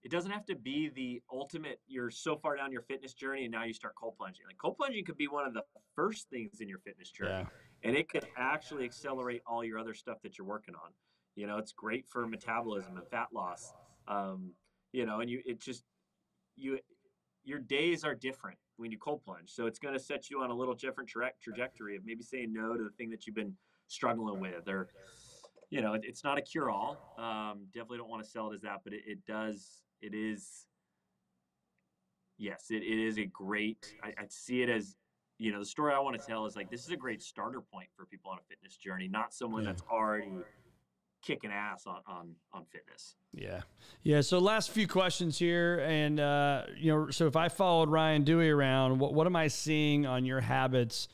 it 0.05 0.11
doesn't 0.11 0.29
have 0.29 0.45
to 0.45 0.55
be 0.55 0.89
the 0.95 1.21
ultimate 1.33 1.79
you're 1.87 2.11
so 2.11 2.37
far 2.37 2.55
down 2.55 2.71
your 2.71 2.83
fitness 2.83 3.13
journey 3.13 3.43
and 3.43 3.51
now 3.51 3.63
you 3.63 3.73
start 3.73 3.95
cold 3.99 4.13
plunging 4.17 4.45
like 4.45 4.57
cold 4.61 4.77
plunging 4.77 5.03
could 5.03 5.17
be 5.17 5.27
one 5.27 5.45
of 5.45 5.53
the 5.53 5.63
first 5.95 6.29
things 6.29 6.61
in 6.61 6.69
your 6.69 6.77
fitness 6.79 7.09
journey 7.09 7.31
yeah. 7.31 7.45
and 7.83 7.97
it 7.97 8.07
could 8.07 8.25
actually 8.37 8.85
accelerate 8.85 9.41
all 9.47 9.63
your 9.63 9.79
other 9.79 9.95
stuff 9.95 10.17
that 10.21 10.37
you're 10.37 10.47
working 10.47 10.75
on 10.75 10.91
you 11.35 11.47
know 11.47 11.57
it's 11.57 11.73
great 11.73 12.07
for 12.07 12.27
metabolism 12.27 12.95
and 12.95 13.07
fat 13.07 13.27
loss 13.33 13.73
um, 14.07 14.51
you 14.93 15.05
know 15.05 15.19
and 15.19 15.29
you 15.29 15.41
it 15.45 15.59
just 15.59 15.83
you 16.55 16.77
your 17.43 17.59
days 17.59 18.03
are 18.03 18.15
different 18.15 18.57
when 18.77 18.91
you 18.91 18.97
cold 18.99 19.23
plunge 19.23 19.49
so 19.49 19.65
it's 19.65 19.79
going 19.79 19.93
to 19.93 19.99
set 19.99 20.29
you 20.29 20.41
on 20.41 20.51
a 20.51 20.55
little 20.55 20.75
different 20.75 21.09
tra- 21.09 21.31
trajectory 21.41 21.95
of 21.95 22.05
maybe 22.05 22.21
saying 22.21 22.53
no 22.53 22.75
to 22.77 22.83
the 22.83 22.91
thing 22.91 23.09
that 23.09 23.25
you've 23.25 23.35
been 23.35 23.53
struggling 23.87 24.39
with 24.39 24.67
or 24.67 24.87
you 25.71 25.81
know, 25.81 25.93
it, 25.93 26.01
it's 26.05 26.23
not 26.23 26.37
a 26.37 26.41
cure 26.41 26.69
all. 26.69 26.95
Um, 27.17 27.65
definitely 27.73 27.97
don't 27.97 28.09
want 28.09 28.23
to 28.23 28.29
sell 28.29 28.51
it 28.51 28.55
as 28.55 28.61
that, 28.61 28.81
but 28.83 28.93
it, 28.93 29.01
it 29.07 29.25
does 29.25 29.81
it 30.01 30.13
is 30.13 30.67
yes 32.37 32.65
it, 32.69 32.83
it 32.83 33.07
is 33.07 33.17
a 33.17 33.25
great 33.25 33.93
I, 34.03 34.09
I 34.09 34.25
see 34.29 34.61
it 34.61 34.69
as 34.69 34.95
you 35.37 35.51
know 35.51 35.59
the 35.59 35.65
story 35.65 35.93
i 35.93 35.99
want 35.99 36.19
to 36.19 36.25
tell 36.25 36.45
is 36.45 36.55
like 36.55 36.69
this 36.69 36.83
is 36.83 36.91
a 36.91 36.97
great 36.97 37.21
starter 37.21 37.61
point 37.61 37.87
for 37.95 38.05
people 38.05 38.31
on 38.31 38.37
a 38.37 38.43
fitness 38.49 38.77
journey 38.77 39.07
not 39.07 39.33
someone 39.33 39.63
yeah. 39.63 39.71
that's 39.71 39.83
already 39.91 40.39
kicking 41.25 41.51
ass 41.51 41.87
on, 41.87 41.97
on 42.07 42.35
on 42.53 42.65
fitness. 42.71 43.15
Yeah. 43.33 43.61
Yeah 44.03 44.21
so 44.21 44.37
last 44.37 44.69
few 44.69 44.87
questions 44.87 45.39
here 45.39 45.79
and 45.79 46.19
uh 46.19 46.63
you 46.77 46.93
know 46.93 47.09
so 47.09 47.25
if 47.25 47.35
i 47.35 47.49
followed 47.49 47.89
Ryan 47.89 48.23
Duey 48.23 48.53
around 48.53 48.99
what, 48.99 49.13
what 49.13 49.25
am 49.25 49.35
i 49.35 49.47
seeing 49.47 50.05
on 50.05 50.25
your 50.25 50.39
habits 50.39 51.07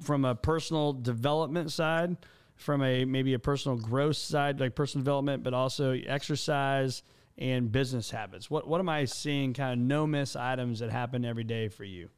from 0.00 0.24
a 0.24 0.34
personal 0.34 0.92
development 0.92 1.70
side? 1.72 2.16
From 2.56 2.82
a 2.82 3.04
maybe 3.04 3.34
a 3.34 3.38
personal 3.38 3.78
growth 3.78 4.16
side 4.16 4.58
like 4.58 4.74
personal 4.74 5.04
development 5.04 5.44
but 5.44 5.54
also 5.54 5.92
exercise 5.92 7.04
and 7.38 7.70
business 7.70 8.10
habits? 8.10 8.50
What 8.50 8.66
what 8.66 8.80
am 8.80 8.88
I 8.88 9.04
seeing 9.04 9.54
kind 9.54 9.72
of 9.72 9.78
no 9.78 10.06
miss 10.06 10.36
items 10.36 10.80
that 10.80 10.90
happen 10.90 11.24
every 11.24 11.44
day 11.44 11.68
for 11.68 11.84
you? 11.84 12.10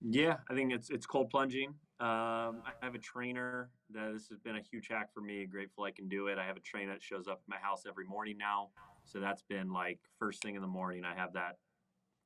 Yeah, 0.00 0.36
I 0.50 0.54
think 0.54 0.72
it's 0.72 0.90
it's 0.90 1.06
cold 1.06 1.30
plunging. 1.30 1.74
Um, 2.00 2.62
I 2.66 2.72
have 2.82 2.94
a 2.94 2.98
trainer 2.98 3.70
that 3.90 4.12
this 4.12 4.28
has 4.28 4.38
been 4.40 4.56
a 4.56 4.60
huge 4.60 4.88
hack 4.90 5.10
for 5.14 5.20
me. 5.20 5.46
Grateful 5.46 5.84
I 5.84 5.92
can 5.92 6.08
do 6.08 6.26
it. 6.26 6.38
I 6.38 6.44
have 6.44 6.56
a 6.56 6.60
trainer 6.60 6.92
that 6.92 7.02
shows 7.02 7.28
up 7.28 7.40
at 7.44 7.48
my 7.48 7.56
house 7.56 7.84
every 7.88 8.04
morning 8.04 8.36
now. 8.36 8.70
So 9.04 9.20
that's 9.20 9.42
been 9.42 9.72
like 9.72 10.00
first 10.18 10.42
thing 10.42 10.56
in 10.56 10.62
the 10.62 10.68
morning. 10.68 11.04
I 11.04 11.14
have 11.14 11.34
that. 11.34 11.58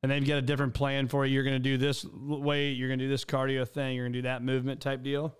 And 0.02 0.10
they've 0.10 0.26
got 0.26 0.38
a 0.38 0.42
different 0.42 0.74
plan 0.74 1.08
for 1.08 1.26
you. 1.26 1.34
You're 1.34 1.42
going 1.42 1.56
to 1.56 1.58
do 1.58 1.76
this 1.76 2.06
weight. 2.12 2.72
You're 2.72 2.88
going 2.88 3.00
to 3.00 3.04
do 3.04 3.10
this 3.10 3.24
cardio 3.24 3.68
thing. 3.68 3.96
You're 3.96 4.04
going 4.04 4.12
to 4.12 4.18
do 4.18 4.28
that 4.28 4.42
movement 4.42 4.80
type 4.80 5.02
deal. 5.02 5.34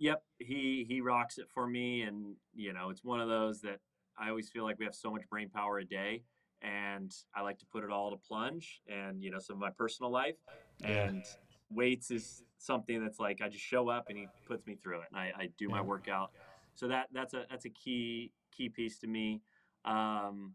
Yep, 0.00 0.22
he 0.40 0.84
he 0.88 1.00
rocks 1.00 1.38
it 1.38 1.46
for 1.54 1.64
me, 1.64 2.02
and 2.02 2.34
you 2.52 2.72
know 2.72 2.90
it's 2.90 3.04
one 3.04 3.20
of 3.20 3.28
those 3.28 3.60
that 3.60 3.78
I 4.18 4.28
always 4.28 4.48
feel 4.50 4.64
like 4.64 4.78
we 4.78 4.84
have 4.84 4.94
so 4.94 5.10
much 5.10 5.22
brain 5.30 5.48
power 5.48 5.78
a 5.78 5.84
day, 5.84 6.22
and 6.62 7.10
I 7.34 7.42
like 7.42 7.58
to 7.58 7.66
put 7.66 7.84
it 7.84 7.90
all 7.90 8.10
to 8.10 8.16
plunge 8.16 8.80
and 8.88 9.22
you 9.22 9.30
know 9.30 9.38
some 9.38 9.56
of 9.56 9.60
my 9.60 9.70
personal 9.70 10.10
life, 10.10 10.36
Yeah. 10.80 11.08
and 11.08 11.24
weights 11.70 12.10
is 12.10 12.42
something 12.58 13.00
that's 13.02 13.18
like 13.18 13.40
I 13.42 13.48
just 13.48 13.64
show 13.64 13.88
up 13.88 14.06
and 14.08 14.16
he 14.18 14.28
puts 14.46 14.66
me 14.66 14.74
through 14.76 15.00
it, 15.00 15.08
and 15.12 15.18
I, 15.20 15.32
I 15.36 15.48
do 15.58 15.68
my 15.68 15.80
workout. 15.80 16.30
So 16.74 16.88
that 16.88 17.08
that's 17.12 17.34
a 17.34 17.44
that's 17.50 17.64
a 17.64 17.70
key 17.70 18.32
key 18.56 18.68
piece 18.68 18.98
to 19.00 19.06
me. 19.06 19.40
Um, 19.84 20.54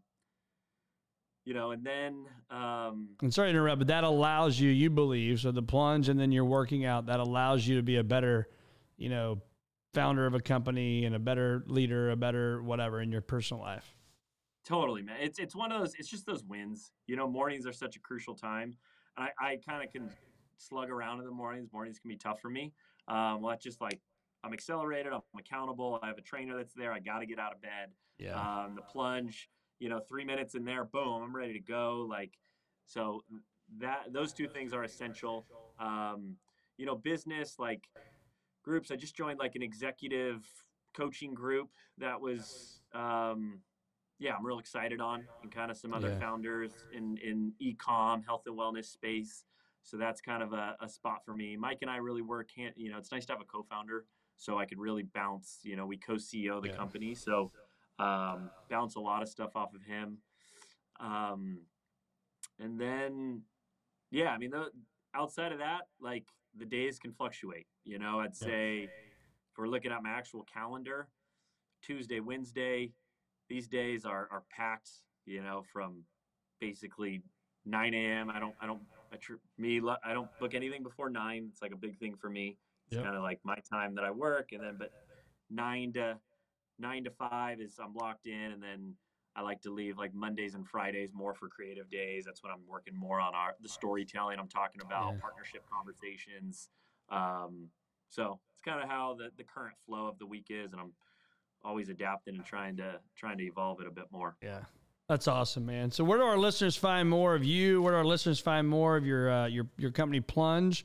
you 1.44 1.54
know, 1.54 1.70
and 1.70 1.82
then 1.84 2.26
um, 2.50 3.08
And 3.22 3.32
sorry 3.32 3.48
to 3.48 3.50
interrupt, 3.50 3.78
but 3.78 3.88
that 3.88 4.04
allows 4.04 4.60
you, 4.60 4.70
you 4.70 4.90
believe, 4.90 5.40
so 5.40 5.50
the 5.50 5.62
plunge 5.62 6.08
and 6.08 6.20
then 6.20 6.30
you're 6.30 6.44
working 6.44 6.84
out, 6.84 7.06
that 7.06 7.20
allows 7.20 7.66
you 7.66 7.76
to 7.76 7.82
be 7.82 7.96
a 7.96 8.04
better, 8.04 8.48
you 8.98 9.08
know, 9.08 9.40
founder 9.98 10.26
of 10.26 10.34
a 10.34 10.40
company 10.40 11.04
and 11.04 11.14
a 11.16 11.18
better 11.18 11.64
leader, 11.66 12.10
a 12.10 12.16
better 12.16 12.62
whatever 12.62 13.00
in 13.00 13.10
your 13.10 13.20
personal 13.20 13.60
life. 13.60 13.96
Totally, 14.64 15.02
man. 15.02 15.16
It's 15.20 15.38
it's 15.40 15.56
one 15.56 15.72
of 15.72 15.80
those. 15.80 15.94
It's 15.98 16.08
just 16.08 16.24
those 16.24 16.44
wins. 16.44 16.92
You 17.06 17.16
know, 17.16 17.26
mornings 17.26 17.66
are 17.66 17.72
such 17.72 17.96
a 17.96 17.98
crucial 17.98 18.34
time. 18.34 18.76
I 19.16 19.30
I 19.40 19.58
kind 19.68 19.82
of 19.82 19.92
can 19.92 20.10
slug 20.56 20.90
around 20.90 21.18
in 21.18 21.24
the 21.24 21.32
mornings. 21.32 21.68
Mornings 21.72 21.98
can 21.98 22.08
be 22.08 22.16
tough 22.16 22.40
for 22.40 22.48
me. 22.48 22.72
Um, 23.08 23.42
well, 23.42 23.52
it's 23.54 23.64
just 23.64 23.80
like 23.80 24.00
I'm 24.44 24.52
accelerated. 24.52 25.12
I'm 25.12 25.22
accountable. 25.36 25.98
I 26.00 26.06
have 26.06 26.18
a 26.18 26.22
trainer 26.22 26.56
that's 26.56 26.74
there. 26.74 26.92
I 26.92 27.00
got 27.00 27.18
to 27.18 27.26
get 27.26 27.40
out 27.40 27.54
of 27.54 27.60
bed. 27.60 27.90
Um, 28.40 28.74
the 28.76 28.82
plunge. 28.82 29.48
You 29.80 29.88
know, 29.88 30.00
three 30.00 30.24
minutes 30.24 30.54
in 30.54 30.64
there, 30.64 30.84
boom, 30.84 31.22
I'm 31.22 31.34
ready 31.34 31.52
to 31.52 31.60
go. 31.60 32.04
Like, 32.08 32.32
so 32.84 33.22
that 33.78 34.12
those 34.12 34.32
two 34.32 34.48
things 34.48 34.72
are 34.72 34.82
essential. 34.82 35.46
Um, 35.80 36.36
you 36.76 36.86
know, 36.86 36.96
business 36.96 37.56
like 37.58 37.88
groups. 38.68 38.90
I 38.90 38.96
just 38.96 39.16
joined 39.16 39.38
like 39.38 39.56
an 39.56 39.62
executive 39.62 40.46
coaching 40.96 41.34
group 41.34 41.70
that 41.98 42.20
was. 42.20 42.80
Um, 42.94 43.60
yeah, 44.20 44.34
I'm 44.36 44.44
real 44.44 44.58
excited 44.58 45.00
on, 45.00 45.22
and 45.44 45.52
kind 45.52 45.70
of 45.70 45.76
some 45.76 45.94
other 45.94 46.08
Yeah. 46.08 46.18
founders 46.18 46.72
in 46.92 47.16
in 47.18 47.52
e-com, 47.60 48.22
health 48.22 48.42
and 48.46 48.58
wellness 48.58 48.86
space. 48.86 49.44
So 49.84 49.96
that's 49.96 50.20
kind 50.20 50.42
of 50.42 50.52
a, 50.52 50.76
a 50.80 50.88
spot 50.88 51.24
for 51.24 51.34
me. 51.34 51.56
Mike 51.56 51.78
and 51.82 51.90
I 51.90 51.98
really 51.98 52.20
work 52.22 52.50
hand. 52.56 52.74
You 52.76 52.90
know, 52.90 52.98
it's 52.98 53.12
nice 53.12 53.24
to 53.26 53.32
have 53.32 53.40
a 53.40 53.44
co-founder, 53.44 54.04
so 54.36 54.58
I 54.58 54.66
could 54.66 54.78
really 54.80 55.04
bounce. 55.04 55.60
You 55.62 55.76
know, 55.76 55.86
we 55.86 55.96
co-CEO 55.98 56.60
the 56.60 56.68
Yeah. 56.68 56.74
company, 56.76 57.14
so 57.14 57.52
um, 58.00 58.50
bounce 58.68 58.96
a 58.96 59.00
lot 59.00 59.22
of 59.22 59.28
stuff 59.28 59.54
off 59.54 59.72
of 59.74 59.82
him. 59.82 60.18
Um, 61.00 61.60
and 62.58 62.78
then, 62.80 63.42
yeah, 64.10 64.30
I 64.30 64.38
mean, 64.38 64.50
the, 64.50 64.70
outside 65.14 65.52
of 65.52 65.58
that, 65.58 65.82
like 66.00 66.24
the 66.58 66.64
days 66.64 66.98
can 66.98 67.12
fluctuate. 67.12 67.66
You 67.84 67.98
know, 67.98 68.20
I'd 68.20 68.36
say 68.36 68.84
if 68.84 69.58
we're 69.58 69.68
looking 69.68 69.92
at 69.92 70.02
my 70.02 70.10
actual 70.10 70.44
calendar, 70.52 71.08
Tuesday, 71.82 72.20
Wednesday, 72.20 72.92
these 73.48 73.68
days 73.68 74.04
are, 74.04 74.28
are 74.30 74.42
packed, 74.50 74.90
you 75.26 75.42
know, 75.42 75.62
from 75.72 76.02
basically 76.60 77.22
9 77.64 77.94
a.m. 77.94 78.30
I 78.30 78.40
don't, 78.40 78.54
I 78.60 78.66
don't, 78.66 78.82
I 79.12 79.16
tr- 79.16 79.34
me, 79.56 79.80
I 80.04 80.12
don't 80.12 80.28
book 80.38 80.54
anything 80.54 80.82
before 80.82 81.08
nine. 81.08 81.48
It's 81.50 81.62
like 81.62 81.72
a 81.72 81.76
big 81.76 81.98
thing 81.98 82.14
for 82.20 82.28
me. 82.28 82.56
It's 82.88 82.96
Yep. 82.96 83.04
kind 83.04 83.16
of 83.16 83.22
like 83.22 83.38
my 83.44 83.56
time 83.70 83.94
that 83.94 84.04
I 84.04 84.10
work. 84.10 84.52
And 84.52 84.62
then, 84.62 84.76
but 84.78 84.92
nine 85.50 85.92
to 85.94 86.18
nine 86.78 87.04
to 87.04 87.10
five 87.10 87.60
is 87.60 87.78
I'm 87.82 87.94
locked 87.94 88.26
in. 88.26 88.52
And 88.52 88.62
then 88.62 88.94
I 89.38 89.42
like 89.42 89.60
to 89.62 89.70
leave 89.70 89.98
like 89.98 90.12
Mondays 90.14 90.54
and 90.54 90.66
Fridays 90.66 91.10
more 91.14 91.32
for 91.32 91.48
creative 91.48 91.88
days. 91.90 92.24
That's 92.24 92.42
when 92.42 92.50
I'm 92.50 92.62
working 92.68 92.96
more 92.96 93.20
on 93.20 93.34
our, 93.34 93.54
the 93.62 93.68
storytelling 93.68 94.38
I'm 94.38 94.48
talking 94.48 94.80
about, 94.84 95.12
Yeah. 95.14 95.20
partnership 95.20 95.62
conversations. 95.70 96.68
Um, 97.08 97.68
so 98.08 98.40
it's 98.52 98.60
kind 98.64 98.82
of 98.82 98.88
how 98.88 99.14
the, 99.16 99.30
the 99.36 99.44
current 99.44 99.76
flow 99.86 100.06
of 100.08 100.18
the 100.18 100.26
week 100.26 100.46
is. 100.50 100.72
And 100.72 100.80
I'm, 100.80 100.92
always 101.64 101.88
adapting 101.88 102.36
and 102.36 102.44
trying 102.44 102.76
to 102.76 103.00
trying 103.16 103.36
to 103.36 103.44
evolve 103.44 103.80
it 103.80 103.86
a 103.88 103.90
bit 103.90 104.04
more. 104.12 104.36
Yeah. 104.40 104.60
That's 105.08 105.26
awesome, 105.26 105.66
man. 105.66 105.90
So 105.90 106.04
where 106.04 106.18
do 106.18 106.24
our 106.24 106.38
listeners 106.38 106.76
find 106.76 107.10
more 107.10 107.34
of 107.34 107.44
you? 107.44 107.82
Where 107.82 107.94
do 107.94 107.98
our 107.98 108.04
listeners 108.04 108.38
find 108.38 108.68
more 108.68 108.96
of 108.96 109.04
your 109.04 109.28
uh, 109.30 109.46
your 109.48 109.66
your 109.76 109.90
company 109.90 110.20
Plunge? 110.20 110.84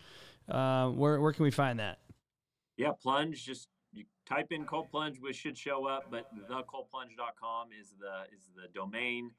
Uh, 0.49 0.89
where 0.89 1.21
where 1.21 1.31
can 1.31 1.43
we 1.43 1.51
find 1.51 1.79
that? 1.79 1.99
Yeah, 2.75 2.91
plunge. 2.99 3.45
Just 3.45 3.67
type 4.25 4.47
in 4.51 4.65
cold 4.65 4.89
plunge, 4.91 5.19
which 5.19 5.35
should 5.35 5.57
show 5.57 5.85
up. 5.87 6.05
But 6.09 6.27
the 6.35 6.41
thecoldplunge.com 6.53 7.69
is 7.79 7.93
the 7.99 8.23
is 8.35 8.49
the 8.55 8.67
domain. 8.73 9.31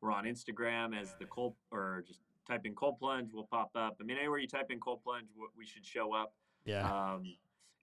We're 0.00 0.12
on 0.12 0.24
Instagram 0.24 0.98
as 0.98 1.14
the 1.18 1.26
cold 1.26 1.54
or 1.72 2.04
just 2.06 2.20
type 2.46 2.62
in 2.64 2.74
cold 2.74 2.98
plunge, 2.98 3.30
we'll 3.32 3.44
pop 3.50 3.70
up. 3.74 3.96
I 4.00 4.04
mean, 4.04 4.16
anywhere 4.16 4.38
you 4.38 4.46
type 4.48 4.70
in 4.70 4.80
cold 4.80 5.02
plunge, 5.04 5.26
we 5.56 5.66
should 5.66 5.84
show 5.84 6.14
up. 6.14 6.32
Yeah. 6.64 6.88
Um, 7.14 7.24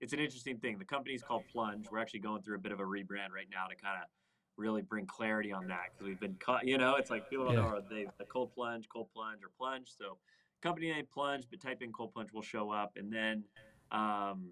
it's 0.01 0.11
an 0.13 0.19
interesting 0.19 0.57
thing. 0.57 0.77
The 0.79 0.85
company's 0.85 1.21
called 1.23 1.43
Plunge. 1.51 1.87
We're 1.91 1.99
actually 1.99 2.19
going 2.19 2.41
through 2.41 2.55
a 2.55 2.59
bit 2.59 2.71
of 2.71 2.79
a 2.79 2.83
rebrand 2.83 3.31
right 3.33 3.47
now 3.49 3.67
to 3.67 3.75
kind 3.75 3.97
of 4.01 4.09
really 4.57 4.81
bring 4.81 5.05
clarity 5.05 5.51
on 5.53 5.67
that 5.67 5.91
because 5.93 6.07
we've 6.07 6.19
been 6.19 6.35
caught. 6.39 6.65
You 6.67 6.77
know, 6.77 6.95
it's 6.95 7.09
like 7.09 7.29
people 7.29 7.45
don't 7.45 7.53
Yeah. 7.55 7.61
know 7.61 7.67
are 7.67 7.81
they 7.81 8.07
the 8.17 8.25
cold 8.25 8.53
plunge, 8.53 8.87
cold 8.89 9.07
plunge, 9.13 9.41
or 9.43 9.49
plunge. 9.57 9.89
So 9.97 10.17
company 10.61 10.91
name 10.91 11.05
Plunge, 11.13 11.45
but 11.49 11.61
type 11.61 11.81
in 11.81 11.91
cold 11.93 12.13
plunge 12.13 12.31
will 12.33 12.41
show 12.41 12.71
up, 12.71 12.93
and 12.97 13.11
then. 13.11 13.43
Um, 13.91 14.51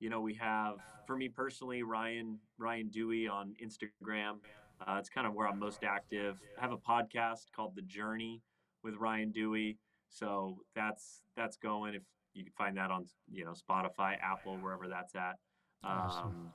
you 0.00 0.10
know, 0.10 0.20
we 0.20 0.34
have 0.34 0.76
for 1.06 1.16
me 1.16 1.28
personally, 1.28 1.82
Ryan 1.82 2.38
Ryan 2.58 2.90
Duey 2.90 3.30
on 3.30 3.54
Instagram. 3.62 4.38
Uh, 4.86 4.96
it's 4.98 5.10
kind 5.10 5.26
of 5.26 5.34
where 5.34 5.46
I'm 5.46 5.58
most 5.58 5.84
active. 5.84 6.38
I 6.58 6.62
have 6.62 6.72
a 6.72 6.78
podcast 6.78 7.52
called 7.54 7.76
The 7.76 7.82
Journey 7.82 8.42
with 8.82 8.96
Ryan 8.96 9.32
Duey, 9.32 9.76
so 10.08 10.56
that's 10.74 11.22
that's 11.36 11.56
going. 11.56 11.94
If 11.94 12.02
you 12.32 12.44
can 12.44 12.52
find 12.56 12.76
that 12.78 12.90
on 12.90 13.04
you 13.30 13.44
know 13.44 13.52
Spotify, 13.52 14.16
Apple, 14.22 14.56
wherever 14.56 14.88
that's 14.88 15.14
at. 15.14 15.36
Um, 15.84 15.98
Awesome. 15.98 16.52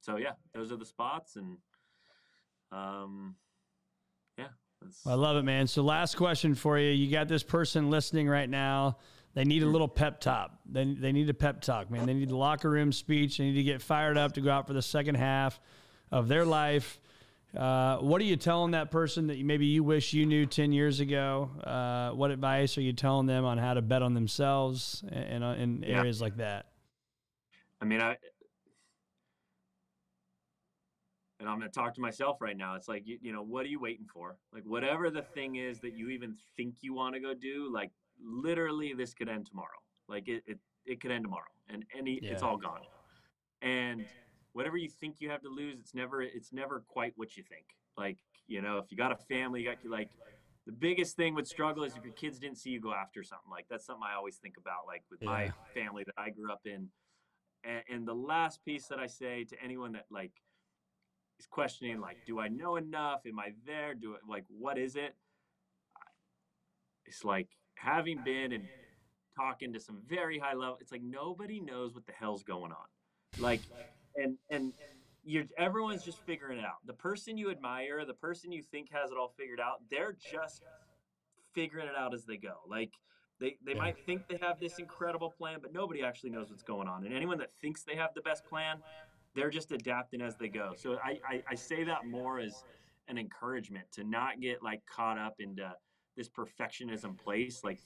So 0.00 0.16
yeah, 0.16 0.32
those 0.54 0.72
are 0.72 0.76
the 0.76 0.86
spots, 0.86 1.36
and 1.36 1.58
um, 2.72 3.34
yeah, 4.38 4.48
I 5.06 5.14
love 5.14 5.36
it, 5.36 5.42
man. 5.42 5.66
So, 5.66 5.82
last 5.82 6.16
question 6.16 6.54
for 6.54 6.78
you. 6.78 6.90
You 6.90 7.10
got 7.10 7.28
this 7.28 7.42
person 7.42 7.90
listening 7.90 8.28
right 8.28 8.48
now. 8.48 8.98
They 9.34 9.44
need 9.44 9.62
a 9.62 9.66
little 9.66 9.88
pep 9.88 10.20
talk. 10.20 10.50
They, 10.66 10.84
they 10.94 11.12
need 11.12 11.28
a 11.30 11.34
pep 11.34 11.60
talk, 11.60 11.90
man. 11.90 12.06
They 12.06 12.14
need 12.14 12.28
the 12.28 12.36
locker 12.36 12.70
room 12.70 12.92
speech. 12.92 13.38
They 13.38 13.44
need 13.44 13.54
to 13.54 13.62
get 13.62 13.80
fired 13.82 14.18
up 14.18 14.32
to 14.32 14.40
go 14.40 14.50
out 14.50 14.66
for 14.66 14.72
the 14.72 14.82
second 14.82 15.14
half 15.16 15.60
of 16.10 16.28
their 16.28 16.44
life. 16.44 16.98
Uh, 17.56 17.98
what 17.98 18.20
are 18.20 18.24
you 18.24 18.36
telling 18.36 18.72
that 18.72 18.90
person 18.90 19.26
that 19.28 19.38
maybe 19.40 19.66
you 19.66 19.82
wish 19.82 20.12
you 20.12 20.26
knew 20.26 20.44
10 20.44 20.72
years 20.72 21.00
ago? 21.00 21.50
Uh, 21.64 22.10
what 22.10 22.30
advice 22.30 22.76
are 22.76 22.82
you 22.82 22.92
telling 22.92 23.26
them 23.26 23.44
on 23.44 23.58
how 23.58 23.74
to 23.74 23.82
bet 23.82 24.02
on 24.02 24.12
themselves 24.14 25.02
and, 25.10 25.42
in 25.44 25.82
Yeah. 25.82 25.98
areas 25.98 26.20
like 26.20 26.36
that? 26.36 26.66
I 27.80 27.84
mean, 27.84 28.00
I 28.00 28.16
and 31.40 31.48
I'm 31.48 31.58
gonna 31.58 31.70
talk 31.70 31.94
to 31.94 32.00
myself 32.00 32.40
right 32.40 32.56
now. 32.56 32.74
It's 32.74 32.88
like 32.88 33.06
you, 33.06 33.18
you 33.22 33.32
know, 33.32 33.42
what 33.42 33.64
are 33.64 33.68
you 33.68 33.78
waiting 33.78 34.06
for? 34.12 34.36
Like 34.52 34.64
whatever 34.64 35.08
the 35.08 35.22
thing 35.22 35.56
is 35.56 35.78
that 35.80 35.92
you 35.94 36.08
even 36.10 36.34
think 36.56 36.76
you 36.80 36.94
want 36.94 37.14
to 37.14 37.20
go 37.20 37.32
do, 37.32 37.70
like 37.72 37.92
literally 38.22 38.94
this 38.94 39.14
could 39.14 39.28
end 39.28 39.46
tomorrow. 39.46 39.68
Like 40.08 40.28
it, 40.28 40.42
it, 40.46 40.58
it 40.86 41.00
could 41.00 41.10
end 41.10 41.24
tomorrow, 41.24 41.52
and 41.68 41.84
any 41.96 42.20
it's 42.22 42.42
all 42.42 42.56
gone. 42.56 42.80
And 43.62 44.04
whatever 44.52 44.76
you 44.76 44.88
think 44.88 45.16
you 45.20 45.30
have 45.30 45.42
to 45.42 45.48
lose, 45.48 45.78
it's 45.78 45.94
never 45.94 46.22
it's 46.22 46.52
never 46.52 46.82
quite 46.88 47.12
what 47.16 47.36
you 47.36 47.42
think. 47.42 47.66
Like 47.96 48.18
you 48.46 48.62
know, 48.62 48.78
if 48.78 48.90
you 48.90 48.96
got 48.96 49.12
a 49.12 49.16
family, 49.16 49.62
you 49.62 49.68
got 49.68 49.78
like 49.88 50.10
the 50.66 50.72
biggest 50.72 51.16
thing 51.16 51.34
with 51.34 51.46
struggle 51.46 51.84
is 51.84 51.96
if 51.96 52.04
your 52.04 52.12
kids 52.12 52.38
didn't 52.38 52.58
see 52.58 52.70
you 52.70 52.80
go 52.80 52.92
after 52.92 53.22
something. 53.22 53.50
Like 53.50 53.66
that's 53.70 53.86
something 53.86 54.04
I 54.10 54.14
always 54.16 54.36
think 54.36 54.56
about. 54.58 54.86
Like 54.86 55.02
with 55.10 55.22
my 55.22 55.50
family 55.74 56.04
that 56.04 56.14
I 56.18 56.30
grew 56.30 56.52
up 56.52 56.62
in. 56.64 56.88
And, 57.64 57.82
and 57.90 58.06
the 58.06 58.14
last 58.14 58.64
piece 58.64 58.86
that 58.86 58.98
I 58.98 59.06
say 59.06 59.44
to 59.44 59.56
anyone 59.62 59.92
that 59.92 60.04
like 60.10 60.32
is 61.40 61.46
questioning, 61.46 62.00
like, 62.00 62.18
do 62.26 62.38
I 62.38 62.48
know 62.48 62.76
enough? 62.76 63.20
Am 63.26 63.38
I 63.38 63.52
there? 63.66 63.94
Do 63.94 64.12
it 64.12 64.20
like 64.28 64.44
what 64.48 64.78
is 64.78 64.96
it? 64.96 65.14
It's 67.06 67.24
like 67.24 67.48
having 67.78 68.22
been 68.22 68.52
and 68.52 68.68
talking 69.36 69.72
to 69.72 69.80
some 69.80 70.00
very 70.06 70.38
high 70.38 70.54
level. 70.54 70.78
It's 70.80 70.92
like 70.92 71.02
nobody 71.02 71.60
knows 71.60 71.94
what 71.94 72.06
the 72.06 72.12
hell's 72.12 72.42
going 72.42 72.72
on. 72.72 72.86
Like, 73.38 73.64
and 74.16 74.36
and 74.50 74.72
you're 75.24 75.44
everyone's 75.58 76.02
just 76.04 76.24
figuring 76.24 76.58
it 76.58 76.64
out. 76.64 76.78
The 76.86 76.94
person 76.94 77.36
you 77.38 77.50
admire, 77.50 78.04
the 78.04 78.14
person 78.14 78.52
you 78.52 78.62
think 78.62 78.88
has 78.92 79.10
it 79.10 79.18
all 79.18 79.34
figured 79.36 79.60
out, 79.60 79.82
they're 79.90 80.16
just 80.18 80.62
figuring 81.54 81.86
it 81.88 81.94
out 81.96 82.14
as 82.14 82.24
they 82.24 82.36
go. 82.36 82.54
Like 82.68 82.92
they, 83.40 83.56
they 83.64 83.72
Yeah. 83.72 83.78
might 83.78 83.98
think 84.06 84.26
they 84.28 84.38
have 84.40 84.60
this 84.60 84.78
incredible 84.78 85.30
plan, 85.30 85.58
but 85.60 85.72
nobody 85.72 86.02
actually 86.02 86.30
knows 86.30 86.50
what's 86.50 86.62
going 86.62 86.88
on. 86.88 87.04
And 87.04 87.14
anyone 87.14 87.38
that 87.38 87.52
thinks 87.60 87.84
they 87.84 87.96
have 87.96 88.14
the 88.14 88.22
best 88.22 88.46
plan, 88.46 88.82
they're 89.34 89.50
just 89.50 89.72
adapting 89.72 90.20
as 90.20 90.36
they 90.36 90.48
go. 90.48 90.74
So 90.76 90.98
I, 91.04 91.20
I, 91.28 91.42
I 91.50 91.54
say 91.54 91.84
that 91.84 92.04
more 92.04 92.38
as 92.40 92.64
an 93.08 93.18
encouragement 93.18 93.86
to 93.92 94.04
not 94.04 94.40
get 94.40 94.62
like 94.62 94.84
caught 94.86 95.18
up 95.18 95.36
into 95.40 95.72
this 96.18 96.28
perfectionism 96.28 97.16
place. 97.16 97.62
Like 97.64 97.78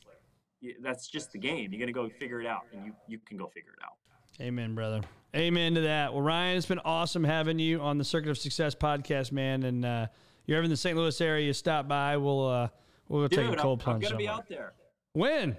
that's 0.83 1.07
just 1.07 1.30
the 1.30 1.39
game. 1.39 1.72
You're 1.72 1.78
gonna 1.78 1.93
go 1.93 2.09
figure 2.09 2.41
it 2.41 2.47
out, 2.49 2.62
and 2.72 2.85
you 2.85 2.93
you 3.07 3.18
can 3.24 3.37
go 3.37 3.47
figure 3.47 3.72
it 3.78 3.85
out. 3.85 3.93
Amen, 4.41 4.74
brother. 4.74 5.03
Amen 5.37 5.74
to 5.74 5.83
that. 5.83 6.12
Well, 6.12 6.22
Ryan, 6.22 6.57
it's 6.57 6.66
been 6.66 6.80
awesome 6.80 7.22
having 7.22 7.59
you 7.59 7.80
on 7.80 7.99
the 7.99 8.05
Circuit 8.05 8.30
of 8.30 8.39
Success 8.39 8.74
podcast, 8.74 9.30
man. 9.30 9.62
And 9.62 9.85
uh, 9.85 10.07
you're 10.47 10.57
ever 10.57 10.64
in 10.64 10.70
the 10.70 10.76
St. 10.76 10.97
Louis 10.97 11.20
area, 11.20 11.53
stop 11.55 11.87
by. 11.87 12.16
We'll 12.16 12.49
uh, 12.49 12.68
we'll 13.09 13.28
Dude, 13.28 13.39
take 13.39 13.53
a 13.53 13.57
cold 13.57 13.80
I'm, 13.80 13.85
plunge. 13.85 14.05
I'm 14.05 14.11
gonna 14.11 14.18
be 14.18 14.28
out 14.28 14.49
there. 14.49 14.72
When? 15.12 15.57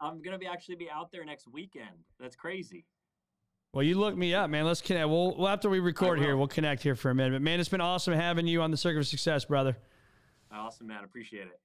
I'm 0.00 0.22
gonna 0.22 0.38
be 0.38 0.46
actually 0.46 0.76
be 0.76 0.90
out 0.90 1.12
there 1.12 1.24
next 1.24 1.46
weekend. 1.46 2.04
That's 2.18 2.36
crazy. 2.36 2.86
Well, 3.74 3.82
you 3.82 3.98
look 3.98 4.16
me 4.16 4.34
up, 4.34 4.48
man. 4.48 4.64
Let's 4.64 4.80
connect. 4.80 5.08
We'll, 5.08 5.36
well 5.36 5.48
after 5.48 5.68
we 5.68 5.78
record 5.78 6.20
here, 6.20 6.38
we'll 6.38 6.48
connect 6.48 6.82
here 6.82 6.94
for 6.94 7.10
a 7.10 7.14
minute. 7.14 7.34
But 7.34 7.42
man, 7.42 7.60
it's 7.60 7.68
been 7.68 7.82
awesome 7.82 8.14
having 8.14 8.46
you 8.46 8.62
on 8.62 8.70
the 8.70 8.78
Circuit 8.78 9.00
of 9.00 9.06
Success, 9.06 9.44
brother. 9.44 9.76
Awesome, 10.50 10.86
man. 10.86 11.04
Appreciate 11.04 11.48
it. 11.48 11.60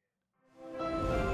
Bye. 0.80 1.33